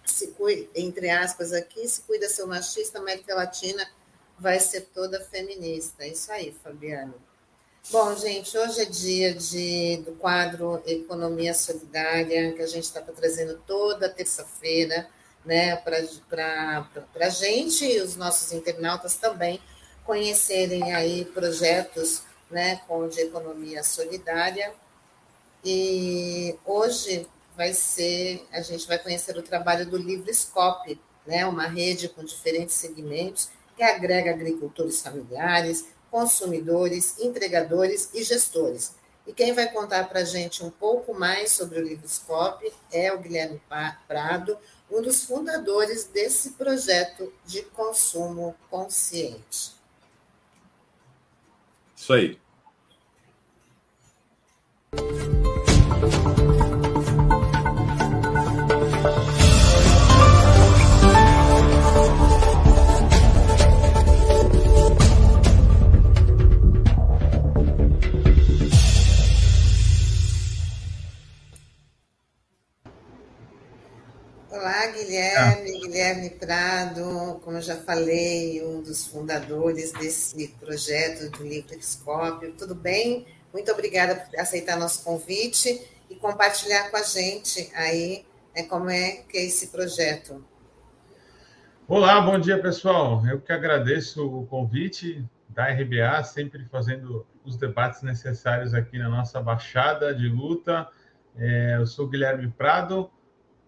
se 0.06 0.28
cuida, 0.28 0.68
entre 0.76 1.10
aspas 1.10 1.52
aqui, 1.52 1.88
se 1.88 2.02
cuida 2.02 2.30
ser 2.30 2.46
machista, 2.46 3.00
América 3.00 3.34
Latina 3.36 3.86
vai 4.40 4.60
ser 4.60 4.82
toda 4.94 5.20
feminista. 5.20 6.04
É 6.04 6.10
isso 6.10 6.32
aí, 6.32 6.56
Fabiano. 6.64 7.16
Bom, 7.92 8.16
gente, 8.16 8.58
hoje 8.58 8.82
é 8.82 8.86
dia 8.86 9.34
de, 9.34 9.98
do 9.98 10.14
quadro 10.14 10.82
Economia 10.88 11.54
Solidária, 11.54 12.52
que 12.54 12.62
a 12.62 12.68
gente 12.68 12.86
está 12.86 13.00
trazendo 13.00 13.62
toda 13.68 14.10
terça-feira, 14.10 15.08
né, 15.46 15.76
para 15.76 16.88
a 17.22 17.30
gente 17.30 17.86
e 17.86 18.02
os 18.02 18.16
nossos 18.16 18.52
internautas 18.52 19.16
também 19.18 19.62
conhecerem 20.04 20.94
aí 20.94 21.26
projetos 21.26 22.24
né, 22.50 22.82
com 22.88 23.08
de 23.08 23.22
economia 23.22 23.84
solidária. 23.84 24.74
E 25.64 26.56
hoje 26.66 27.28
vai 27.56 27.72
ser, 27.72 28.48
a 28.52 28.62
gente 28.62 28.88
vai 28.88 28.98
conhecer 28.98 29.38
o 29.38 29.44
trabalho 29.44 29.86
do 29.86 29.98
Livre 29.98 30.34
Scope, 30.34 31.00
né, 31.26 31.46
uma 31.46 31.68
rede 31.68 32.10
com 32.10 32.24
diferentes 32.24 32.74
segmentos 32.74 33.50
que 33.76 33.84
agrega 33.84 34.32
agricultores 34.32 35.02
familiares, 35.02 35.88
consumidores, 36.10 37.20
entregadores 37.20 38.10
e 38.14 38.24
gestores. 38.24 38.96
E 39.28 39.34
quem 39.34 39.54
vai 39.54 39.72
contar 39.72 40.08
para 40.08 40.20
a 40.20 40.24
gente 40.24 40.64
um 40.64 40.70
pouco 40.70 41.14
mais 41.14 41.52
sobre 41.52 41.80
o 41.80 41.84
Livrescope 41.84 42.72
é 42.92 43.12
o 43.12 43.20
Guilherme 43.20 43.62
Prado, 44.08 44.58
um 44.90 45.02
dos 45.02 45.24
fundadores 45.24 46.06
desse 46.06 46.52
projeto 46.52 47.34
de 47.46 47.64
consumo 47.64 48.56
consciente. 48.70 49.74
Isso 51.96 52.14
aí. 52.14 52.40
Guilherme, 75.06 75.80
Guilherme 75.82 76.30
Prado, 76.32 77.40
como 77.44 77.58
eu 77.58 77.62
já 77.62 77.76
falei, 77.76 78.64
um 78.66 78.82
dos 78.82 79.06
fundadores 79.06 79.92
desse 79.92 80.48
projeto 80.60 81.30
do 81.30 81.44
Liquidoscópio. 81.44 82.54
Tudo 82.58 82.74
bem? 82.74 83.26
Muito 83.54 83.72
obrigada 83.72 84.16
por 84.16 84.40
aceitar 84.40 84.78
nosso 84.78 85.04
convite 85.04 85.80
e 86.10 86.16
compartilhar 86.16 86.90
com 86.90 86.98
a 86.98 87.04
gente 87.04 87.72
aí 87.76 88.26
né, 88.56 88.64
como 88.64 88.90
é 88.90 89.24
que 89.30 89.38
é 89.38 89.46
esse 89.46 89.68
projeto. 89.68 90.44
Olá, 91.88 92.20
bom 92.20 92.40
dia, 92.40 92.60
pessoal. 92.60 93.24
Eu 93.28 93.40
que 93.40 93.52
agradeço 93.52 94.28
o 94.28 94.48
convite 94.48 95.24
da 95.50 95.68
RBA, 95.68 96.24
sempre 96.24 96.66
fazendo 96.66 97.26
os 97.46 97.58
debates 97.58 98.02
necessários 98.02 98.74
aqui 98.74 98.98
na 98.98 99.08
nossa 99.08 99.40
Baixada 99.40 100.16
de 100.16 100.28
Luta. 100.28 100.88
É, 101.38 101.76
eu 101.78 101.86
sou 101.86 102.08
Guilherme 102.08 102.50
Prado, 102.50 103.12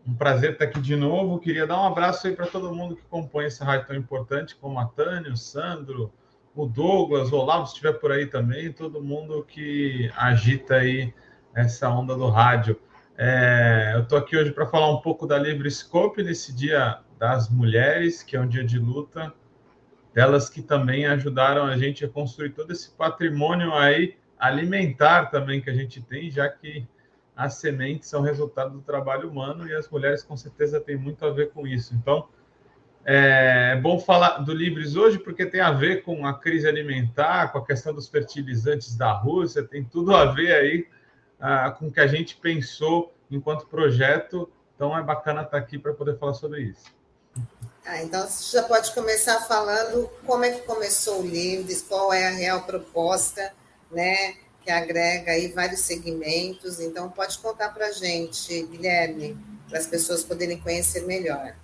um 0.07 0.13
prazer 0.13 0.53
estar 0.53 0.65
aqui 0.65 0.79
de 0.79 0.95
novo. 0.95 1.39
Queria 1.39 1.67
dar 1.67 1.81
um 1.81 1.85
abraço 1.85 2.27
aí 2.27 2.35
para 2.35 2.47
todo 2.47 2.73
mundo 2.73 2.95
que 2.95 3.03
compõe 3.09 3.45
essa 3.45 3.65
rádio 3.65 3.87
tão 3.87 3.95
importante, 3.95 4.55
como 4.55 4.79
a 4.79 4.85
Tânia, 4.85 5.31
o 5.31 5.37
Sandro, 5.37 6.13
o 6.55 6.65
Douglas, 6.65 7.31
o 7.31 7.35
Olavo, 7.35 7.67
se 7.67 7.73
estiver 7.73 7.93
por 7.93 8.11
aí 8.11 8.25
também, 8.25 8.71
todo 8.71 9.03
mundo 9.03 9.43
que 9.43 10.09
agita 10.15 10.75
aí 10.75 11.13
essa 11.53 11.89
onda 11.89 12.15
do 12.15 12.29
rádio. 12.29 12.79
É, 13.17 13.91
eu 13.95 14.03
estou 14.03 14.17
aqui 14.17 14.37
hoje 14.37 14.51
para 14.51 14.65
falar 14.65 14.89
um 14.91 15.01
pouco 15.01 15.27
da 15.27 15.37
Livre 15.37 15.69
Scope 15.69 16.23
nesse 16.23 16.55
dia 16.55 16.99
das 17.19 17.49
mulheres, 17.49 18.23
que 18.23 18.35
é 18.35 18.39
um 18.39 18.47
dia 18.47 18.63
de 18.63 18.79
luta, 18.79 19.33
delas 20.13 20.49
que 20.49 20.61
também 20.61 21.05
ajudaram 21.05 21.65
a 21.65 21.75
gente 21.77 22.05
a 22.05 22.09
construir 22.09 22.51
todo 22.51 22.71
esse 22.71 22.91
patrimônio 22.91 23.73
aí 23.73 24.15
alimentar 24.39 25.25
também 25.25 25.59
que 25.59 25.69
a 25.69 25.73
gente 25.73 26.01
tem, 26.01 26.29
já 26.29 26.47
que 26.47 26.87
as 27.37 27.53
sementes 27.53 28.09
são 28.09 28.21
resultado 28.21 28.71
do 28.71 28.81
trabalho 28.81 29.29
humano 29.29 29.67
e 29.67 29.75
as 29.75 29.87
mulheres 29.87 30.23
com 30.23 30.35
certeza 30.35 30.81
têm 30.81 30.97
muito 30.97 31.23
a 31.23 31.29
ver 31.29 31.51
com 31.51 31.67
isso. 31.67 31.93
Então, 31.93 32.27
é, 33.05 33.73
é 33.73 33.79
bom 33.79 33.99
falar 33.99 34.39
do 34.39 34.51
Livres 34.51 34.95
hoje 34.95 35.19
porque 35.19 35.45
tem 35.45 35.61
a 35.61 35.71
ver 35.71 36.01
com 36.01 36.25
a 36.25 36.33
crise 36.33 36.67
alimentar, 36.67 37.51
com 37.51 37.59
a 37.59 37.65
questão 37.65 37.93
dos 37.93 38.09
fertilizantes 38.09 38.95
da 38.95 39.11
Rússia, 39.11 39.63
tem 39.63 39.83
tudo 39.83 40.15
a 40.15 40.25
ver 40.25 40.51
aí 40.51 40.87
ah, 41.39 41.69
com 41.69 41.87
o 41.87 41.91
que 41.91 41.99
a 41.99 42.07
gente 42.07 42.35
pensou 42.37 43.13
enquanto 43.29 43.67
projeto. 43.67 44.51
Então 44.75 44.97
é 44.97 45.03
bacana 45.03 45.43
estar 45.43 45.59
aqui 45.59 45.77
para 45.77 45.93
poder 45.93 46.17
falar 46.17 46.33
sobre 46.33 46.61
isso. 46.61 46.85
Ah, 47.85 48.01
então 48.01 48.27
você 48.27 48.57
já 48.57 48.63
pode 48.63 48.91
começar 48.95 49.41
falando 49.41 50.09
como 50.25 50.43
é 50.43 50.51
que 50.51 50.61
começou 50.65 51.21
o 51.21 51.27
Livres, 51.27 51.83
qual 51.83 52.11
é 52.11 52.27
a 52.27 52.31
real 52.31 52.63
proposta, 52.63 53.53
né? 53.91 54.46
Que 54.67 54.71
agrega 54.73 55.31
aí 55.31 55.47
vários 55.47 55.79
segmentos. 55.79 56.81
Então 56.81 57.09
pode 57.09 57.37
contar 57.39 57.69
para 57.69 57.87
a 57.87 57.91
gente, 57.93 58.63
Guilherme, 58.63 59.37
para 59.69 59.79
as 59.79 59.87
pessoas 59.87 60.25
poderem 60.25 60.59
conhecer 60.59 61.05
melhor. 61.07 61.55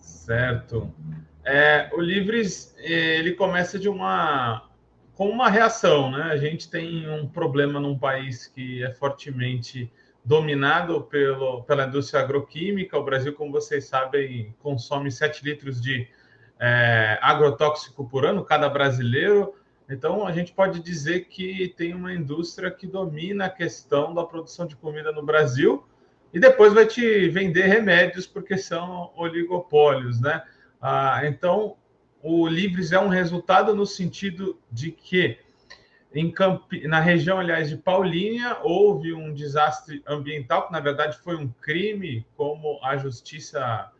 Certo. 0.00 0.92
É, 1.44 1.88
o 1.92 2.00
Livres 2.00 2.74
ele 2.76 3.34
começa 3.34 3.78
de 3.78 3.88
uma 3.88 4.68
com 5.14 5.28
uma 5.28 5.48
reação, 5.48 6.10
né? 6.10 6.24
A 6.24 6.36
gente 6.38 6.68
tem 6.68 7.08
um 7.08 7.28
problema 7.28 7.78
num 7.78 7.96
país 7.96 8.48
que 8.48 8.82
é 8.82 8.90
fortemente 8.94 9.88
dominado 10.24 11.02
pelo, 11.02 11.62
pela 11.62 11.86
indústria 11.86 12.20
agroquímica. 12.20 12.98
O 12.98 13.04
Brasil, 13.04 13.32
como 13.32 13.52
vocês 13.52 13.84
sabem, 13.84 14.52
consome 14.58 15.08
7 15.12 15.44
litros 15.44 15.80
de 15.80 16.08
é, 16.58 17.16
agrotóxico 17.22 18.08
por 18.08 18.26
ano, 18.26 18.44
cada 18.44 18.68
brasileiro. 18.68 19.54
Então, 19.90 20.24
a 20.24 20.30
gente 20.30 20.52
pode 20.52 20.80
dizer 20.80 21.26
que 21.26 21.74
tem 21.76 21.92
uma 21.94 22.14
indústria 22.14 22.70
que 22.70 22.86
domina 22.86 23.46
a 23.46 23.50
questão 23.50 24.14
da 24.14 24.22
produção 24.22 24.64
de 24.64 24.76
comida 24.76 25.10
no 25.10 25.24
Brasil 25.24 25.84
e 26.32 26.38
depois 26.38 26.72
vai 26.72 26.86
te 26.86 27.28
vender 27.28 27.66
remédios 27.66 28.24
porque 28.24 28.56
são 28.56 29.12
oligopólios, 29.16 30.20
né? 30.20 30.44
Ah, 30.80 31.22
então, 31.24 31.76
o 32.22 32.46
Livres 32.46 32.92
é 32.92 33.00
um 33.00 33.08
resultado 33.08 33.74
no 33.74 33.84
sentido 33.84 34.60
de 34.70 34.92
que 34.92 35.38
Camp... 36.34 36.72
na 36.84 37.00
região, 37.00 37.40
aliás, 37.40 37.68
de 37.68 37.76
Paulínia, 37.76 38.58
houve 38.62 39.12
um 39.12 39.32
desastre 39.32 40.02
ambiental, 40.06 40.66
que 40.66 40.72
na 40.72 40.80
verdade 40.80 41.18
foi 41.18 41.34
um 41.34 41.48
crime, 41.48 42.24
como 42.36 42.78
a 42.82 42.96
justiça 42.96 43.90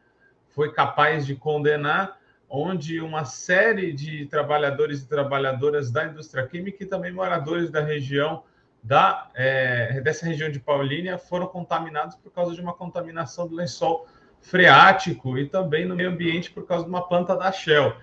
foi 0.49 0.73
capaz 0.73 1.27
de 1.27 1.35
condenar, 1.35 2.20
onde 2.51 3.01
uma 3.01 3.25
série 3.25 3.93
de 3.93 4.27
trabalhadores 4.27 5.03
e 5.03 5.07
trabalhadoras 5.07 5.91
da 5.91 6.05
indústria 6.07 6.45
química 6.47 6.83
e 6.83 6.87
também 6.87 7.13
moradores 7.13 7.71
da 7.71 7.81
região 7.81 8.43
da, 8.83 9.31
é, 9.35 10.01
dessa 10.01 10.27
região 10.27 10.51
de 10.51 10.59
Paulínia 10.59 11.17
foram 11.17 11.47
contaminados 11.47 12.17
por 12.17 12.33
causa 12.33 12.55
de 12.55 12.61
uma 12.61 12.75
contaminação 12.75 13.47
do 13.47 13.55
lençol 13.55 14.09
freático 14.41 15.39
e 15.39 15.47
também 15.47 15.87
no 15.87 15.95
meio 15.95 16.11
ambiente 16.11 16.51
por 16.51 16.67
causa 16.67 16.85
de 16.85 16.91
uma 16.91 17.07
planta 17.07 17.37
da 17.37 17.53
Shell. 17.53 17.95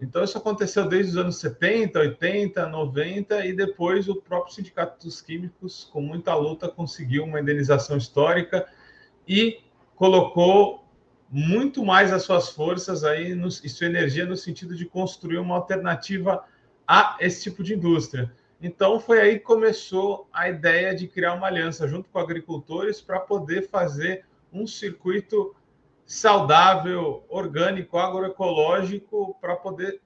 Então, 0.00 0.24
isso 0.24 0.36
aconteceu 0.36 0.88
desde 0.88 1.12
os 1.12 1.16
anos 1.16 1.36
70, 1.36 1.96
80, 1.96 2.66
90, 2.66 3.46
e 3.46 3.52
depois 3.52 4.08
o 4.08 4.16
próprio 4.16 4.52
Sindicato 4.52 5.04
dos 5.06 5.20
Químicos, 5.22 5.88
com 5.92 6.00
muita 6.00 6.34
luta, 6.34 6.68
conseguiu 6.68 7.22
uma 7.22 7.38
indenização 7.40 7.96
histórica 7.96 8.66
e 9.28 9.60
colocou 9.94 10.81
muito 11.34 11.82
mais 11.82 12.12
as 12.12 12.24
suas 12.24 12.50
forças 12.50 13.02
aí 13.02 13.34
no, 13.34 13.48
e 13.48 13.68
sua 13.68 13.86
energia 13.86 14.26
no 14.26 14.36
sentido 14.36 14.76
de 14.76 14.84
construir 14.84 15.38
uma 15.38 15.54
alternativa 15.54 16.44
a 16.86 17.16
esse 17.20 17.44
tipo 17.44 17.62
de 17.64 17.72
indústria. 17.72 18.30
Então, 18.60 19.00
foi 19.00 19.18
aí 19.18 19.38
que 19.38 19.44
começou 19.44 20.28
a 20.30 20.50
ideia 20.50 20.94
de 20.94 21.08
criar 21.08 21.32
uma 21.32 21.46
aliança 21.46 21.88
junto 21.88 22.10
com 22.10 22.18
agricultores 22.18 23.00
para 23.00 23.18
poder 23.18 23.66
fazer 23.68 24.26
um 24.52 24.66
circuito 24.66 25.56
saudável, 26.04 27.24
orgânico, 27.30 27.96
agroecológico, 27.96 29.34
para 29.40 29.56
poder, 29.56 30.02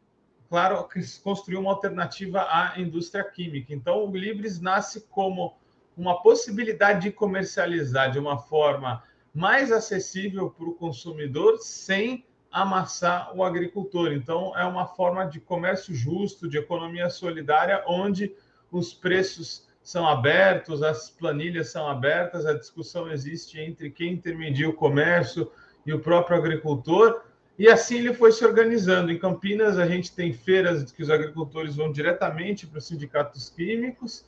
claro, 0.49 0.89
construir 1.25 1.57
uma 1.57 1.73
alternativa 1.73 2.43
à 2.43 2.75
indústria 2.79 3.25
química. 3.25 3.75
Então, 3.75 4.07
o 4.07 4.17
Libres 4.17 4.61
nasce 4.61 5.01
como 5.11 5.57
uma 5.97 6.23
possibilidade 6.23 7.01
de 7.01 7.11
comercializar 7.11 8.13
de 8.13 8.19
uma 8.21 8.39
forma 8.39 9.03
mais 9.37 9.71
acessível 9.71 10.51
para 10.51 10.67
o 10.67 10.75
consumidor 10.75 11.59
sem 11.59 12.25
amassar 12.51 13.37
o 13.37 13.45
agricultor. 13.45 14.13
Então, 14.13 14.57
é 14.59 14.65
uma 14.65 14.87
forma 14.87 15.27
de 15.27 15.39
comércio 15.39 15.95
justo, 15.95 16.49
de 16.49 16.57
economia 16.57 17.11
solidária, 17.11 17.85
onde 17.87 18.35
os 18.73 18.95
preços 18.95 19.67
são 19.83 20.09
abertos, 20.09 20.83
as 20.83 21.11
planilhas 21.11 21.69
são 21.69 21.87
abertas, 21.87 22.47
a 22.47 22.55
discussão 22.55 23.13
existe 23.13 23.61
entre 23.61 23.91
quem 23.91 24.15
intermedia 24.15 24.69
o 24.69 24.73
comércio, 24.73 25.53
e 25.87 25.93
o 25.93 26.01
próprio 26.01 26.37
agricultor. 26.37 27.23
E 27.59 27.69
assim 27.69 27.99
ele 27.99 28.13
foi 28.13 28.33
se 28.33 28.45
organizando. 28.45 29.13
Em 29.13 29.19
Campinas, 29.19 29.79
a 29.79 29.87
gente 29.87 30.13
tem 30.13 30.33
feiras 30.33 30.91
que 30.91 31.03
os 31.03 31.09
agricultores 31.09 31.77
vão 31.77 31.93
diretamente 31.93 32.67
para 32.67 32.79
os 32.79 32.87
sindicatos 32.87 33.49
químicos. 33.49 34.25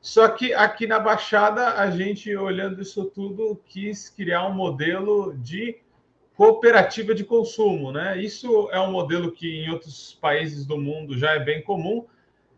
Só 0.00 0.28
que 0.28 0.54
aqui 0.54 0.86
na 0.86 0.98
Baixada, 0.98 1.74
a 1.74 1.90
gente, 1.90 2.34
olhando 2.36 2.80
isso 2.80 3.04
tudo, 3.06 3.60
quis 3.66 4.08
criar 4.08 4.46
um 4.46 4.54
modelo 4.54 5.36
de 5.36 5.78
cooperativa 6.36 7.14
de 7.14 7.24
consumo. 7.24 7.90
Né? 7.92 8.18
Isso 8.22 8.68
é 8.70 8.80
um 8.80 8.92
modelo 8.92 9.32
que 9.32 9.64
em 9.64 9.70
outros 9.70 10.16
países 10.20 10.64
do 10.64 10.78
mundo 10.78 11.18
já 11.18 11.32
é 11.32 11.40
bem 11.40 11.62
comum 11.62 12.06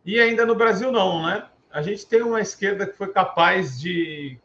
e 0.04 0.20
ainda 0.20 0.44
no 0.44 0.54
Brasil 0.54 0.92
não. 0.92 1.26
Né? 1.26 1.46
A 1.70 1.80
gente 1.82 2.06
tem 2.06 2.22
uma 2.22 2.40
esquerda 2.40 2.86
que 2.86 2.96
foi 2.96 3.12
capaz 3.12 3.80
de 3.80 4.38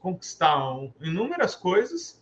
conquistar 0.00 0.58
inúmeras 1.00 1.54
coisas 1.54 2.20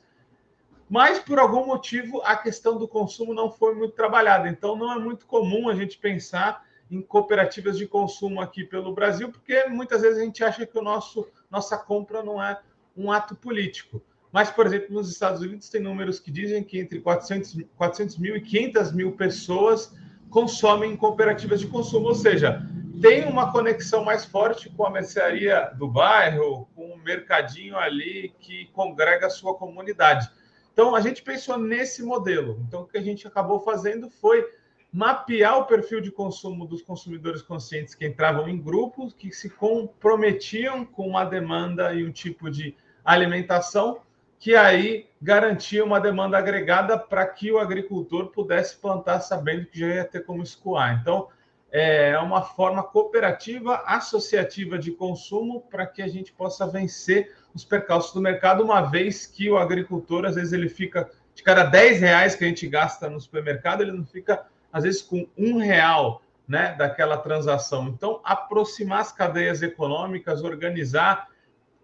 mas 0.89 1.19
por 1.19 1.39
algum 1.39 1.67
motivo 1.67 2.23
a 2.23 2.37
questão 2.37 2.79
do 2.79 2.89
consumo 2.89 3.35
não 3.35 3.51
foi 3.51 3.75
muito 3.75 3.95
trabalhada. 3.95 4.49
Então 4.49 4.75
não 4.75 4.93
é 4.93 4.99
muito 4.99 5.27
comum 5.27 5.69
a 5.69 5.75
gente 5.75 5.99
pensar 5.99 6.65
em 6.91 7.01
cooperativas 7.03 7.77
de 7.77 7.87
consumo 7.87 8.41
aqui 8.41 8.65
pelo 8.65 8.95
Brasil, 8.95 9.31
porque 9.31 9.65
muitas 9.69 10.03
vezes 10.03 10.19
a 10.19 10.25
gente 10.25 10.43
acha 10.43 10.67
que 10.67 10.79
o 10.79 10.83
nosso 10.83 11.29
nossa 11.51 11.77
compra 11.77 12.23
não 12.23 12.43
é 12.43 12.59
um 12.97 13.13
ato 13.13 13.35
político. 13.35 14.03
Mas, 14.33 14.51
por 14.51 14.67
exemplo, 14.67 14.93
nos 14.93 15.11
Estados 15.11 15.41
Unidos 15.41 15.69
tem 15.69 15.81
números 15.81 16.21
que 16.21 16.31
dizem 16.31 16.63
que 16.63 16.79
entre 16.79 17.01
400, 17.01 17.65
400 17.77 18.19
mil 18.19 18.37
e 18.37 18.41
500 18.41 18.93
mil 18.93 19.13
pessoas 19.13 19.95
consomem 20.29 20.93
em 20.93 20.97
cooperativas 20.97 21.61
de 21.61 21.67
consumo, 21.67 22.09
ou 22.09 22.15
seja, 22.15 22.63
tem 23.01 23.27
uma 23.27 23.51
conexão 23.51 24.05
mais 24.05 24.25
forte 24.25 24.69
com 24.69 24.85
a 24.85 24.91
mercearia 24.91 25.71
do 25.79 25.89
bairro, 25.89 26.69
com 26.75 26.91
o 26.91 26.99
mercadinho 26.99 27.77
ali 27.79 28.35
que 28.41 28.67
congrega 28.73 29.29
a 29.29 29.31
sua 29.31 29.55
comunidade. 29.55 30.29
Então, 30.73 30.95
a 30.95 31.01
gente 31.01 31.23
pensou 31.23 31.57
nesse 31.57 32.03
modelo. 32.03 32.63
Então, 32.67 32.83
o 32.83 32.87
que 32.87 32.99
a 32.99 33.03
gente 33.03 33.27
acabou 33.27 33.61
fazendo 33.61 34.11
foi 34.11 34.45
mapear 34.93 35.59
o 35.59 35.65
perfil 35.65 36.01
de 36.01 36.11
consumo 36.11 36.67
dos 36.67 36.83
consumidores 36.83 37.43
conscientes 37.43 37.95
que 37.95 38.07
entravam 38.07 38.49
em 38.49 38.61
grupos, 38.61 39.13
que 39.13 39.31
se 39.31 39.51
comprometiam 39.51 40.85
com 40.85 41.07
uma 41.07 41.25
demanda 41.25 41.93
e 41.93 42.07
um 42.07 42.11
tipo 42.11 42.51
de 42.51 42.75
alimentação, 43.05 44.01
que 44.39 44.55
aí 44.55 45.07
garantia 45.21 45.85
uma 45.85 46.01
demanda 46.01 46.39
agregada 46.39 46.99
para 46.99 47.27
que 47.27 47.51
o 47.51 47.59
agricultor 47.59 48.29
pudesse 48.29 48.77
plantar 48.77 49.21
sabendo 49.21 49.67
que 49.67 49.81
já 49.81 49.87
ia 49.89 50.05
ter 50.05 50.25
como 50.25 50.43
escoar. 50.43 50.99
Então, 51.01 51.29
é 51.71 52.19
uma 52.19 52.43
forma 52.43 52.83
cooperativa, 52.83 53.83
associativa 53.85 54.79
de 54.79 54.93
consumo 54.93 55.61
para 55.71 55.87
que 55.87 56.01
a 56.01 56.09
gente 56.09 56.33
possa 56.33 56.67
vencer 56.67 57.35
os 57.55 57.65
percalços 57.65 58.15
do 58.15 58.21
mercado, 58.21 58.63
uma 58.63 58.81
vez 58.83 59.27
que 59.27 59.51
o 59.51 59.59
agricultor, 59.59 60.25
às 60.25 60.37
vezes, 60.37 60.53
ele 60.53 60.69
fica 60.69 61.11
de 61.35 61.43
cada 61.43 61.65
10 61.65 62.01
reais 62.01 62.35
que 62.35 62.45
a 62.45 62.49
gente 62.49 62.67
gasta 62.67 63.09
no 63.09 63.21
supermercado, 63.21 63.83
ele 63.83 63.93
não 63.93 64.05
fica, 64.05 64.47
às 64.73 64.85
vezes, 64.85 65.03
com 65.03 65.27
um 65.37 65.59
real 65.59 66.23
né, 66.47 66.75
daquela 66.79 67.19
transação. 67.19 67.89
Então, 67.89 68.21
aproximar 68.25 69.01
as 69.01 69.13
cadeias 69.13 69.63
econômicas, 69.63 70.43
organizar, 70.43 71.29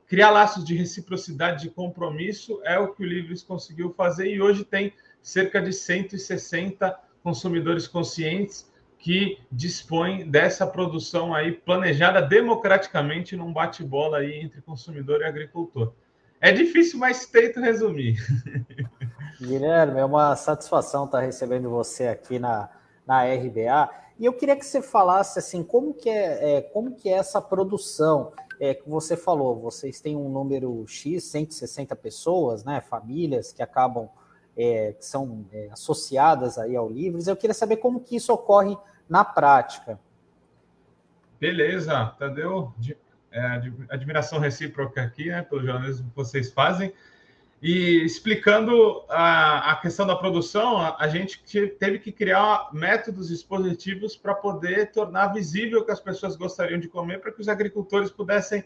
criar 0.07 0.31
laços 0.31 0.65
de 0.65 0.75
reciprocidade, 0.75 1.63
de 1.63 1.71
compromisso, 1.71 2.61
é 2.65 2.79
o 2.79 2.95
que 2.95 3.03
o 3.03 3.07
Livres 3.07 3.43
conseguiu 3.43 3.93
fazer 3.93 4.29
e 4.29 4.41
hoje 4.41 4.65
tem 4.65 4.93
cerca 5.23 5.61
de 5.61 5.73
160 5.73 6.99
consumidores 7.23 7.87
conscientes 7.87 8.71
que 8.99 9.39
dispõe 9.53 10.27
dessa 10.31 10.67
produção 10.67 11.35
aí 11.35 11.53
planejada 11.53 12.23
democraticamente 12.23 13.37
num 13.37 13.53
bate-bola 13.53 14.19
aí 14.19 14.41
entre 14.41 14.63
consumidor 14.63 15.21
e 15.21 15.25
agricultor. 15.25 15.93
É 16.45 16.53
difícil, 16.53 16.99
mas 16.99 17.25
tento 17.25 17.59
resumir. 17.59 18.19
Guilherme, 19.41 19.99
é 19.99 20.05
uma 20.05 20.37
satisfação 20.37 21.07
estar 21.07 21.21
recebendo 21.21 21.71
você 21.71 22.07
aqui 22.07 22.39
na, 22.39 22.69
na 23.07 23.25
RBA. 23.25 23.89
E 24.19 24.27
eu 24.27 24.33
queria 24.35 24.55
que 24.55 24.67
você 24.67 24.83
falasse 24.83 25.39
assim, 25.39 25.63
como 25.63 25.95
que 25.95 26.11
é, 26.11 26.57
é 26.57 26.61
como 26.61 26.97
que 26.97 27.09
é 27.09 27.13
essa 27.13 27.41
produção 27.41 28.31
é, 28.61 28.75
que 28.75 28.87
você 28.87 29.17
falou, 29.17 29.59
vocês 29.59 30.03
têm 30.03 30.17
um 30.17 30.29
número 30.29 30.85
X, 30.87 31.25
160 31.25 31.97
pessoas, 31.97 32.63
né, 32.63 32.83
famílias 32.83 33.51
que 33.51 33.63
acabam, 33.63 34.11
é, 34.55 34.93
que 34.93 35.07
são 35.07 35.47
é, 35.51 35.71
associadas 35.73 36.59
aí 36.59 36.77
ao 36.77 36.91
Livres. 36.91 37.27
Eu 37.27 37.37
queria 37.37 37.55
saber 37.55 37.79
como 37.79 38.01
que 38.01 38.17
isso 38.17 38.31
ocorre 38.31 38.77
na 39.09 39.25
prática. 39.25 39.99
Beleza, 41.41 42.15
Tadeu, 42.19 42.75
admiração 43.91 44.39
recíproca 44.39 45.03
aqui, 45.03 45.27
né, 45.27 45.43
pelo 45.43 45.65
jornalismo 45.65 46.09
que 46.11 46.17
vocês 46.17 46.53
fazem. 46.53 46.93
E 47.63 48.05
explicando 48.05 49.05
a, 49.09 49.73
a 49.73 49.77
questão 49.77 50.07
da 50.07 50.15
produção, 50.15 50.77
a, 50.77 50.97
a, 50.99 51.09
gente 51.09 51.41
teve 51.79 51.99
que 51.99 52.13
criar 52.13 52.69
métodos 52.73 53.31
expositivos 53.31 54.15
para 54.15 54.35
poder 54.35 54.93
tornar 54.93 55.29
visível 55.29 55.81
o 55.81 55.85
que 55.85 55.91
as 55.91 56.01
pessoas 56.01 56.37
gostariam 56.37 56.79
de 56.79 56.89
comer, 56.89 57.21
para 57.21 57.33
que 57.33 57.41
os 57.41 57.49
agricultores 57.49 58.11
pudessem 58.11 58.63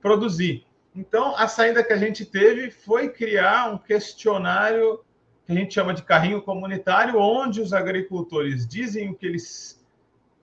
produzir. 0.00 0.66
Então, 0.94 1.34
a 1.36 1.48
saída 1.48 1.82
que 1.82 1.92
a 1.92 1.96
gente 1.96 2.24
teve 2.24 2.70
foi 2.70 3.08
criar 3.08 3.72
um 3.72 3.78
questionário 3.78 5.00
que 5.46 5.52
a 5.52 5.54
gente 5.54 5.74
chama 5.74 5.94
de 5.94 6.02
carrinho 6.02 6.42
comunitário, 6.42 7.18
onde 7.18 7.60
os 7.60 7.72
agricultores 7.72 8.66
dizem 8.66 9.10
o 9.10 9.14
que 9.14 9.26
eles 9.26 9.82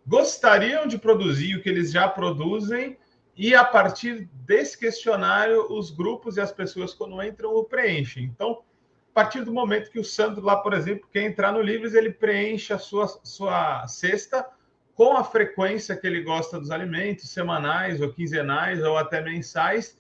gostariam 0.06 0.88
de 0.88 0.98
produzir, 0.98 1.56
o 1.56 1.62
que 1.62 1.70
eles 1.70 1.92
já 1.92 2.08
produzem, 2.08 2.98
e 3.42 3.56
a 3.56 3.66
partir 3.66 4.30
desse 4.46 4.78
questionário, 4.78 5.74
os 5.74 5.90
grupos 5.90 6.38
e 6.38 6.42
as 6.42 6.52
pessoas, 6.52 6.94
quando 6.94 7.24
entram, 7.24 7.56
o 7.56 7.64
preenchem. 7.64 8.26
Então, 8.26 8.62
a 9.10 9.14
partir 9.16 9.44
do 9.44 9.52
momento 9.52 9.90
que 9.90 10.00
o 10.00 10.04
Sandro, 10.04 10.46
lá, 10.46 10.58
por 10.58 10.74
exemplo, 10.74 11.10
quer 11.12 11.24
entrar 11.24 11.52
no 11.52 11.60
Livres, 11.60 11.96
ele 11.96 12.12
preenche 12.12 12.72
a 12.72 12.78
sua, 12.78 13.08
sua 13.08 13.88
cesta 13.88 14.48
com 14.94 15.18
a 15.18 15.24
frequência 15.24 15.98
que 15.98 16.06
ele 16.06 16.22
gosta 16.22 16.60
dos 16.60 16.70
alimentos, 16.70 17.32
semanais 17.32 18.00
ou 18.00 18.14
quinzenais 18.14 18.84
ou 18.84 18.96
até 18.96 19.22
mensais, 19.22 19.98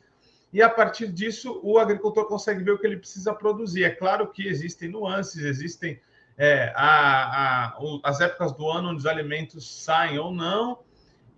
e 0.53 0.61
a 0.61 0.69
partir 0.69 1.11
disso 1.11 1.59
o 1.63 1.79
agricultor 1.79 2.27
consegue 2.27 2.63
ver 2.63 2.73
o 2.73 2.77
que 2.77 2.85
ele 2.85 2.97
precisa 2.97 3.33
produzir. 3.33 3.85
É 3.85 3.89
claro 3.89 4.27
que 4.27 4.47
existem 4.47 4.87
nuances, 4.87 5.43
existem 5.43 5.99
é, 6.37 6.71
a, 6.75 7.69
a, 7.69 7.77
as 8.03 8.21
épocas 8.21 8.51
do 8.51 8.69
ano 8.69 8.89
onde 8.89 8.99
os 8.99 9.07
alimentos 9.07 9.83
saem 9.83 10.19
ou 10.19 10.31
não, 10.31 10.77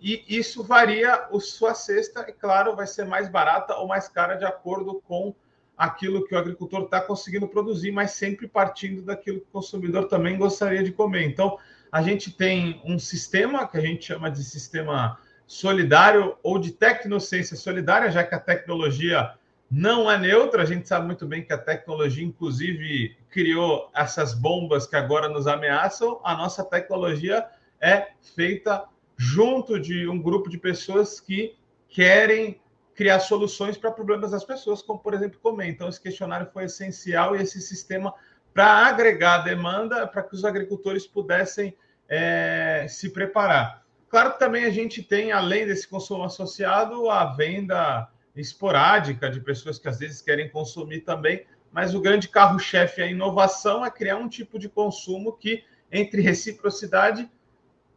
e 0.03 0.25
isso 0.27 0.61
varia 0.63 1.13
a 1.13 1.39
sua 1.39 1.73
cesta, 1.73 2.25
e 2.27 2.33
claro, 2.33 2.75
vai 2.75 2.85
ser 2.85 3.05
mais 3.05 3.29
barata 3.29 3.75
ou 3.75 3.87
mais 3.87 4.09
cara 4.09 4.35
de 4.35 4.43
acordo 4.43 5.01
com 5.07 5.33
aquilo 5.77 6.25
que 6.27 6.35
o 6.35 6.37
agricultor 6.37 6.83
está 6.83 6.99
conseguindo 6.99 7.47
produzir, 7.47 7.91
mas 7.91 8.11
sempre 8.11 8.45
partindo 8.45 9.01
daquilo 9.01 9.39
que 9.39 9.47
o 9.47 9.51
consumidor 9.51 10.09
também 10.09 10.37
gostaria 10.37 10.83
de 10.83 10.91
comer. 10.91 11.23
Então, 11.23 11.57
a 11.89 12.01
gente 12.01 12.31
tem 12.31 12.81
um 12.83 12.99
sistema 12.99 13.65
que 13.65 13.77
a 13.77 13.81
gente 13.81 14.05
chama 14.05 14.29
de 14.29 14.43
sistema 14.43 15.17
solidário 15.47 16.35
ou 16.43 16.59
de 16.59 16.71
tecnociência 16.71 17.55
solidária, 17.55 18.11
já 18.11 18.23
que 18.23 18.35
a 18.35 18.39
tecnologia 18.39 19.33
não 19.71 20.09
é 20.09 20.17
neutra. 20.17 20.63
A 20.63 20.65
gente 20.65 20.87
sabe 20.87 21.05
muito 21.05 21.25
bem 21.25 21.43
que 21.43 21.53
a 21.53 21.57
tecnologia, 21.57 22.23
inclusive, 22.23 23.15
criou 23.29 23.89
essas 23.95 24.33
bombas 24.33 24.85
que 24.85 24.95
agora 24.95 25.29
nos 25.29 25.47
ameaçam. 25.47 26.19
A 26.23 26.35
nossa 26.35 26.63
tecnologia 26.63 27.45
é 27.79 28.09
feita 28.35 28.85
junto 29.17 29.79
de 29.79 30.07
um 30.07 30.21
grupo 30.21 30.49
de 30.49 30.57
pessoas 30.57 31.19
que 31.19 31.55
querem 31.89 32.59
criar 32.95 33.19
soluções 33.19 33.77
para 33.77 33.91
problemas 33.91 34.31
das 34.31 34.43
pessoas, 34.43 34.81
como, 34.81 34.99
por 34.99 35.13
exemplo, 35.13 35.39
comer. 35.39 35.67
Então, 35.67 35.89
esse 35.89 35.99
questionário 35.99 36.49
foi 36.51 36.65
essencial 36.65 37.35
e 37.35 37.41
esse 37.41 37.59
sistema 37.61 38.13
para 38.53 38.87
agregar 38.87 39.39
demanda 39.39 40.05
para 40.05 40.21
que 40.21 40.35
os 40.35 40.45
agricultores 40.45 41.07
pudessem 41.07 41.75
é, 42.07 42.85
se 42.87 43.09
preparar. 43.09 43.83
Claro 44.09 44.33
que 44.33 44.39
também 44.39 44.65
a 44.65 44.69
gente 44.69 45.01
tem, 45.01 45.31
além 45.31 45.65
desse 45.65 45.87
consumo 45.87 46.23
associado, 46.23 47.09
a 47.09 47.33
venda 47.33 48.07
esporádica 48.35 49.29
de 49.29 49.39
pessoas 49.39 49.79
que 49.79 49.87
às 49.87 49.97
vezes 49.97 50.21
querem 50.21 50.49
consumir 50.49 51.01
também, 51.01 51.45
mas 51.71 51.95
o 51.95 52.01
grande 52.01 52.27
carro-chefe, 52.27 53.01
a 53.01 53.07
inovação, 53.07 53.83
é 53.83 53.89
criar 53.89 54.17
um 54.17 54.29
tipo 54.29 54.59
de 54.59 54.69
consumo 54.69 55.33
que, 55.33 55.63
entre 55.91 56.21
reciprocidade, 56.21 57.27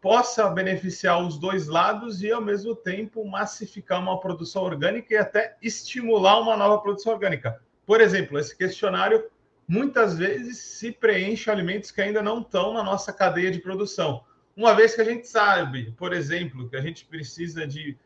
possa 0.07 0.49
beneficiar 0.49 1.21
os 1.21 1.37
dois 1.37 1.67
lados 1.67 2.23
e, 2.23 2.31
ao 2.31 2.41
mesmo 2.41 2.77
tempo, 2.77 3.25
massificar 3.25 4.01
uma 4.01 4.21
produção 4.21 4.63
orgânica 4.63 5.13
e 5.13 5.17
até 5.17 5.57
estimular 5.61 6.41
uma 6.41 6.57
nova 6.57 6.81
produção 6.81 7.13
orgânica. 7.13 7.61
Por 7.85 8.01
exemplo, 8.01 8.39
esse 8.39 8.57
questionário 8.57 9.25
muitas 9.67 10.17
vezes 10.17 10.59
se 10.59 10.93
preenche 10.93 11.51
alimentos 11.51 11.91
que 11.91 12.01
ainda 12.01 12.23
não 12.23 12.41
estão 12.41 12.73
na 12.73 12.85
nossa 12.85 13.13
cadeia 13.13 13.51
de 13.51 13.59
produção. 13.59 14.23
Uma 14.57 14.77
vez 14.77 14.95
que 14.95 15.01
a 15.01 15.05
gente 15.05 15.27
sabe, 15.27 15.91
por 15.99 16.13
exemplo, 16.13 16.69
que 16.69 16.77
a 16.77 16.81
gente 16.81 17.05
precisa 17.05 17.67
de 17.67 17.99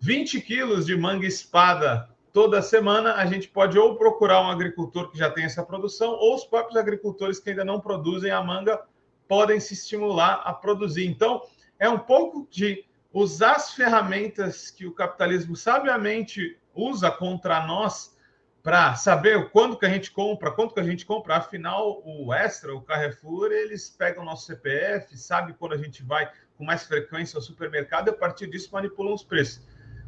20 0.00 0.40
quilos 0.40 0.86
de 0.86 0.96
manga 0.96 1.26
espada 1.26 2.08
toda 2.32 2.62
semana, 2.62 3.16
a 3.16 3.26
gente 3.26 3.48
pode 3.48 3.78
ou 3.78 3.96
procurar 3.96 4.40
um 4.40 4.50
agricultor 4.50 5.10
que 5.10 5.18
já 5.18 5.30
tem 5.30 5.44
essa 5.44 5.62
produção, 5.62 6.12
ou 6.12 6.36
os 6.36 6.44
próprios 6.44 6.78
agricultores 6.78 7.38
que 7.38 7.50
ainda 7.50 7.66
não 7.66 7.80
produzem 7.80 8.30
a 8.30 8.42
manga 8.42 8.80
podem 9.28 9.60
se 9.60 9.74
estimular 9.74 10.42
a 10.44 10.52
produzir. 10.52 11.06
Então, 11.06 11.42
é 11.78 11.88
um 11.88 11.98
pouco 11.98 12.46
de 12.50 12.84
usar 13.12 13.52
as 13.52 13.72
ferramentas 13.72 14.70
que 14.70 14.86
o 14.86 14.92
capitalismo 14.92 15.54
sabiamente 15.54 16.58
usa 16.74 17.10
contra 17.10 17.66
nós 17.66 18.14
para 18.62 18.94
saber 18.94 19.50
quando 19.50 19.78
que 19.78 19.84
a 19.84 19.90
gente 19.90 20.10
compra, 20.10 20.50
quanto 20.50 20.72
que 20.72 20.80
a 20.80 20.84
gente 20.84 21.04
compra. 21.04 21.36
Afinal, 21.36 22.02
o 22.04 22.32
Extra, 22.32 22.74
o 22.74 22.80
Carrefour, 22.80 23.52
eles 23.52 23.90
pegam 23.90 24.22
o 24.22 24.26
nosso 24.26 24.46
CPF, 24.46 25.16
sabe 25.18 25.52
quando 25.52 25.74
a 25.74 25.76
gente 25.76 26.02
vai 26.02 26.30
com 26.56 26.64
mais 26.64 26.84
frequência 26.84 27.36
ao 27.36 27.42
supermercado 27.42 28.08
e 28.08 28.10
a 28.10 28.14
partir 28.14 28.46
disso 28.46 28.70
manipulam 28.72 29.12
os 29.12 29.22
preços. 29.22 29.62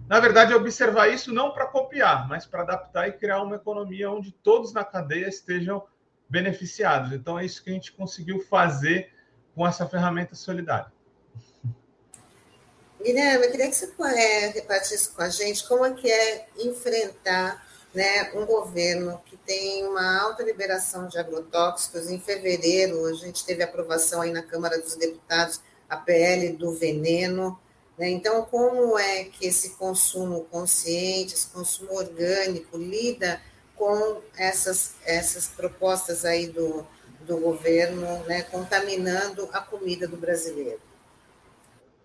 Na 0.08 0.20
verdade, 0.20 0.52
é 0.52 0.56
observar 0.56 1.08
isso 1.08 1.34
não 1.34 1.50
para 1.50 1.66
copiar, 1.66 2.28
mas 2.28 2.46
para 2.46 2.62
adaptar 2.62 3.08
e 3.08 3.12
criar 3.12 3.42
uma 3.42 3.56
economia 3.56 4.10
onde 4.10 4.32
todos 4.32 4.72
na 4.72 4.84
cadeia 4.84 5.28
estejam 5.28 5.84
beneficiados. 6.28 7.12
Então, 7.12 7.38
é 7.38 7.44
isso 7.44 7.62
que 7.62 7.70
a 7.70 7.72
gente 7.72 7.92
conseguiu 7.92 8.40
fazer 8.40 9.10
com 9.54 9.66
essa 9.66 9.86
ferramenta 9.86 10.34
solidária. 10.34 10.92
Guilherme, 13.02 13.46
eu 13.46 13.50
queria 13.50 13.68
que 13.68 13.76
você 13.76 13.92
é, 14.16 14.48
repartisse 14.48 15.10
com 15.10 15.22
a 15.22 15.28
gente 15.28 15.66
como 15.68 15.84
é 15.84 15.92
que 15.92 16.10
é 16.10 16.48
enfrentar 16.58 17.64
né, 17.94 18.30
um 18.34 18.44
governo 18.44 19.22
que 19.24 19.36
tem 19.38 19.86
uma 19.86 20.20
alta 20.20 20.42
liberação 20.42 21.08
de 21.08 21.18
agrotóxicos. 21.18 22.10
Em 22.10 22.20
fevereiro, 22.20 23.06
a 23.06 23.14
gente 23.14 23.44
teve 23.46 23.62
aprovação 23.62 24.20
aí 24.20 24.32
na 24.32 24.42
Câmara 24.42 24.78
dos 24.80 24.96
Deputados 24.96 25.60
a 25.88 25.96
PL 25.96 26.52
do 26.54 26.72
veneno. 26.72 27.58
Né? 27.96 28.10
Então, 28.10 28.44
como 28.44 28.98
é 28.98 29.24
que 29.24 29.46
esse 29.46 29.70
consumo 29.76 30.44
consciente, 30.50 31.34
esse 31.34 31.46
consumo 31.48 31.94
orgânico 31.94 32.76
lida 32.76 33.40
com 33.76 34.20
essas, 34.36 34.96
essas 35.04 35.48
propostas 35.48 36.24
aí 36.24 36.48
do, 36.48 36.86
do 37.20 37.38
governo, 37.38 38.24
né, 38.24 38.42
contaminando 38.42 39.48
a 39.52 39.60
comida 39.60 40.08
do 40.08 40.16
brasileiro? 40.16 40.80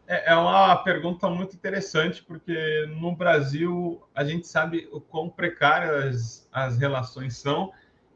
É, 0.08 0.34
é 0.34 0.36
uma 0.36 0.76
pergunta 0.84 1.30
muito 1.30 1.56
interessante, 1.56 2.22
porque 2.24 2.86
no 3.00 3.16
Brasil 3.16 4.02
a 4.14 4.24
gente 4.24 4.48
sabe 4.48 4.90
o 4.92 5.00
quão 5.00 5.30
precárias 5.30 6.48
as 6.52 6.78
relações 6.78 7.38
são 7.38 7.72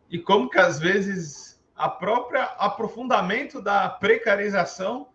e 0.10 0.20
como 0.20 0.50
que 0.50 0.60
às 0.60 0.80
vezes 0.80 1.62
a 1.76 1.90
própria 1.90 2.44
aprofundamento 2.44 3.62
da 3.62 3.90
precarização 3.90 5.10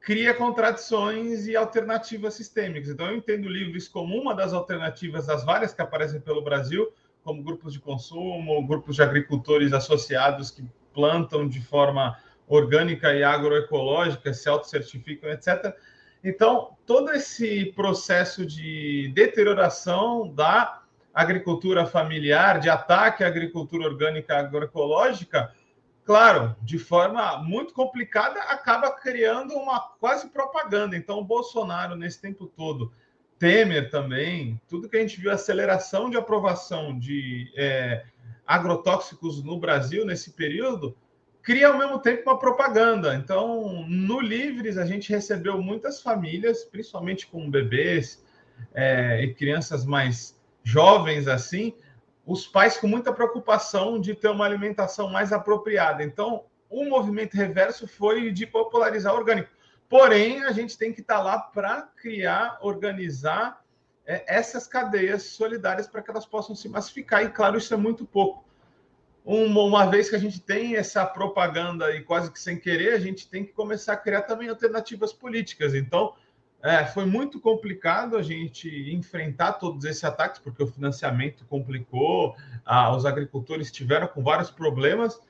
cria 0.00 0.32
contradições 0.32 1.48
e 1.48 1.56
alternativas 1.56 2.34
sistêmicas. 2.34 2.88
Então, 2.90 3.06
eu 3.06 3.16
entendo 3.16 3.48
livres 3.48 3.88
como 3.88 4.16
uma 4.16 4.34
das 4.36 4.52
alternativas 4.52 5.26
das 5.26 5.44
várias 5.44 5.74
que 5.74 5.82
aparecem 5.82 6.20
pelo 6.20 6.42
Brasil, 6.42 6.92
como 7.26 7.42
grupos 7.42 7.72
de 7.72 7.80
consumo, 7.80 8.64
grupos 8.64 8.94
de 8.94 9.02
agricultores 9.02 9.72
associados 9.72 10.52
que 10.52 10.64
plantam 10.94 11.48
de 11.48 11.60
forma 11.60 12.16
orgânica 12.46 13.12
e 13.12 13.24
agroecológica, 13.24 14.32
se 14.32 14.48
autocertificam, 14.48 15.28
etc. 15.30 15.74
Então, 16.22 16.76
todo 16.86 17.10
esse 17.10 17.72
processo 17.74 18.46
de 18.46 19.10
deterioração 19.12 20.32
da 20.32 20.82
agricultura 21.12 21.84
familiar, 21.84 22.60
de 22.60 22.70
ataque 22.70 23.24
à 23.24 23.26
agricultura 23.26 23.86
orgânica 23.86 24.38
agroecológica, 24.38 25.52
claro, 26.04 26.54
de 26.62 26.78
forma 26.78 27.38
muito 27.38 27.74
complicada, 27.74 28.40
acaba 28.42 28.92
criando 28.92 29.52
uma 29.54 29.80
quase 29.80 30.28
propaganda. 30.28 30.96
Então, 30.96 31.18
o 31.18 31.24
Bolsonaro, 31.24 31.96
nesse 31.96 32.20
tempo 32.20 32.46
todo, 32.46 32.92
Temer 33.38 33.90
também, 33.90 34.60
tudo 34.68 34.88
que 34.88 34.96
a 34.96 35.00
gente 35.00 35.20
viu, 35.20 35.30
aceleração 35.30 36.08
de 36.08 36.16
aprovação 36.16 36.98
de 36.98 37.52
é, 37.56 38.04
agrotóxicos 38.46 39.42
no 39.42 39.58
Brasil 39.58 40.04
nesse 40.06 40.32
período, 40.32 40.96
cria 41.42 41.68
ao 41.68 41.78
mesmo 41.78 41.98
tempo 41.98 42.22
uma 42.30 42.38
propaganda. 42.38 43.14
Então, 43.14 43.86
no 43.88 44.20
Livres, 44.20 44.78
a 44.78 44.86
gente 44.86 45.10
recebeu 45.10 45.60
muitas 45.60 46.00
famílias, 46.00 46.64
principalmente 46.64 47.26
com 47.26 47.50
bebês 47.50 48.24
é, 48.74 49.22
e 49.22 49.34
crianças 49.34 49.84
mais 49.84 50.40
jovens 50.64 51.28
assim, 51.28 51.74
os 52.26 52.46
pais 52.46 52.76
com 52.76 52.88
muita 52.88 53.12
preocupação 53.12 54.00
de 54.00 54.14
ter 54.14 54.28
uma 54.28 54.44
alimentação 54.44 55.08
mais 55.08 55.32
apropriada. 55.32 56.02
Então, 56.02 56.44
o 56.68 56.84
movimento 56.84 57.34
reverso 57.34 57.86
foi 57.86 58.32
de 58.32 58.44
popularizar 58.46 59.14
o 59.14 59.16
orgânico. 59.16 59.48
Porém, 59.88 60.44
a 60.44 60.52
gente 60.52 60.76
tem 60.76 60.92
que 60.92 61.00
estar 61.00 61.22
lá 61.22 61.38
para 61.38 61.82
criar, 61.82 62.58
organizar 62.60 63.64
é, 64.04 64.24
essas 64.26 64.66
cadeias 64.66 65.24
solidárias 65.24 65.86
para 65.86 66.02
que 66.02 66.10
elas 66.10 66.26
possam 66.26 66.54
se 66.54 66.68
massificar. 66.68 67.24
E, 67.24 67.28
claro, 67.28 67.58
isso 67.58 67.72
é 67.72 67.76
muito 67.76 68.04
pouco. 68.04 68.44
Uma, 69.24 69.62
uma, 69.62 69.86
vez 69.86 70.08
que 70.08 70.16
a 70.16 70.20
gente 70.20 70.40
tem 70.40 70.76
essa 70.76 71.04
propaganda 71.04 71.94
e 71.94 72.02
quase 72.02 72.30
que 72.30 72.38
sem 72.38 72.58
querer, 72.58 72.94
a 72.94 73.00
gente 73.00 73.28
tem 73.28 73.44
que 73.44 73.52
começar 73.52 73.94
a 73.94 73.96
criar 73.96 74.22
também 74.22 74.48
alternativas 74.48 75.12
políticas. 75.12 75.74
Então, 75.74 76.14
é, 76.62 76.84
foi 76.86 77.04
muito 77.04 77.40
complicado 77.40 78.16
a 78.16 78.22
gente 78.22 78.68
enfrentar 78.92 79.54
todos 79.54 79.84
esses 79.84 80.02
ataques, 80.02 80.40
porque 80.40 80.62
o 80.62 80.66
financiamento 80.66 81.44
complicou, 81.46 82.36
ah, 82.64 82.94
os 82.96 83.04
agricultores 83.04 83.70
tiveram 83.70 84.06
com 84.08 84.22
vários 84.22 84.50
problemas. 84.50 85.20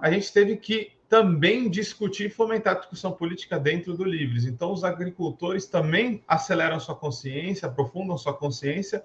A 0.00 0.10
gente 0.10 0.32
teve 0.32 0.56
que 0.56 0.92
também 1.10 1.68
discutir 1.68 2.26
e 2.26 2.30
fomentar 2.30 2.76
a 2.76 2.78
discussão 2.78 3.10
política 3.10 3.58
dentro 3.58 3.96
do 3.96 4.04
Livres. 4.04 4.44
Então, 4.44 4.72
os 4.72 4.84
agricultores 4.84 5.66
também 5.66 6.22
aceleram 6.26 6.78
sua 6.78 6.94
consciência, 6.94 7.66
aprofundam 7.66 8.16
sua 8.16 8.32
consciência, 8.32 9.04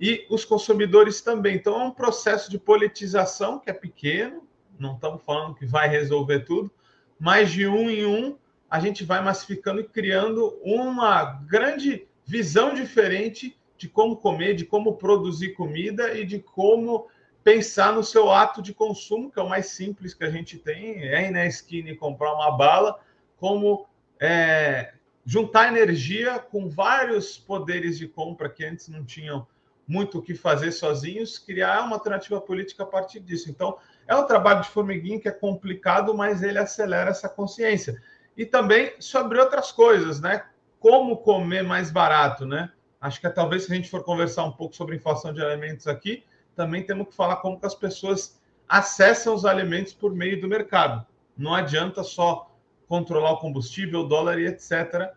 e 0.00 0.26
os 0.28 0.44
consumidores 0.44 1.20
também. 1.20 1.54
Então, 1.54 1.80
é 1.80 1.84
um 1.84 1.92
processo 1.92 2.50
de 2.50 2.58
politização 2.58 3.60
que 3.60 3.70
é 3.70 3.72
pequeno, 3.72 4.48
não 4.80 4.96
estamos 4.96 5.22
falando 5.22 5.54
que 5.54 5.64
vai 5.64 5.88
resolver 5.88 6.40
tudo, 6.40 6.72
mas 7.20 7.52
de 7.52 7.68
um 7.68 7.88
em 7.88 8.04
um 8.04 8.36
a 8.68 8.80
gente 8.80 9.04
vai 9.04 9.22
massificando 9.22 9.80
e 9.80 9.84
criando 9.84 10.58
uma 10.60 11.24
grande 11.46 12.08
visão 12.26 12.74
diferente 12.74 13.56
de 13.76 13.88
como 13.88 14.16
comer, 14.16 14.54
de 14.54 14.64
como 14.64 14.96
produzir 14.96 15.54
comida 15.54 16.18
e 16.18 16.24
de 16.24 16.40
como 16.40 17.06
pensar 17.48 17.94
no 17.94 18.04
seu 18.04 18.30
ato 18.30 18.60
de 18.60 18.74
consumo, 18.74 19.30
que 19.30 19.40
é 19.40 19.42
o 19.42 19.48
mais 19.48 19.68
simples 19.68 20.12
que 20.12 20.22
a 20.22 20.28
gente 20.28 20.58
tem, 20.58 21.02
é 21.02 21.28
ir 21.28 21.30
na 21.30 21.46
esquina 21.46 21.88
e 21.88 21.96
comprar 21.96 22.34
uma 22.34 22.50
bala, 22.50 23.00
como 23.38 23.88
é, 24.20 24.92
juntar 25.24 25.68
energia 25.68 26.38
com 26.38 26.68
vários 26.68 27.38
poderes 27.38 27.96
de 27.96 28.06
compra 28.06 28.50
que 28.50 28.66
antes 28.66 28.88
não 28.88 29.02
tinham 29.02 29.46
muito 29.86 30.18
o 30.18 30.22
que 30.22 30.34
fazer 30.34 30.72
sozinhos, 30.72 31.38
criar 31.38 31.84
uma 31.84 31.96
alternativa 31.96 32.38
política 32.38 32.82
a 32.82 32.86
partir 32.86 33.20
disso. 33.20 33.48
Então, 33.48 33.78
é 34.06 34.14
um 34.14 34.26
trabalho 34.26 34.60
de 34.60 34.68
formiguinha 34.68 35.18
que 35.18 35.28
é 35.28 35.32
complicado, 35.32 36.14
mas 36.14 36.42
ele 36.42 36.58
acelera 36.58 37.08
essa 37.08 37.30
consciência. 37.30 37.98
E 38.36 38.44
também 38.44 38.92
sobre 39.00 39.40
outras 39.40 39.72
coisas, 39.72 40.20
né? 40.20 40.44
Como 40.78 41.16
comer 41.16 41.62
mais 41.62 41.90
barato, 41.90 42.44
né? 42.44 42.70
Acho 43.00 43.18
que 43.18 43.30
talvez 43.30 43.64
se 43.64 43.72
a 43.72 43.74
gente 43.74 43.88
for 43.88 44.04
conversar 44.04 44.44
um 44.44 44.52
pouco 44.52 44.76
sobre 44.76 44.96
inflação 44.96 45.32
de 45.32 45.42
alimentos 45.42 45.86
aqui, 45.86 46.22
também 46.58 46.82
temos 46.82 47.06
que 47.06 47.14
falar 47.14 47.36
como 47.36 47.60
que 47.60 47.66
as 47.66 47.74
pessoas 47.76 48.36
acessam 48.68 49.32
os 49.32 49.44
alimentos 49.44 49.92
por 49.92 50.12
meio 50.12 50.40
do 50.40 50.48
mercado. 50.48 51.06
Não 51.36 51.54
adianta 51.54 52.02
só 52.02 52.52
controlar 52.88 53.30
o 53.30 53.38
combustível, 53.38 54.00
o 54.00 54.08
dólar 54.08 54.40
e 54.40 54.46
etc. 54.48 55.14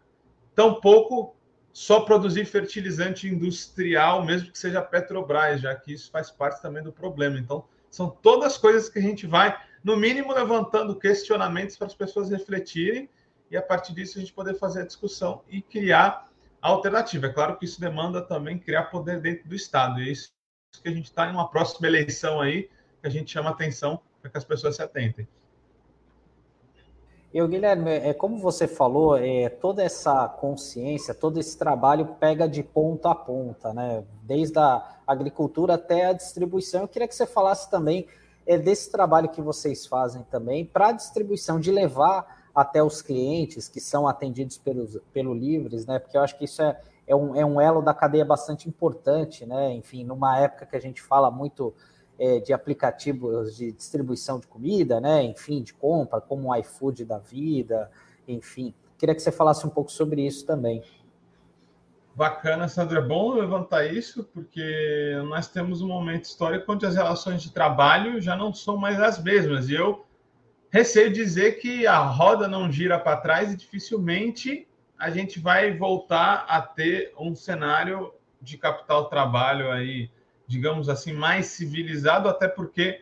Tampouco 0.54 1.36
só 1.74 2.02
produzir 2.02 2.46
fertilizante 2.46 3.28
industrial, 3.28 4.24
mesmo 4.24 4.52
que 4.52 4.60
seja 4.60 4.84
Petrobras, 4.84 5.62
já 5.62 5.74
que 5.74 5.94
isso 5.94 6.12
faz 6.12 6.30
parte 6.30 6.62
também 6.62 6.84
do 6.84 6.92
problema. 6.92 7.39
Então, 7.39 7.66
são 7.89 8.08
todas 8.08 8.56
coisas 8.56 8.88
que 8.88 9.00
a 9.00 9.02
gente 9.02 9.26
vai, 9.26 9.58
no 9.84 9.98
mínimo, 9.98 10.32
levantando 10.34 10.96
questionamentos 10.96 11.76
para 11.76 11.88
as 11.88 11.96
pessoas 11.96 12.30
refletirem 12.30 13.10
e, 13.50 13.58
a 13.58 13.64
partir 13.64 13.94
disso, 13.96 14.20
a 14.20 14.22
gente 14.22 14.32
poder 14.32 14.54
fazer 14.60 14.82
a 14.82 14.86
discussão 14.86 15.42
e 15.50 15.60
criar 15.60 16.30
alternativa. 16.62 17.26
É 17.26 17.34
claro 17.34 17.58
que 17.58 17.66
isso 17.66 17.82
demanda 17.82 18.22
também 18.22 18.60
criar 18.60 18.84
poder 18.84 19.20
dentro 19.20 19.50
do 19.50 19.56
Estado, 19.56 20.00
e 20.00 20.12
isso 20.12 20.32
que 20.80 20.89
a 20.89 20.91
gente 20.91 21.05
está 21.05 21.28
em 21.28 21.32
uma 21.32 21.47
próxima 21.47 21.88
eleição 21.88 22.39
aí, 22.39 22.69
que 23.01 23.07
a 23.07 23.09
gente 23.09 23.32
chama 23.32 23.49
atenção 23.49 23.99
para 24.22 24.32
que 24.32 24.38
as 24.38 24.43
pessoas 24.43 24.76
se 24.76 24.82
atentem. 24.82 25.28
Eu, 27.34 27.47
Guilherme, 27.47 27.91
é 27.91 28.13
como 28.13 28.38
você 28.38 28.67
falou, 28.67 29.17
é, 29.17 29.47
toda 29.47 29.82
essa 29.82 30.28
consciência, 30.28 31.13
todo 31.13 31.39
esse 31.39 31.57
trabalho 31.57 32.05
pega 32.19 32.47
de 32.47 32.61
ponta 32.61 33.11
a 33.11 33.15
ponta, 33.15 33.74
né? 33.74 34.03
Desde 34.24 34.59
a 34.59 34.97
agricultura 35.07 35.76
até 35.76 36.07
a 36.07 36.13
distribuição. 36.13 36.82
Eu 36.82 36.88
queria 36.89 37.07
que 37.07 37.15
você 37.15 37.26
falasse 37.26 37.72
também 37.72 38.05
é, 38.45 38.57
desse 38.57 38.91
trabalho 38.91 39.30
que 39.30 39.41
vocês 39.41 39.86
fazem 39.86 40.24
também 40.24 40.65
para 40.65 40.88
a 40.88 40.91
distribuição, 40.91 41.57
de 41.57 41.72
levar 41.72 42.41
até 42.53 42.84
os 42.84 43.01
clientes 43.01 43.69
que 43.69 43.80
são 43.80 44.09
atendidos 44.09 44.57
pelos, 44.57 44.97
pelo 45.13 45.34
Livres, 45.34 45.86
né? 45.86 45.99
Porque 45.99 46.17
eu 46.17 46.22
acho 46.22 46.38
que 46.38 46.43
isso 46.43 46.61
é, 46.61 46.78
é 47.12 47.16
um, 47.16 47.36
é 47.36 47.45
um 47.45 47.59
elo 47.59 47.82
da 47.82 47.93
cadeia 47.93 48.24
bastante 48.24 48.70
importante, 48.70 49.45
né? 49.45 49.74
Enfim, 49.74 50.05
numa 50.05 50.38
época 50.39 50.66
que 50.66 50.78
a 50.78 50.80
gente 50.80 51.01
fala 51.01 51.30
muito 51.30 51.74
é, 52.18 52.39
de 52.39 52.53
aplicativos 52.53 53.57
de 53.57 53.74
distribuição 53.74 54.39
de 54.39 54.47
comida, 54.47 55.01
né? 55.01 55.22
Enfim, 55.22 55.62
de 55.62 55.74
compra, 55.74 56.22
como 56.22 56.49
o 56.49 56.55
iFood 56.55 57.03
da 57.03 57.18
vida, 57.18 57.91
enfim. 58.26 58.74
Queria 58.97 59.14
que 59.14 59.22
você 59.22 59.32
falasse 59.32 59.68
um 59.68 59.70
pouco 59.70 59.91
sobre 59.91 60.26
isso 60.26 60.45
também. 60.45 60.82
Bacana, 62.16 62.70
Sandra. 62.70 62.99
É 62.99 63.01
bom 63.01 63.34
levantar 63.34 63.86
isso, 63.86 64.24
porque 64.24 65.22
nós 65.28 65.49
temos 65.49 65.82
um 65.82 65.88
momento 65.88 66.26
histórico 66.26 66.72
onde 66.72 66.86
as 66.86 66.95
relações 66.95 67.41
de 67.43 67.51
trabalho 67.51 68.22
já 68.22 68.38
não 68.38 68.53
são 68.53 68.78
mais 68.78 69.01
as 69.01 69.22
mesmas. 69.22 69.68
E 69.68 69.74
eu 69.74 70.05
receio 70.70 71.12
dizer 71.12 71.59
que 71.59 71.86
a 71.86 71.99
roda 71.99 72.47
não 72.47 72.72
gira 72.72 72.97
para 72.97 73.18
trás 73.18 73.51
e 73.51 73.57
dificilmente 73.57 74.66
a 75.02 75.10
gente 75.10 75.39
vai 75.39 75.76
voltar 75.76 76.45
a 76.47 76.62
ter 76.62 77.12
um 77.18 77.34
cenário 77.34 78.14
de 78.39 78.56
capital 78.56 79.10
trabalho 79.10 79.72
aí, 79.72 80.12
digamos 80.45 80.89
assim, 80.89 81.12
mais 81.12 81.47
civilizado, 81.47 82.30
até 82.30 82.47
porque 82.47 83.02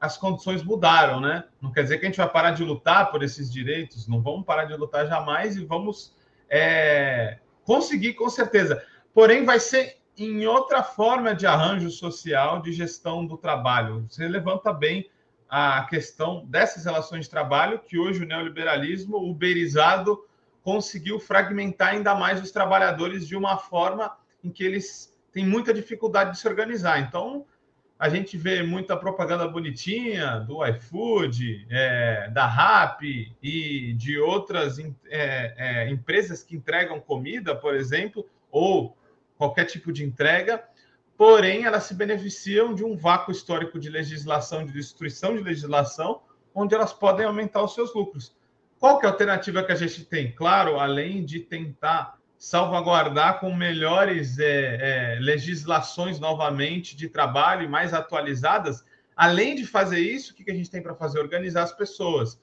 as 0.00 0.16
condições 0.16 0.62
mudaram, 0.62 1.20
né? 1.20 1.42
Não 1.60 1.72
quer 1.72 1.82
dizer 1.82 1.98
que 1.98 2.06
a 2.06 2.08
gente 2.08 2.18
vai 2.18 2.28
parar 2.28 2.52
de 2.52 2.62
lutar 2.62 3.10
por 3.10 3.24
esses 3.24 3.52
direitos, 3.52 4.06
não 4.06 4.22
vamos 4.22 4.46
parar 4.46 4.64
de 4.64 4.76
lutar 4.76 5.08
jamais 5.08 5.56
e 5.56 5.64
vamos 5.64 6.14
é, 6.48 7.40
conseguir 7.64 8.14
com 8.14 8.30
certeza. 8.30 8.80
Porém, 9.12 9.44
vai 9.44 9.58
ser 9.58 9.98
em 10.16 10.46
outra 10.46 10.84
forma 10.84 11.34
de 11.34 11.48
arranjo 11.48 11.90
social 11.90 12.62
de 12.62 12.72
gestão 12.72 13.26
do 13.26 13.36
trabalho. 13.36 14.06
Você 14.08 14.28
levanta 14.28 14.72
bem 14.72 15.10
a 15.48 15.84
questão 15.90 16.46
dessas 16.46 16.84
relações 16.84 17.24
de 17.24 17.30
trabalho, 17.30 17.80
que 17.80 17.98
hoje 17.98 18.22
o 18.22 18.26
neoliberalismo 18.26 19.16
uberizado 19.16 20.29
conseguiu 20.62 21.18
fragmentar 21.18 21.94
ainda 21.94 22.14
mais 22.14 22.40
os 22.40 22.50
trabalhadores 22.50 23.26
de 23.26 23.36
uma 23.36 23.56
forma 23.56 24.16
em 24.42 24.50
que 24.50 24.64
eles 24.64 25.16
têm 25.32 25.46
muita 25.46 25.72
dificuldade 25.72 26.32
de 26.32 26.38
se 26.38 26.48
organizar. 26.48 27.00
Então, 27.00 27.46
a 27.98 28.08
gente 28.08 28.38
vê 28.38 28.62
muita 28.62 28.96
propaganda 28.96 29.46
bonitinha 29.46 30.40
do 30.40 30.64
iFood, 30.66 31.66
é, 31.68 32.30
da 32.30 32.46
Rap 32.46 33.02
e 33.42 33.92
de 33.92 34.18
outras 34.18 34.78
é, 34.78 34.94
é, 35.56 35.90
empresas 35.90 36.42
que 36.42 36.56
entregam 36.56 36.98
comida, 36.98 37.54
por 37.54 37.74
exemplo, 37.74 38.26
ou 38.50 38.96
qualquer 39.36 39.66
tipo 39.66 39.92
de 39.92 40.02
entrega, 40.02 40.64
porém 41.14 41.64
elas 41.64 41.84
se 41.84 41.94
beneficiam 41.94 42.74
de 42.74 42.82
um 42.82 42.96
vácuo 42.96 43.32
histórico 43.32 43.78
de 43.78 43.90
legislação, 43.90 44.64
de 44.64 44.72
destruição 44.72 45.36
de 45.36 45.42
legislação, 45.42 46.22
onde 46.54 46.74
elas 46.74 46.94
podem 46.94 47.26
aumentar 47.26 47.62
os 47.62 47.74
seus 47.74 47.94
lucros. 47.94 48.34
Qual 48.80 48.98
que 48.98 49.04
é 49.04 49.08
a 49.10 49.12
alternativa 49.12 49.62
que 49.62 49.72
a 49.72 49.76
gente 49.76 50.06
tem? 50.06 50.32
Claro, 50.32 50.80
além 50.80 51.22
de 51.22 51.38
tentar 51.38 52.18
salvaguardar 52.38 53.38
com 53.38 53.54
melhores 53.54 54.38
é, 54.38 54.46
é, 54.46 55.18
legislações 55.20 56.18
novamente 56.18 56.96
de 56.96 57.06
trabalho 57.06 57.68
mais 57.68 57.92
atualizadas, 57.92 58.82
além 59.14 59.54
de 59.54 59.66
fazer 59.66 60.00
isso, 60.00 60.32
o 60.32 60.34
que 60.34 60.50
a 60.50 60.54
gente 60.54 60.70
tem 60.70 60.82
para 60.82 60.94
fazer? 60.94 61.20
Organizar 61.20 61.64
as 61.64 61.72
pessoas 61.72 62.40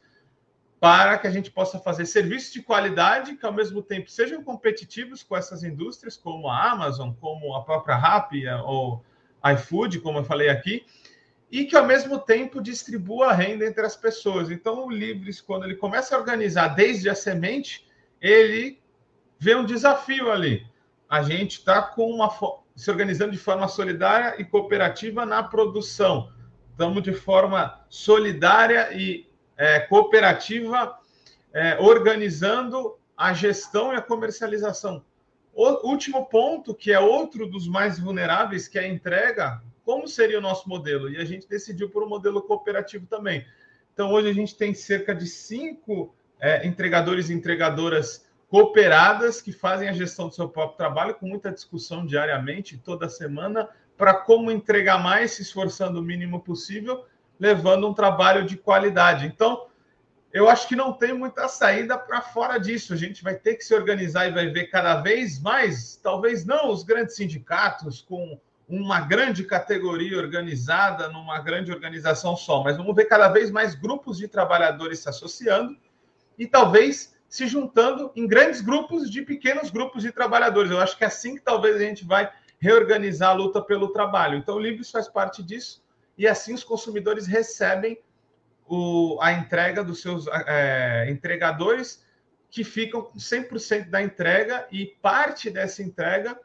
para 0.80 1.18
que 1.18 1.26
a 1.26 1.32
gente 1.32 1.50
possa 1.50 1.80
fazer 1.80 2.06
serviços 2.06 2.54
de 2.54 2.62
qualidade 2.62 3.36
que, 3.36 3.44
ao 3.44 3.52
mesmo 3.52 3.82
tempo, 3.82 4.12
sejam 4.12 4.44
competitivos 4.44 5.24
com 5.24 5.36
essas 5.36 5.64
indústrias, 5.64 6.16
como 6.16 6.48
a 6.48 6.72
Amazon, 6.72 7.14
como 7.20 7.56
a 7.56 7.64
própria 7.64 7.96
Rappi 7.96 8.48
ou 8.64 9.04
iFood, 9.54 10.02
como 10.02 10.20
eu 10.20 10.24
falei 10.24 10.50
aqui, 10.50 10.86
e 11.52 11.66
que 11.66 11.76
ao 11.76 11.86
mesmo 11.86 12.20
tempo 12.20 12.62
distribua 12.62 13.28
a 13.28 13.34
renda 13.34 13.66
entre 13.66 13.86
as 13.86 13.96
pessoas. 13.96 14.52
Então, 14.52 14.86
o 14.86 14.92
Livres, 14.92 15.40
quando 15.40 15.64
ele 15.64 15.76
começa 15.76 16.16
a 16.16 16.20
organizar 16.20 16.70
desde 16.70 17.10
a 17.10 17.16
semente, 17.16 17.88
ele 18.22 18.82
vê 19.40 19.56
um 19.56 19.66
desafio 19.66 20.32
ali. 20.32 20.66
A 21.10 21.22
gente 21.24 21.60
está 21.60 21.94
se 22.76 22.92
organizando 22.92 23.32
de 23.32 23.38
forma 23.38 23.68
solidária 23.68 24.36
e 24.40 24.44
cooperativa 24.44 25.26
na 25.26 25.42
produção. 25.42 26.32
Estamos 26.72 27.02
de 27.02 27.14
forma 27.14 27.82
solidária 27.90 28.94
e 28.94 29.28
é, 29.56 29.80
cooperativa 29.80 30.98
é, 31.54 31.78
organizando 31.80 32.98
a 33.16 33.34
gestão 33.34 33.94
e 33.94 33.96
a 33.96 34.02
comercialização. 34.02 35.04
O 35.54 35.90
último 35.90 36.28
ponto, 36.28 36.76
que 36.76 36.92
é 36.92 37.00
outro 37.00 37.50
dos 37.50 37.68
mais 37.68 37.98
vulneráveis, 37.98 38.68
que 38.68 38.78
é 38.78 38.84
a 38.84 38.88
entrega, 38.88 39.60
como 39.88 40.06
seria 40.06 40.38
o 40.38 40.42
nosso 40.42 40.68
modelo? 40.68 41.10
E 41.10 41.16
a 41.16 41.24
gente 41.24 41.48
decidiu 41.48 41.90
por 41.90 42.04
um 42.04 42.10
modelo 42.10 42.42
cooperativo 42.42 43.08
também. 43.08 43.48
Então, 43.94 44.12
hoje 44.12 44.30
a 44.30 44.34
gente 44.34 44.54
tem 44.54 44.74
cerca 44.74 45.16
de 45.16 45.26
cinco 45.26 46.14
é, 46.42 46.68
entregadores 46.68 47.30
e 47.30 47.34
entregadoras 47.34 48.28
cooperadas 48.50 49.42
que 49.42 49.54
fazem 49.54 49.88
a 49.88 49.94
gestão 49.94 50.28
do 50.28 50.36
seu 50.36 50.50
próprio 50.50 50.76
trabalho, 50.76 51.16
com 51.16 51.26
muita 51.26 51.54
discussão 51.54 52.06
diariamente, 52.06 52.78
toda 52.78 53.08
semana, 53.08 53.70
para 53.96 54.14
como 54.14 54.52
entregar 54.52 55.02
mais, 55.02 55.32
se 55.32 55.44
esforçando 55.44 56.02
o 56.02 56.04
mínimo 56.04 56.42
possível, 56.42 57.06
levando 57.40 57.88
um 57.88 57.94
trabalho 57.94 58.46
de 58.46 58.58
qualidade. 58.58 59.26
Então, 59.26 59.68
eu 60.34 60.50
acho 60.50 60.68
que 60.68 60.76
não 60.76 60.92
tem 60.92 61.14
muita 61.14 61.48
saída 61.48 61.98
para 61.98 62.22
fora 62.22 62.58
disso. 62.58 62.92
A 62.92 62.98
gente 62.98 63.24
vai 63.24 63.36
ter 63.36 63.56
que 63.56 63.64
se 63.64 63.74
organizar 63.74 64.28
e 64.28 64.34
vai 64.34 64.50
ver 64.50 64.66
cada 64.66 65.02
vez 65.02 65.40
mais, 65.40 65.96
talvez 65.96 66.46
não 66.46 66.70
os 66.72 66.84
grandes 66.84 67.16
sindicatos 67.16 68.02
com 68.02 68.38
uma 68.68 69.00
grande 69.00 69.46
categoria 69.46 70.18
organizada 70.18 71.08
numa 71.08 71.40
grande 71.40 71.72
organização 71.72 72.36
só, 72.36 72.64
mas 72.64 72.76
vamos 72.76 72.94
ver 72.96 73.06
cada 73.06 73.30
vez 73.30 73.50
mais 73.50 73.74
grupos 73.76 74.18
de 74.18 74.28
trabalhadores 74.28 75.00
se 75.00 75.10
associando 75.10 75.78
e 76.38 76.46
talvez 76.46 77.16
se 77.30 77.48
juntando 77.48 78.12
em 78.16 78.28
grandes 78.28 78.62
grupos 78.62 79.10
de 79.10 79.22
pequenos 79.22 79.70
grupos 79.70 80.04
de 80.04 80.12
trabalhadores. 80.12 80.72
Eu 80.72 80.80
acho 80.80 80.98
que 80.98 81.04
é 81.04 81.08
assim 81.08 81.36
que 81.36 81.42
talvez 81.42 81.78
a 81.78 81.80
gente 81.80 82.06
vai 82.06 82.30
reorganizar 82.60 83.30
a 83.30 83.34
luta 83.34 83.62
pelo 83.62 83.90
trabalho. 83.90 84.38
Então, 84.38 84.56
o 84.56 84.60
Livres 84.60 84.92
faz 84.92 85.08
parte 85.08 85.42
disso 85.42 85.84
e 86.18 86.28
assim 86.28 86.54
os 86.54 86.64
consumidores 86.64 87.28
recebem 87.28 88.00
o, 88.68 89.18
a 89.22 89.32
entrega 89.32 89.84
dos 89.84 90.02
seus 90.02 90.26
é, 90.28 91.10
entregadores 91.10 92.06
que 92.50 92.64
ficam 92.64 93.02
com 93.02 93.18
100% 93.18 93.90
da 93.90 94.02
entrega 94.02 94.68
e 94.72 94.88
parte 95.02 95.50
dessa 95.50 95.84
entrega 95.84 96.38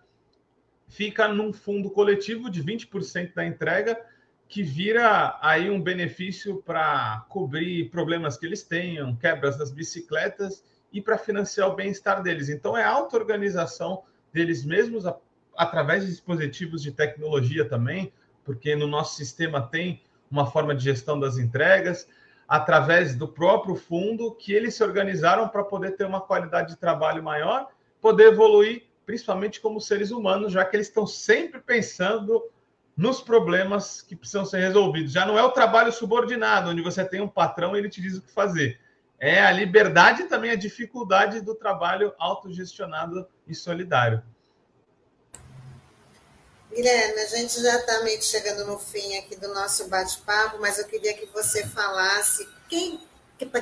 fica 0.93 1.27
num 1.27 1.55
fundo 1.55 1.91
coletivo 1.91 2.51
de 2.51 2.63
20% 2.63 3.33
da 3.35 3.47
entrega, 3.47 3.99
que 4.47 4.63
vira 4.63 5.39
aí 5.41 5.71
um 5.71 5.81
benefício 5.81 6.63
para 6.63 7.25
cobrir 7.31 7.89
problemas 7.89 8.37
que 8.37 8.45
eles 8.45 8.63
tenham, 8.63 9.17
quebras 9.17 9.57
das 9.57 9.71
bicicletas 9.71 10.63
e 10.93 11.01
para 11.01 11.17
financiar 11.17 11.71
o 11.71 11.75
bem-estar 11.75 12.23
deles. 12.23 12.51
Então, 12.51 12.77
é 12.77 12.85
auto-organização 12.85 14.03
deles 14.35 14.67
mesmos 14.67 15.05
através 15.57 16.05
de 16.05 16.11
dispositivos 16.11 16.83
de 16.83 16.93
tecnologia 16.93 17.67
também, 17.67 18.13
porque 18.45 18.77
no 18.77 18.87
nosso 18.87 19.17
sistema 19.17 19.63
tem 19.63 20.03
uma 20.31 20.51
forma 20.51 20.75
de 20.75 20.85
gestão 20.85 21.19
das 21.19 21.39
entregas, 21.39 22.07
através 22.47 23.17
do 23.17 23.27
próprio 23.27 23.77
fundo, 23.77 24.35
que 24.35 24.53
eles 24.53 24.75
se 24.75 24.85
organizaram 24.85 25.49
para 25.49 25.65
poder 25.65 25.93
ter 25.93 26.05
uma 26.05 26.21
qualidade 26.21 26.75
de 26.75 26.77
trabalho 26.77 27.23
maior, 27.23 27.69
poder 27.99 28.33
evoluir 28.33 28.92
principalmente 29.05 29.61
como 29.61 29.81
seres 29.81 30.11
humanos, 30.11 30.53
já 30.53 30.65
que 30.65 30.77
eles 30.77 30.89
estão 30.89 31.07
sempre 31.07 31.61
pensando 31.61 32.43
nos 32.97 33.21
problemas 33.21 34.03
que 34.03 34.15
precisam 34.15 34.45
ser 34.45 34.61
resolvidos. 34.61 35.13
Já 35.13 35.25
não 35.25 35.39
é 35.39 35.43
o 35.43 35.51
trabalho 35.51 35.93
subordinado, 35.93 36.71
onde 36.71 36.83
você 36.83 37.05
tem 37.05 37.21
um 37.21 37.29
patrão 37.29 37.75
e 37.75 37.79
ele 37.79 37.89
te 37.89 38.01
diz 38.01 38.17
o 38.17 38.23
que 38.23 38.31
fazer. 38.31 38.81
É 39.19 39.41
a 39.41 39.53
liberdade 39.53 40.23
e 40.23 40.27
também 40.27 40.51
a 40.51 40.57
dificuldade 40.57 41.41
do 41.41 41.55
trabalho 41.55 42.13
autogestionado 42.19 43.27
e 43.47 43.55
solidário. 43.55 44.23
Guilherme, 46.75 47.21
a 47.21 47.27
gente 47.27 47.61
já 47.61 47.77
está 47.77 48.03
meio 48.03 48.19
que 48.19 48.25
chegando 48.25 48.67
no 48.67 48.79
fim 48.79 49.19
aqui 49.19 49.37
do 49.37 49.53
nosso 49.53 49.89
bate-papo, 49.89 50.59
mas 50.61 50.79
eu 50.79 50.87
queria 50.87 51.15
que 51.15 51.27
você 51.27 51.67
falasse 51.67 52.49
quem 52.69 53.01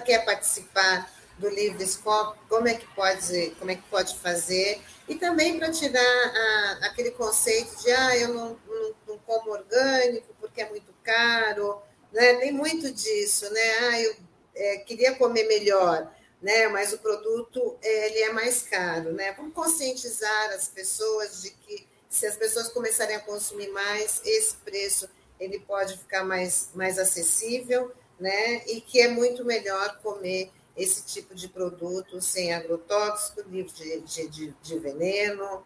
quer 0.05 0.25
participar 0.25 1.11
do 1.41 1.49
Livre 1.49 1.85
Scope, 1.87 2.39
como 2.49 2.69
é 2.69 2.75
que 2.75 2.87
pode, 2.95 3.51
como 3.59 3.71
é 3.71 3.75
que 3.75 3.83
pode 3.91 4.17
fazer 4.19 4.81
e 5.09 5.17
também 5.17 5.59
para 5.59 5.73
tirar 5.73 6.01
a, 6.01 6.87
aquele 6.87 7.11
conceito 7.11 7.83
de 7.83 7.91
ah, 7.91 8.17
eu 8.17 8.29
não, 8.29 8.61
não, 8.69 8.95
não, 9.09 9.19
como 9.19 9.51
orgânico 9.51 10.35
porque 10.39 10.61
é 10.61 10.69
muito 10.69 10.95
caro, 11.03 11.83
né? 12.13 12.35
Tem 12.35 12.53
muito 12.53 12.93
disso, 12.93 13.51
né? 13.53 13.79
Ah, 13.81 14.01
eu 14.01 14.17
é, 14.55 14.77
queria 14.79 15.17
comer 15.17 15.49
melhor, 15.49 16.15
né? 16.41 16.69
Mas 16.69 16.93
o 16.93 16.99
produto 16.99 17.77
ele 17.83 18.19
é 18.21 18.33
mais 18.33 18.63
caro, 18.63 19.13
né? 19.13 19.33
Vamos 19.33 19.55
conscientizar 19.55 20.51
as 20.51 20.69
pessoas 20.69 21.43
de 21.43 21.51
que 21.51 21.89
se 22.09 22.27
as 22.27 22.37
pessoas 22.37 22.69
começarem 22.69 23.17
a 23.17 23.21
consumir 23.21 23.71
mais, 23.71 24.21
esse 24.25 24.57
preço 24.59 25.09
ele 25.41 25.59
pode 25.59 25.97
ficar 25.97 26.25
mais, 26.25 26.71
mais 26.75 26.99
acessível, 26.99 27.91
né? 28.19 28.63
E 28.67 28.81
que 28.81 29.01
é 29.01 29.09
muito 29.09 29.45
melhor 29.45 29.99
comer 30.03 30.53
esse 30.77 31.05
tipo 31.07 31.35
de 31.35 31.49
produto 31.49 32.21
sem 32.21 32.55
agrotóxico, 32.55 33.43
livre 33.49 33.73
de, 33.73 34.01
de, 34.01 34.29
de, 34.29 34.55
de 34.63 34.79
veneno, 34.79 35.65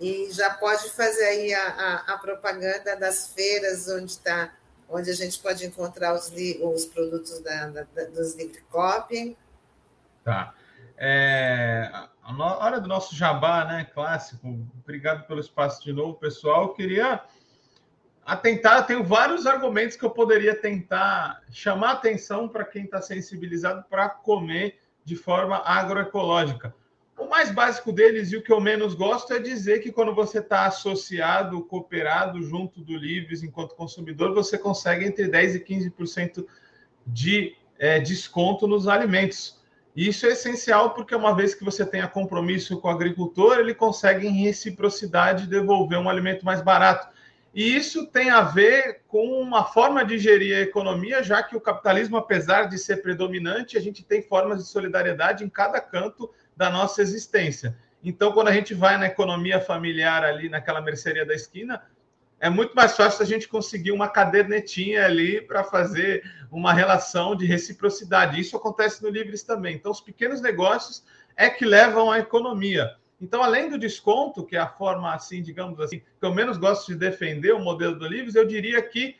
e 0.00 0.30
já 0.32 0.54
pode 0.54 0.90
fazer 0.90 1.24
aí 1.24 1.54
a, 1.54 1.68
a, 1.68 2.14
a 2.14 2.18
propaganda 2.18 2.96
das 2.96 3.28
feiras 3.28 3.88
onde 3.88 4.12
está 4.12 4.52
onde 4.88 5.10
a 5.10 5.14
gente 5.14 5.38
pode 5.38 5.64
encontrar 5.64 6.14
os, 6.14 6.30
os 6.60 6.84
produtos 6.84 7.40
da, 7.40 7.68
da, 7.68 7.84
dos 8.14 8.34
livre 8.34 8.60
copy. 8.70 9.36
Tá. 10.22 10.54
É, 10.98 11.90
a 12.22 12.64
hora 12.64 12.78
do 12.78 12.86
nosso 12.86 13.14
jabá, 13.16 13.64
né? 13.64 13.86
Clássico. 13.92 14.46
Obrigado 14.82 15.26
pelo 15.26 15.40
espaço 15.40 15.82
de 15.82 15.92
novo, 15.92 16.14
pessoal. 16.14 16.64
Eu 16.64 16.74
queria 16.74 17.22
atentar, 18.24 18.86
tenho 18.86 19.04
vários 19.04 19.46
argumentos 19.46 19.96
que 19.96 20.04
eu 20.04 20.10
poderia 20.10 20.54
tentar 20.54 21.42
chamar 21.50 21.92
atenção 21.92 22.48
para 22.48 22.64
quem 22.64 22.84
está 22.84 23.00
sensibilizado 23.02 23.84
para 23.88 24.08
comer 24.08 24.78
de 25.04 25.16
forma 25.16 25.62
agroecológica. 25.64 26.74
O 27.18 27.28
mais 27.28 27.50
básico 27.50 27.92
deles 27.92 28.32
e 28.32 28.36
o 28.36 28.42
que 28.42 28.52
eu 28.52 28.60
menos 28.60 28.94
gosto 28.94 29.32
é 29.32 29.38
dizer 29.38 29.80
que 29.80 29.92
quando 29.92 30.14
você 30.14 30.38
está 30.38 30.66
associado, 30.66 31.62
cooperado 31.64 32.42
junto 32.42 32.80
do 32.80 32.96
Livres 32.96 33.42
enquanto 33.42 33.76
consumidor, 33.76 34.34
você 34.34 34.58
consegue 34.58 35.04
entre 35.04 35.28
10% 35.28 35.54
e 35.54 35.90
15% 35.90 36.44
de 37.06 37.56
é, 37.78 38.00
desconto 38.00 38.66
nos 38.66 38.88
alimentos. 38.88 39.60
Isso 39.94 40.26
é 40.26 40.30
essencial 40.30 40.94
porque 40.94 41.14
uma 41.14 41.34
vez 41.34 41.54
que 41.54 41.64
você 41.64 41.84
tenha 41.84 42.08
compromisso 42.08 42.80
com 42.80 42.88
o 42.88 42.90
agricultor, 42.90 43.58
ele 43.58 43.74
consegue 43.74 44.26
em 44.26 44.44
reciprocidade 44.44 45.46
devolver 45.46 45.98
um 45.98 46.08
alimento 46.08 46.44
mais 46.46 46.62
barato. 46.62 47.08
E 47.54 47.76
isso 47.76 48.06
tem 48.06 48.30
a 48.30 48.40
ver 48.40 49.02
com 49.06 49.40
uma 49.40 49.64
forma 49.64 50.04
de 50.04 50.18
gerir 50.18 50.56
a 50.56 50.60
economia, 50.60 51.22
já 51.22 51.42
que 51.42 51.54
o 51.54 51.60
capitalismo, 51.60 52.16
apesar 52.16 52.64
de 52.64 52.78
ser 52.78 53.02
predominante, 53.02 53.76
a 53.76 53.80
gente 53.80 54.02
tem 54.02 54.22
formas 54.22 54.58
de 54.58 54.68
solidariedade 54.68 55.44
em 55.44 55.50
cada 55.50 55.78
canto 55.80 56.30
da 56.56 56.70
nossa 56.70 57.02
existência. 57.02 57.76
Então, 58.02 58.32
quando 58.32 58.48
a 58.48 58.52
gente 58.52 58.72
vai 58.72 58.96
na 58.96 59.06
economia 59.06 59.60
familiar 59.60 60.24
ali, 60.24 60.48
naquela 60.48 60.80
mercearia 60.80 61.26
da 61.26 61.34
esquina, 61.34 61.82
é 62.40 62.48
muito 62.48 62.74
mais 62.74 62.96
fácil 62.96 63.22
a 63.22 63.26
gente 63.26 63.46
conseguir 63.46 63.92
uma 63.92 64.08
cadernetinha 64.08 65.04
ali 65.04 65.40
para 65.40 65.62
fazer 65.62 66.24
uma 66.50 66.72
relação 66.72 67.36
de 67.36 67.46
reciprocidade. 67.46 68.40
Isso 68.40 68.56
acontece 68.56 69.02
no 69.02 69.10
Livres 69.10 69.42
também. 69.42 69.76
Então, 69.76 69.92
os 69.92 70.00
pequenos 70.00 70.40
negócios 70.40 71.04
é 71.36 71.48
que 71.48 71.64
levam 71.64 72.10
a 72.10 72.18
economia. 72.18 72.96
Então, 73.22 73.40
além 73.40 73.70
do 73.70 73.78
desconto, 73.78 74.44
que 74.44 74.56
é 74.56 74.58
a 74.58 74.66
forma, 74.66 75.14
assim, 75.14 75.40
digamos 75.40 75.78
assim, 75.78 76.00
que 76.00 76.26
eu 76.26 76.34
menos 76.34 76.58
gosto 76.58 76.88
de 76.88 76.98
defender 76.98 77.54
o 77.54 77.60
modelo 77.60 77.96
do 77.96 78.04
Livres, 78.04 78.34
eu 78.34 78.44
diria 78.44 78.82
que 78.82 79.16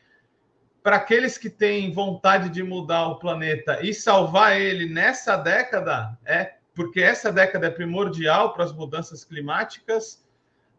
para 0.82 0.96
aqueles 0.96 1.38
que 1.38 1.48
têm 1.48 1.92
vontade 1.92 2.48
de 2.48 2.64
mudar 2.64 3.06
o 3.06 3.20
planeta 3.20 3.78
e 3.80 3.94
salvar 3.94 4.60
ele 4.60 4.92
nessa 4.92 5.36
década, 5.36 6.18
é 6.24 6.54
porque 6.74 7.00
essa 7.00 7.30
década 7.30 7.68
é 7.68 7.70
primordial 7.70 8.52
para 8.52 8.64
as 8.64 8.72
mudanças 8.72 9.24
climáticas, 9.24 10.26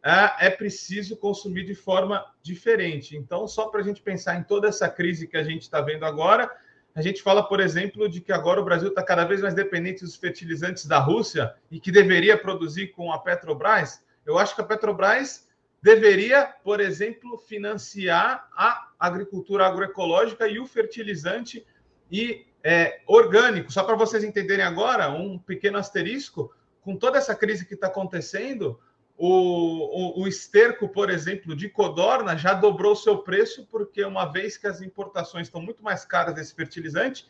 é, 0.03 0.47
é 0.47 0.49
preciso 0.49 1.15
consumir 1.15 1.63
de 1.63 1.73
forma 1.73 2.25
diferente. 2.41 3.15
Então, 3.15 3.47
só 3.47 3.67
para 3.67 3.79
a 3.79 3.83
gente 3.83 4.01
pensar 4.01 4.35
em 4.35 4.43
toda 4.43 4.67
essa 4.67 4.89
crise 4.89 5.27
que 5.27 5.37
a 5.37 5.43
gente 5.43 5.61
está 5.61 5.79
vendo 5.79 6.03
agora, 6.03 6.51
a 6.95 7.01
gente 7.01 7.23
fala, 7.23 7.41
por 7.41 7.59
exemplo, 7.59 8.07
de 8.07 8.21
que 8.21 8.31
agora 8.31 8.61
o 8.61 8.63
Brasil 8.63 8.89
está 8.89 9.03
cada 9.03 9.25
vez 9.25 9.41
mais 9.41 9.53
dependente 9.53 10.03
dos 10.03 10.15
fertilizantes 10.15 10.85
da 10.85 10.99
Rússia 10.99 11.55
e 11.71 11.79
que 11.79 11.91
deveria 11.91 12.37
produzir 12.37 12.87
com 12.89 13.11
a 13.11 13.17
Petrobras. 13.17 14.03
Eu 14.25 14.37
acho 14.37 14.53
que 14.53 14.61
a 14.61 14.65
Petrobras 14.65 15.47
deveria, 15.81 16.45
por 16.63 16.79
exemplo, 16.79 17.37
financiar 17.37 18.47
a 18.55 18.89
agricultura 18.99 19.65
agroecológica 19.65 20.47
e 20.47 20.59
o 20.59 20.67
fertilizante 20.67 21.65
e 22.11 22.45
é, 22.63 23.01
orgânico. 23.07 23.71
Só 23.71 23.83
para 23.83 23.95
vocês 23.95 24.23
entenderem 24.23 24.63
agora, 24.63 25.09
um 25.09 25.37
pequeno 25.37 25.79
asterisco, 25.79 26.53
com 26.81 26.95
toda 26.95 27.17
essa 27.17 27.35
crise 27.35 27.65
que 27.65 27.73
está 27.73 27.87
acontecendo, 27.87 28.79
o, 29.25 30.19
o, 30.19 30.21
o, 30.23 30.27
esterco, 30.27 30.89
por 30.89 31.09
exemplo, 31.09 31.55
de 31.55 31.69
codorna 31.69 32.35
já 32.35 32.53
dobrou 32.53 32.93
seu 32.93 33.19
preço, 33.19 33.65
porque 33.71 34.03
uma 34.03 34.25
vez 34.25 34.57
que 34.57 34.67
as 34.67 34.81
importações 34.81 35.47
estão 35.47 35.61
muito 35.61 35.81
mais 35.81 36.03
caras 36.03 36.35
desse 36.35 36.53
fertilizante, 36.53 37.25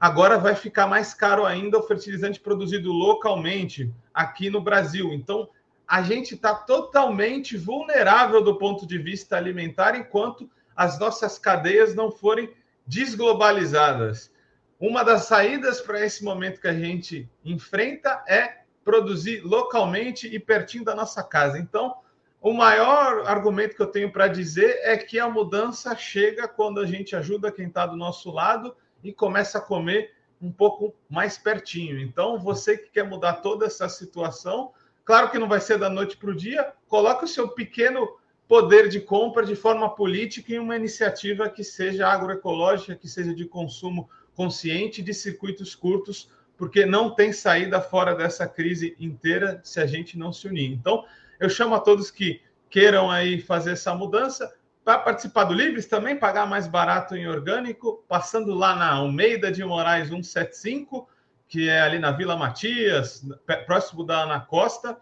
agora 0.00 0.38
vai 0.38 0.56
ficar 0.56 0.88
mais 0.88 1.14
caro 1.14 1.46
ainda 1.46 1.78
o 1.78 1.84
fertilizante 1.84 2.40
produzido 2.40 2.90
localmente 2.90 3.94
aqui 4.12 4.50
no 4.50 4.60
Brasil. 4.60 5.12
Então, 5.12 5.48
a 5.86 6.02
gente 6.02 6.34
está 6.34 6.52
totalmente 6.52 7.56
vulnerável 7.56 8.42
do 8.42 8.58
ponto 8.58 8.84
de 8.84 8.98
vista 8.98 9.36
alimentar 9.36 9.94
enquanto 9.94 10.50
as 10.74 10.98
nossas 10.98 11.38
cadeias 11.38 11.94
não 11.94 12.10
forem 12.10 12.50
desglobalizadas. 12.84 14.32
Uma 14.80 15.04
das 15.04 15.26
saídas 15.26 15.80
para 15.80 16.04
esse 16.04 16.24
momento 16.24 16.60
que 16.60 16.66
a 16.66 16.74
gente 16.74 17.30
enfrenta 17.44 18.24
é 18.26 18.65
produzir 18.86 19.40
localmente 19.40 20.32
e 20.32 20.38
pertinho 20.38 20.84
da 20.84 20.94
nossa 20.94 21.20
casa. 21.20 21.58
Então, 21.58 21.96
o 22.40 22.52
maior 22.52 23.26
argumento 23.26 23.74
que 23.74 23.82
eu 23.82 23.88
tenho 23.88 24.12
para 24.12 24.28
dizer 24.28 24.78
é 24.84 24.96
que 24.96 25.18
a 25.18 25.28
mudança 25.28 25.96
chega 25.96 26.46
quando 26.46 26.78
a 26.78 26.86
gente 26.86 27.16
ajuda 27.16 27.50
quem 27.50 27.66
está 27.66 27.84
do 27.84 27.96
nosso 27.96 28.30
lado 28.30 28.76
e 29.02 29.12
começa 29.12 29.58
a 29.58 29.60
comer 29.60 30.14
um 30.40 30.52
pouco 30.52 30.94
mais 31.10 31.36
pertinho. 31.36 31.98
Então, 31.98 32.38
você 32.38 32.78
que 32.78 32.88
quer 32.90 33.02
mudar 33.02 33.34
toda 33.34 33.66
essa 33.66 33.88
situação, 33.88 34.70
claro 35.04 35.32
que 35.32 35.38
não 35.38 35.48
vai 35.48 35.60
ser 35.60 35.78
da 35.78 35.90
noite 35.90 36.16
para 36.16 36.30
o 36.30 36.36
dia, 36.36 36.72
coloque 36.86 37.24
o 37.24 37.28
seu 37.28 37.48
pequeno 37.48 38.08
poder 38.46 38.88
de 38.88 39.00
compra 39.00 39.44
de 39.44 39.56
forma 39.56 39.92
política 39.92 40.54
em 40.54 40.60
uma 40.60 40.76
iniciativa 40.76 41.48
que 41.48 41.64
seja 41.64 42.06
agroecológica, 42.06 42.94
que 42.94 43.08
seja 43.08 43.34
de 43.34 43.46
consumo 43.46 44.08
consciente 44.36 45.02
de 45.02 45.12
circuitos 45.12 45.74
curtos, 45.74 46.30
porque 46.56 46.86
não 46.86 47.10
tem 47.10 47.32
saída 47.32 47.80
fora 47.80 48.14
dessa 48.14 48.46
crise 48.46 48.96
inteira 48.98 49.60
se 49.62 49.80
a 49.80 49.86
gente 49.86 50.18
não 50.18 50.32
se 50.32 50.48
unir. 50.48 50.72
Então, 50.72 51.04
eu 51.38 51.48
chamo 51.48 51.74
a 51.74 51.80
todos 51.80 52.10
que 52.10 52.40
queiram 52.70 53.10
aí 53.10 53.40
fazer 53.40 53.72
essa 53.72 53.94
mudança 53.94 54.52
para 54.84 54.98
participar 54.98 55.44
do 55.44 55.54
Livres 55.54 55.86
também, 55.86 56.16
pagar 56.16 56.46
mais 56.46 56.66
barato 56.68 57.16
em 57.16 57.26
orgânico, 57.26 58.04
passando 58.08 58.54
lá 58.54 58.74
na 58.74 58.92
Almeida 58.92 59.50
de 59.50 59.64
Moraes 59.64 60.08
175, 60.08 61.08
que 61.48 61.68
é 61.68 61.80
ali 61.80 61.98
na 61.98 62.12
Vila 62.12 62.36
Matias, 62.36 63.26
próximo 63.66 64.04
da 64.04 64.22
Ana 64.22 64.40
Costa, 64.40 64.96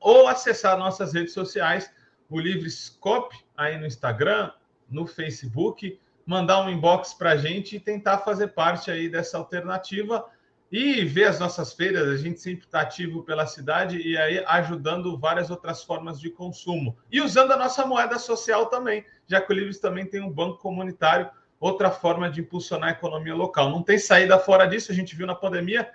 ou 0.00 0.26
acessar 0.26 0.78
nossas 0.78 1.12
redes 1.12 1.34
sociais, 1.34 1.90
o 2.28 2.40
Livrescope, 2.40 3.36
aí 3.56 3.78
no 3.78 3.86
Instagram, 3.86 4.50
no 4.88 5.06
Facebook, 5.06 5.98
mandar 6.24 6.60
um 6.62 6.70
inbox 6.70 7.14
para 7.14 7.32
a 7.32 7.36
gente 7.36 7.76
e 7.76 7.80
tentar 7.80 8.18
fazer 8.18 8.48
parte 8.48 8.90
aí 8.90 9.08
dessa 9.08 9.38
alternativa 9.38 10.24
e 10.70 11.04
ver 11.04 11.24
as 11.24 11.38
nossas 11.38 11.72
feiras. 11.72 12.08
A 12.08 12.16
gente 12.16 12.40
sempre 12.40 12.64
está 12.64 12.80
ativo 12.80 13.22
pela 13.22 13.46
cidade 13.46 13.98
e 13.98 14.16
aí 14.16 14.44
ajudando 14.46 15.18
várias 15.18 15.50
outras 15.50 15.82
formas 15.82 16.20
de 16.20 16.30
consumo. 16.30 16.96
E 17.10 17.20
usando 17.20 17.52
a 17.52 17.56
nossa 17.56 17.86
moeda 17.86 18.18
social 18.18 18.66
também, 18.66 19.04
já 19.26 19.40
que 19.40 19.52
o 19.52 19.54
Livres 19.54 19.78
também 19.78 20.06
tem 20.06 20.20
um 20.20 20.30
banco 20.30 20.58
comunitário, 20.58 21.30
outra 21.58 21.90
forma 21.90 22.30
de 22.30 22.40
impulsionar 22.40 22.90
a 22.90 22.92
economia 22.92 23.34
local. 23.34 23.70
Não 23.70 23.82
tem 23.82 23.98
saída 23.98 24.38
fora 24.38 24.66
disso, 24.66 24.92
a 24.92 24.94
gente 24.94 25.16
viu 25.16 25.26
na 25.26 25.34
pandemia 25.34 25.90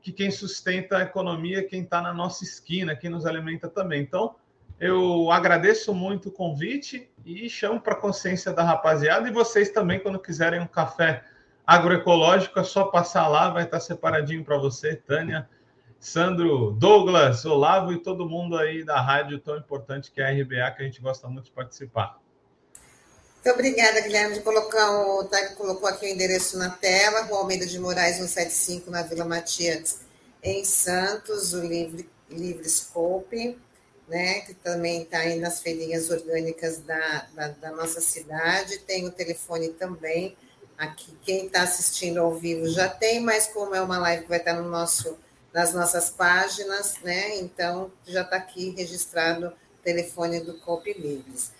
que 0.00 0.12
quem 0.12 0.30
sustenta 0.30 0.98
a 0.98 1.02
economia 1.02 1.58
é 1.58 1.62
quem 1.62 1.82
está 1.82 2.00
na 2.00 2.14
nossa 2.14 2.44
esquina, 2.44 2.94
quem 2.94 3.10
nos 3.10 3.26
alimenta 3.26 3.68
também. 3.68 4.02
Então, 4.02 4.36
eu 4.78 5.30
agradeço 5.32 5.92
muito 5.92 6.28
o 6.28 6.32
convite 6.32 7.10
e 7.24 7.48
chamo 7.48 7.80
para 7.80 7.94
a 7.94 7.96
consciência 7.96 8.52
da 8.52 8.62
rapaziada 8.62 9.28
e 9.28 9.32
vocês 9.32 9.70
também, 9.70 9.98
quando 9.98 10.18
quiserem 10.18 10.60
um 10.60 10.66
café 10.66 11.24
agroecológico, 11.66 12.60
é 12.60 12.64
só 12.64 12.84
passar 12.84 13.26
lá, 13.26 13.50
vai 13.50 13.64
estar 13.64 13.80
separadinho 13.80 14.44
para 14.44 14.56
você, 14.56 14.94
Tânia, 14.94 15.48
Sandro, 15.98 16.70
Douglas, 16.70 17.44
Olavo 17.44 17.92
e 17.92 17.98
todo 17.98 18.28
mundo 18.28 18.56
aí 18.56 18.84
da 18.84 19.00
rádio 19.00 19.40
tão 19.40 19.56
importante 19.56 20.12
que 20.12 20.20
é 20.20 20.26
a 20.26 20.30
RBA, 20.30 20.70
que 20.76 20.82
a 20.82 20.84
gente 20.84 21.00
gosta 21.00 21.26
muito 21.26 21.46
de 21.46 21.50
participar. 21.50 22.20
Muito 23.34 23.54
obrigada, 23.54 24.00
Guilherme, 24.00 24.34
de 24.34 24.40
colocar 24.40 24.90
o. 24.90 25.24
Tá, 25.24 25.54
colocou 25.54 25.88
aqui 25.88 26.06
o 26.06 26.08
endereço 26.08 26.58
na 26.58 26.70
tela, 26.70 27.22
Rua 27.22 27.38
Almeida 27.38 27.66
de 27.66 27.78
Moraes, 27.78 28.16
175, 28.16 28.90
na 28.90 29.02
Vila 29.02 29.24
Matias, 29.24 30.00
em 30.42 30.64
Santos, 30.64 31.54
o 31.54 31.60
Livre, 31.60 32.08
Livre 32.28 32.68
Scope, 32.68 33.56
né? 34.08 34.40
Que 34.40 34.54
também 34.54 35.02
está 35.02 35.18
aí 35.18 35.38
nas 35.38 35.60
feirinhas 35.60 36.10
orgânicas 36.10 36.78
da, 36.78 37.26
da, 37.34 37.48
da 37.48 37.70
nossa 37.70 38.00
cidade. 38.00 38.78
Tem 38.80 39.06
o 39.06 39.12
telefone 39.12 39.68
também 39.68 40.36
Aqui, 40.78 41.16
quem 41.22 41.46
está 41.46 41.62
assistindo 41.62 42.18
ao 42.18 42.34
vivo 42.34 42.68
já 42.68 42.88
tem, 42.88 43.20
mas 43.20 43.46
como 43.46 43.74
é 43.74 43.80
uma 43.80 43.98
live 43.98 44.24
que 44.24 44.28
vai 44.28 44.38
estar 44.38 44.54
no 44.54 44.68
nosso, 44.68 45.16
nas 45.52 45.72
nossas 45.72 46.10
páginas, 46.10 46.96
né? 47.02 47.38
Então, 47.38 47.90
já 48.06 48.22
está 48.22 48.36
aqui 48.36 48.70
registrado 48.76 49.48
o 49.48 49.82
telefone 49.82 50.40
do 50.40 50.58
Cope 50.58 50.92
Livres. 50.92 51.50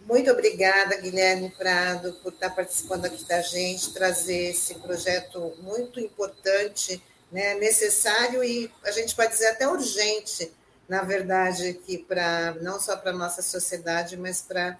Muito 0.00 0.30
obrigada, 0.30 0.96
Guilherme 0.96 1.50
Prado, 1.50 2.12
por 2.22 2.32
estar 2.32 2.50
participando 2.50 3.06
aqui 3.06 3.24
da 3.24 3.40
gente, 3.42 3.92
trazer 3.92 4.50
esse 4.50 4.74
projeto 4.76 5.56
muito 5.60 5.98
importante, 5.98 7.02
né, 7.30 7.54
necessário 7.54 8.44
e 8.44 8.70
a 8.84 8.92
gente 8.92 9.16
pode 9.16 9.32
dizer 9.32 9.48
até 9.48 9.66
urgente, 9.66 10.52
na 10.88 11.02
verdade, 11.02 11.68
aqui 11.68 11.98
para 11.98 12.54
não 12.60 12.78
só 12.78 12.96
para 12.96 13.10
a 13.10 13.16
nossa 13.16 13.42
sociedade, 13.42 14.16
mas 14.16 14.40
para 14.40 14.78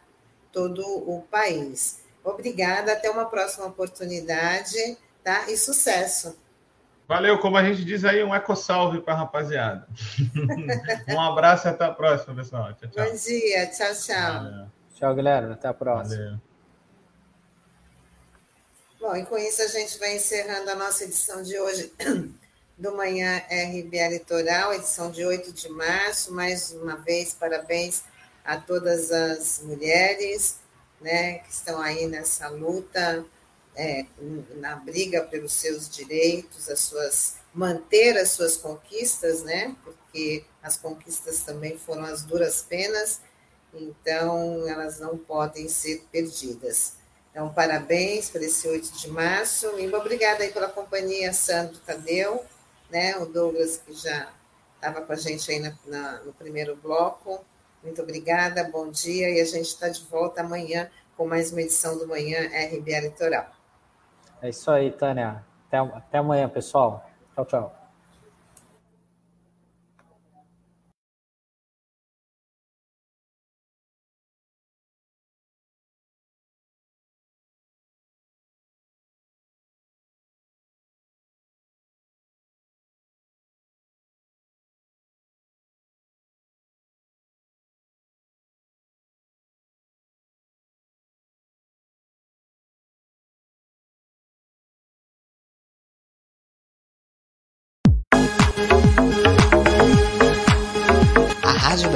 todo 0.52 0.80
o 0.86 1.22
país. 1.22 1.98
Obrigada, 2.26 2.92
até 2.92 3.08
uma 3.08 3.26
próxima 3.26 3.66
oportunidade, 3.66 4.98
tá? 5.22 5.48
E 5.48 5.56
sucesso. 5.56 6.36
Valeu, 7.06 7.38
como 7.38 7.56
a 7.56 7.62
gente 7.62 7.84
diz 7.84 8.04
aí, 8.04 8.24
um 8.24 8.34
eco 8.34 8.56
salve 8.56 9.00
para 9.00 9.14
a 9.14 9.18
rapaziada. 9.18 9.86
um 11.08 11.20
abraço 11.20 11.68
e 11.68 11.70
até 11.70 11.84
a 11.84 11.92
próxima, 11.92 12.34
pessoal. 12.34 12.74
Tchau, 12.74 12.90
tchau. 12.90 13.04
Bom 13.04 13.14
dia, 13.14 13.66
tchau, 13.68 13.94
tchau. 13.94 14.32
Valeu. 14.42 14.66
Tchau, 14.92 15.14
Guilherme, 15.14 15.52
até 15.52 15.68
a 15.68 15.74
próxima. 15.74 16.16
Valeu. 16.16 16.40
Bom, 18.98 19.16
e 19.16 19.24
com 19.24 19.38
isso 19.38 19.62
a 19.62 19.68
gente 19.68 19.96
vai 20.00 20.16
encerrando 20.16 20.68
a 20.68 20.74
nossa 20.74 21.04
edição 21.04 21.44
de 21.44 21.56
hoje 21.60 21.92
do 22.76 22.96
Manhã 22.96 23.40
RBA 23.48 24.08
Litoral, 24.08 24.74
edição 24.74 25.12
de 25.12 25.24
8 25.24 25.52
de 25.52 25.68
março. 25.68 26.34
Mais 26.34 26.72
uma 26.72 26.96
vez, 26.96 27.34
parabéns 27.34 28.02
a 28.44 28.56
todas 28.56 29.12
as 29.12 29.62
mulheres 29.62 30.65
né, 31.00 31.38
que 31.40 31.50
estão 31.50 31.80
aí 31.80 32.06
nessa 32.06 32.48
luta, 32.48 33.24
é, 33.74 34.06
na 34.56 34.76
briga 34.76 35.22
pelos 35.22 35.52
seus 35.52 35.88
direitos, 35.88 36.68
as 36.68 36.80
suas 36.80 37.36
manter 37.56 38.18
as 38.18 38.30
suas 38.32 38.58
conquistas, 38.58 39.42
né? 39.42 39.74
Porque 39.82 40.44
as 40.62 40.76
conquistas 40.76 41.40
também 41.40 41.78
foram 41.78 42.04
as 42.04 42.22
duras 42.22 42.60
penas, 42.60 43.22
então 43.72 44.68
elas 44.68 45.00
não 45.00 45.16
podem 45.16 45.66
ser 45.68 46.04
perdidas. 46.12 46.94
Então, 47.30 47.52
parabéns 47.52 48.28
por 48.30 48.42
esse 48.42 48.68
8 48.68 48.92
de 48.92 49.10
março. 49.10 49.66
E 49.78 49.94
obrigada 49.94 50.44
aí 50.44 50.52
pela 50.52 50.68
companhia, 50.68 51.32
Sandro 51.32 51.78
Tadeu, 51.80 52.44
né? 52.90 53.16
O 53.18 53.26
Douglas, 53.26 53.78
que 53.78 53.92
já 53.94 54.30
estava 54.74 55.00
com 55.02 55.12
a 55.12 55.16
gente 55.16 55.50
aí 55.50 55.58
na, 55.58 55.76
na, 55.86 56.20
no 56.20 56.32
primeiro 56.34 56.76
bloco. 56.76 57.44
Muito 57.82 58.02
obrigada, 58.02 58.64
bom 58.64 58.90
dia 58.90 59.30
e 59.30 59.40
a 59.40 59.44
gente 59.44 59.66
está 59.66 59.88
de 59.88 60.04
volta 60.06 60.40
amanhã 60.40 60.90
com 61.16 61.26
mais 61.26 61.52
uma 61.52 61.62
edição 61.62 61.98
do 61.98 62.06
Manhã 62.06 62.46
RBA 62.46 63.00
Litoral. 63.00 63.46
É 64.42 64.48
isso 64.48 64.70
aí, 64.70 64.90
Tânia. 64.90 65.44
Até, 65.68 65.78
até 65.78 66.18
amanhã, 66.18 66.48
pessoal. 66.48 67.08
Tchau, 67.34 67.44
tchau. 67.46 67.85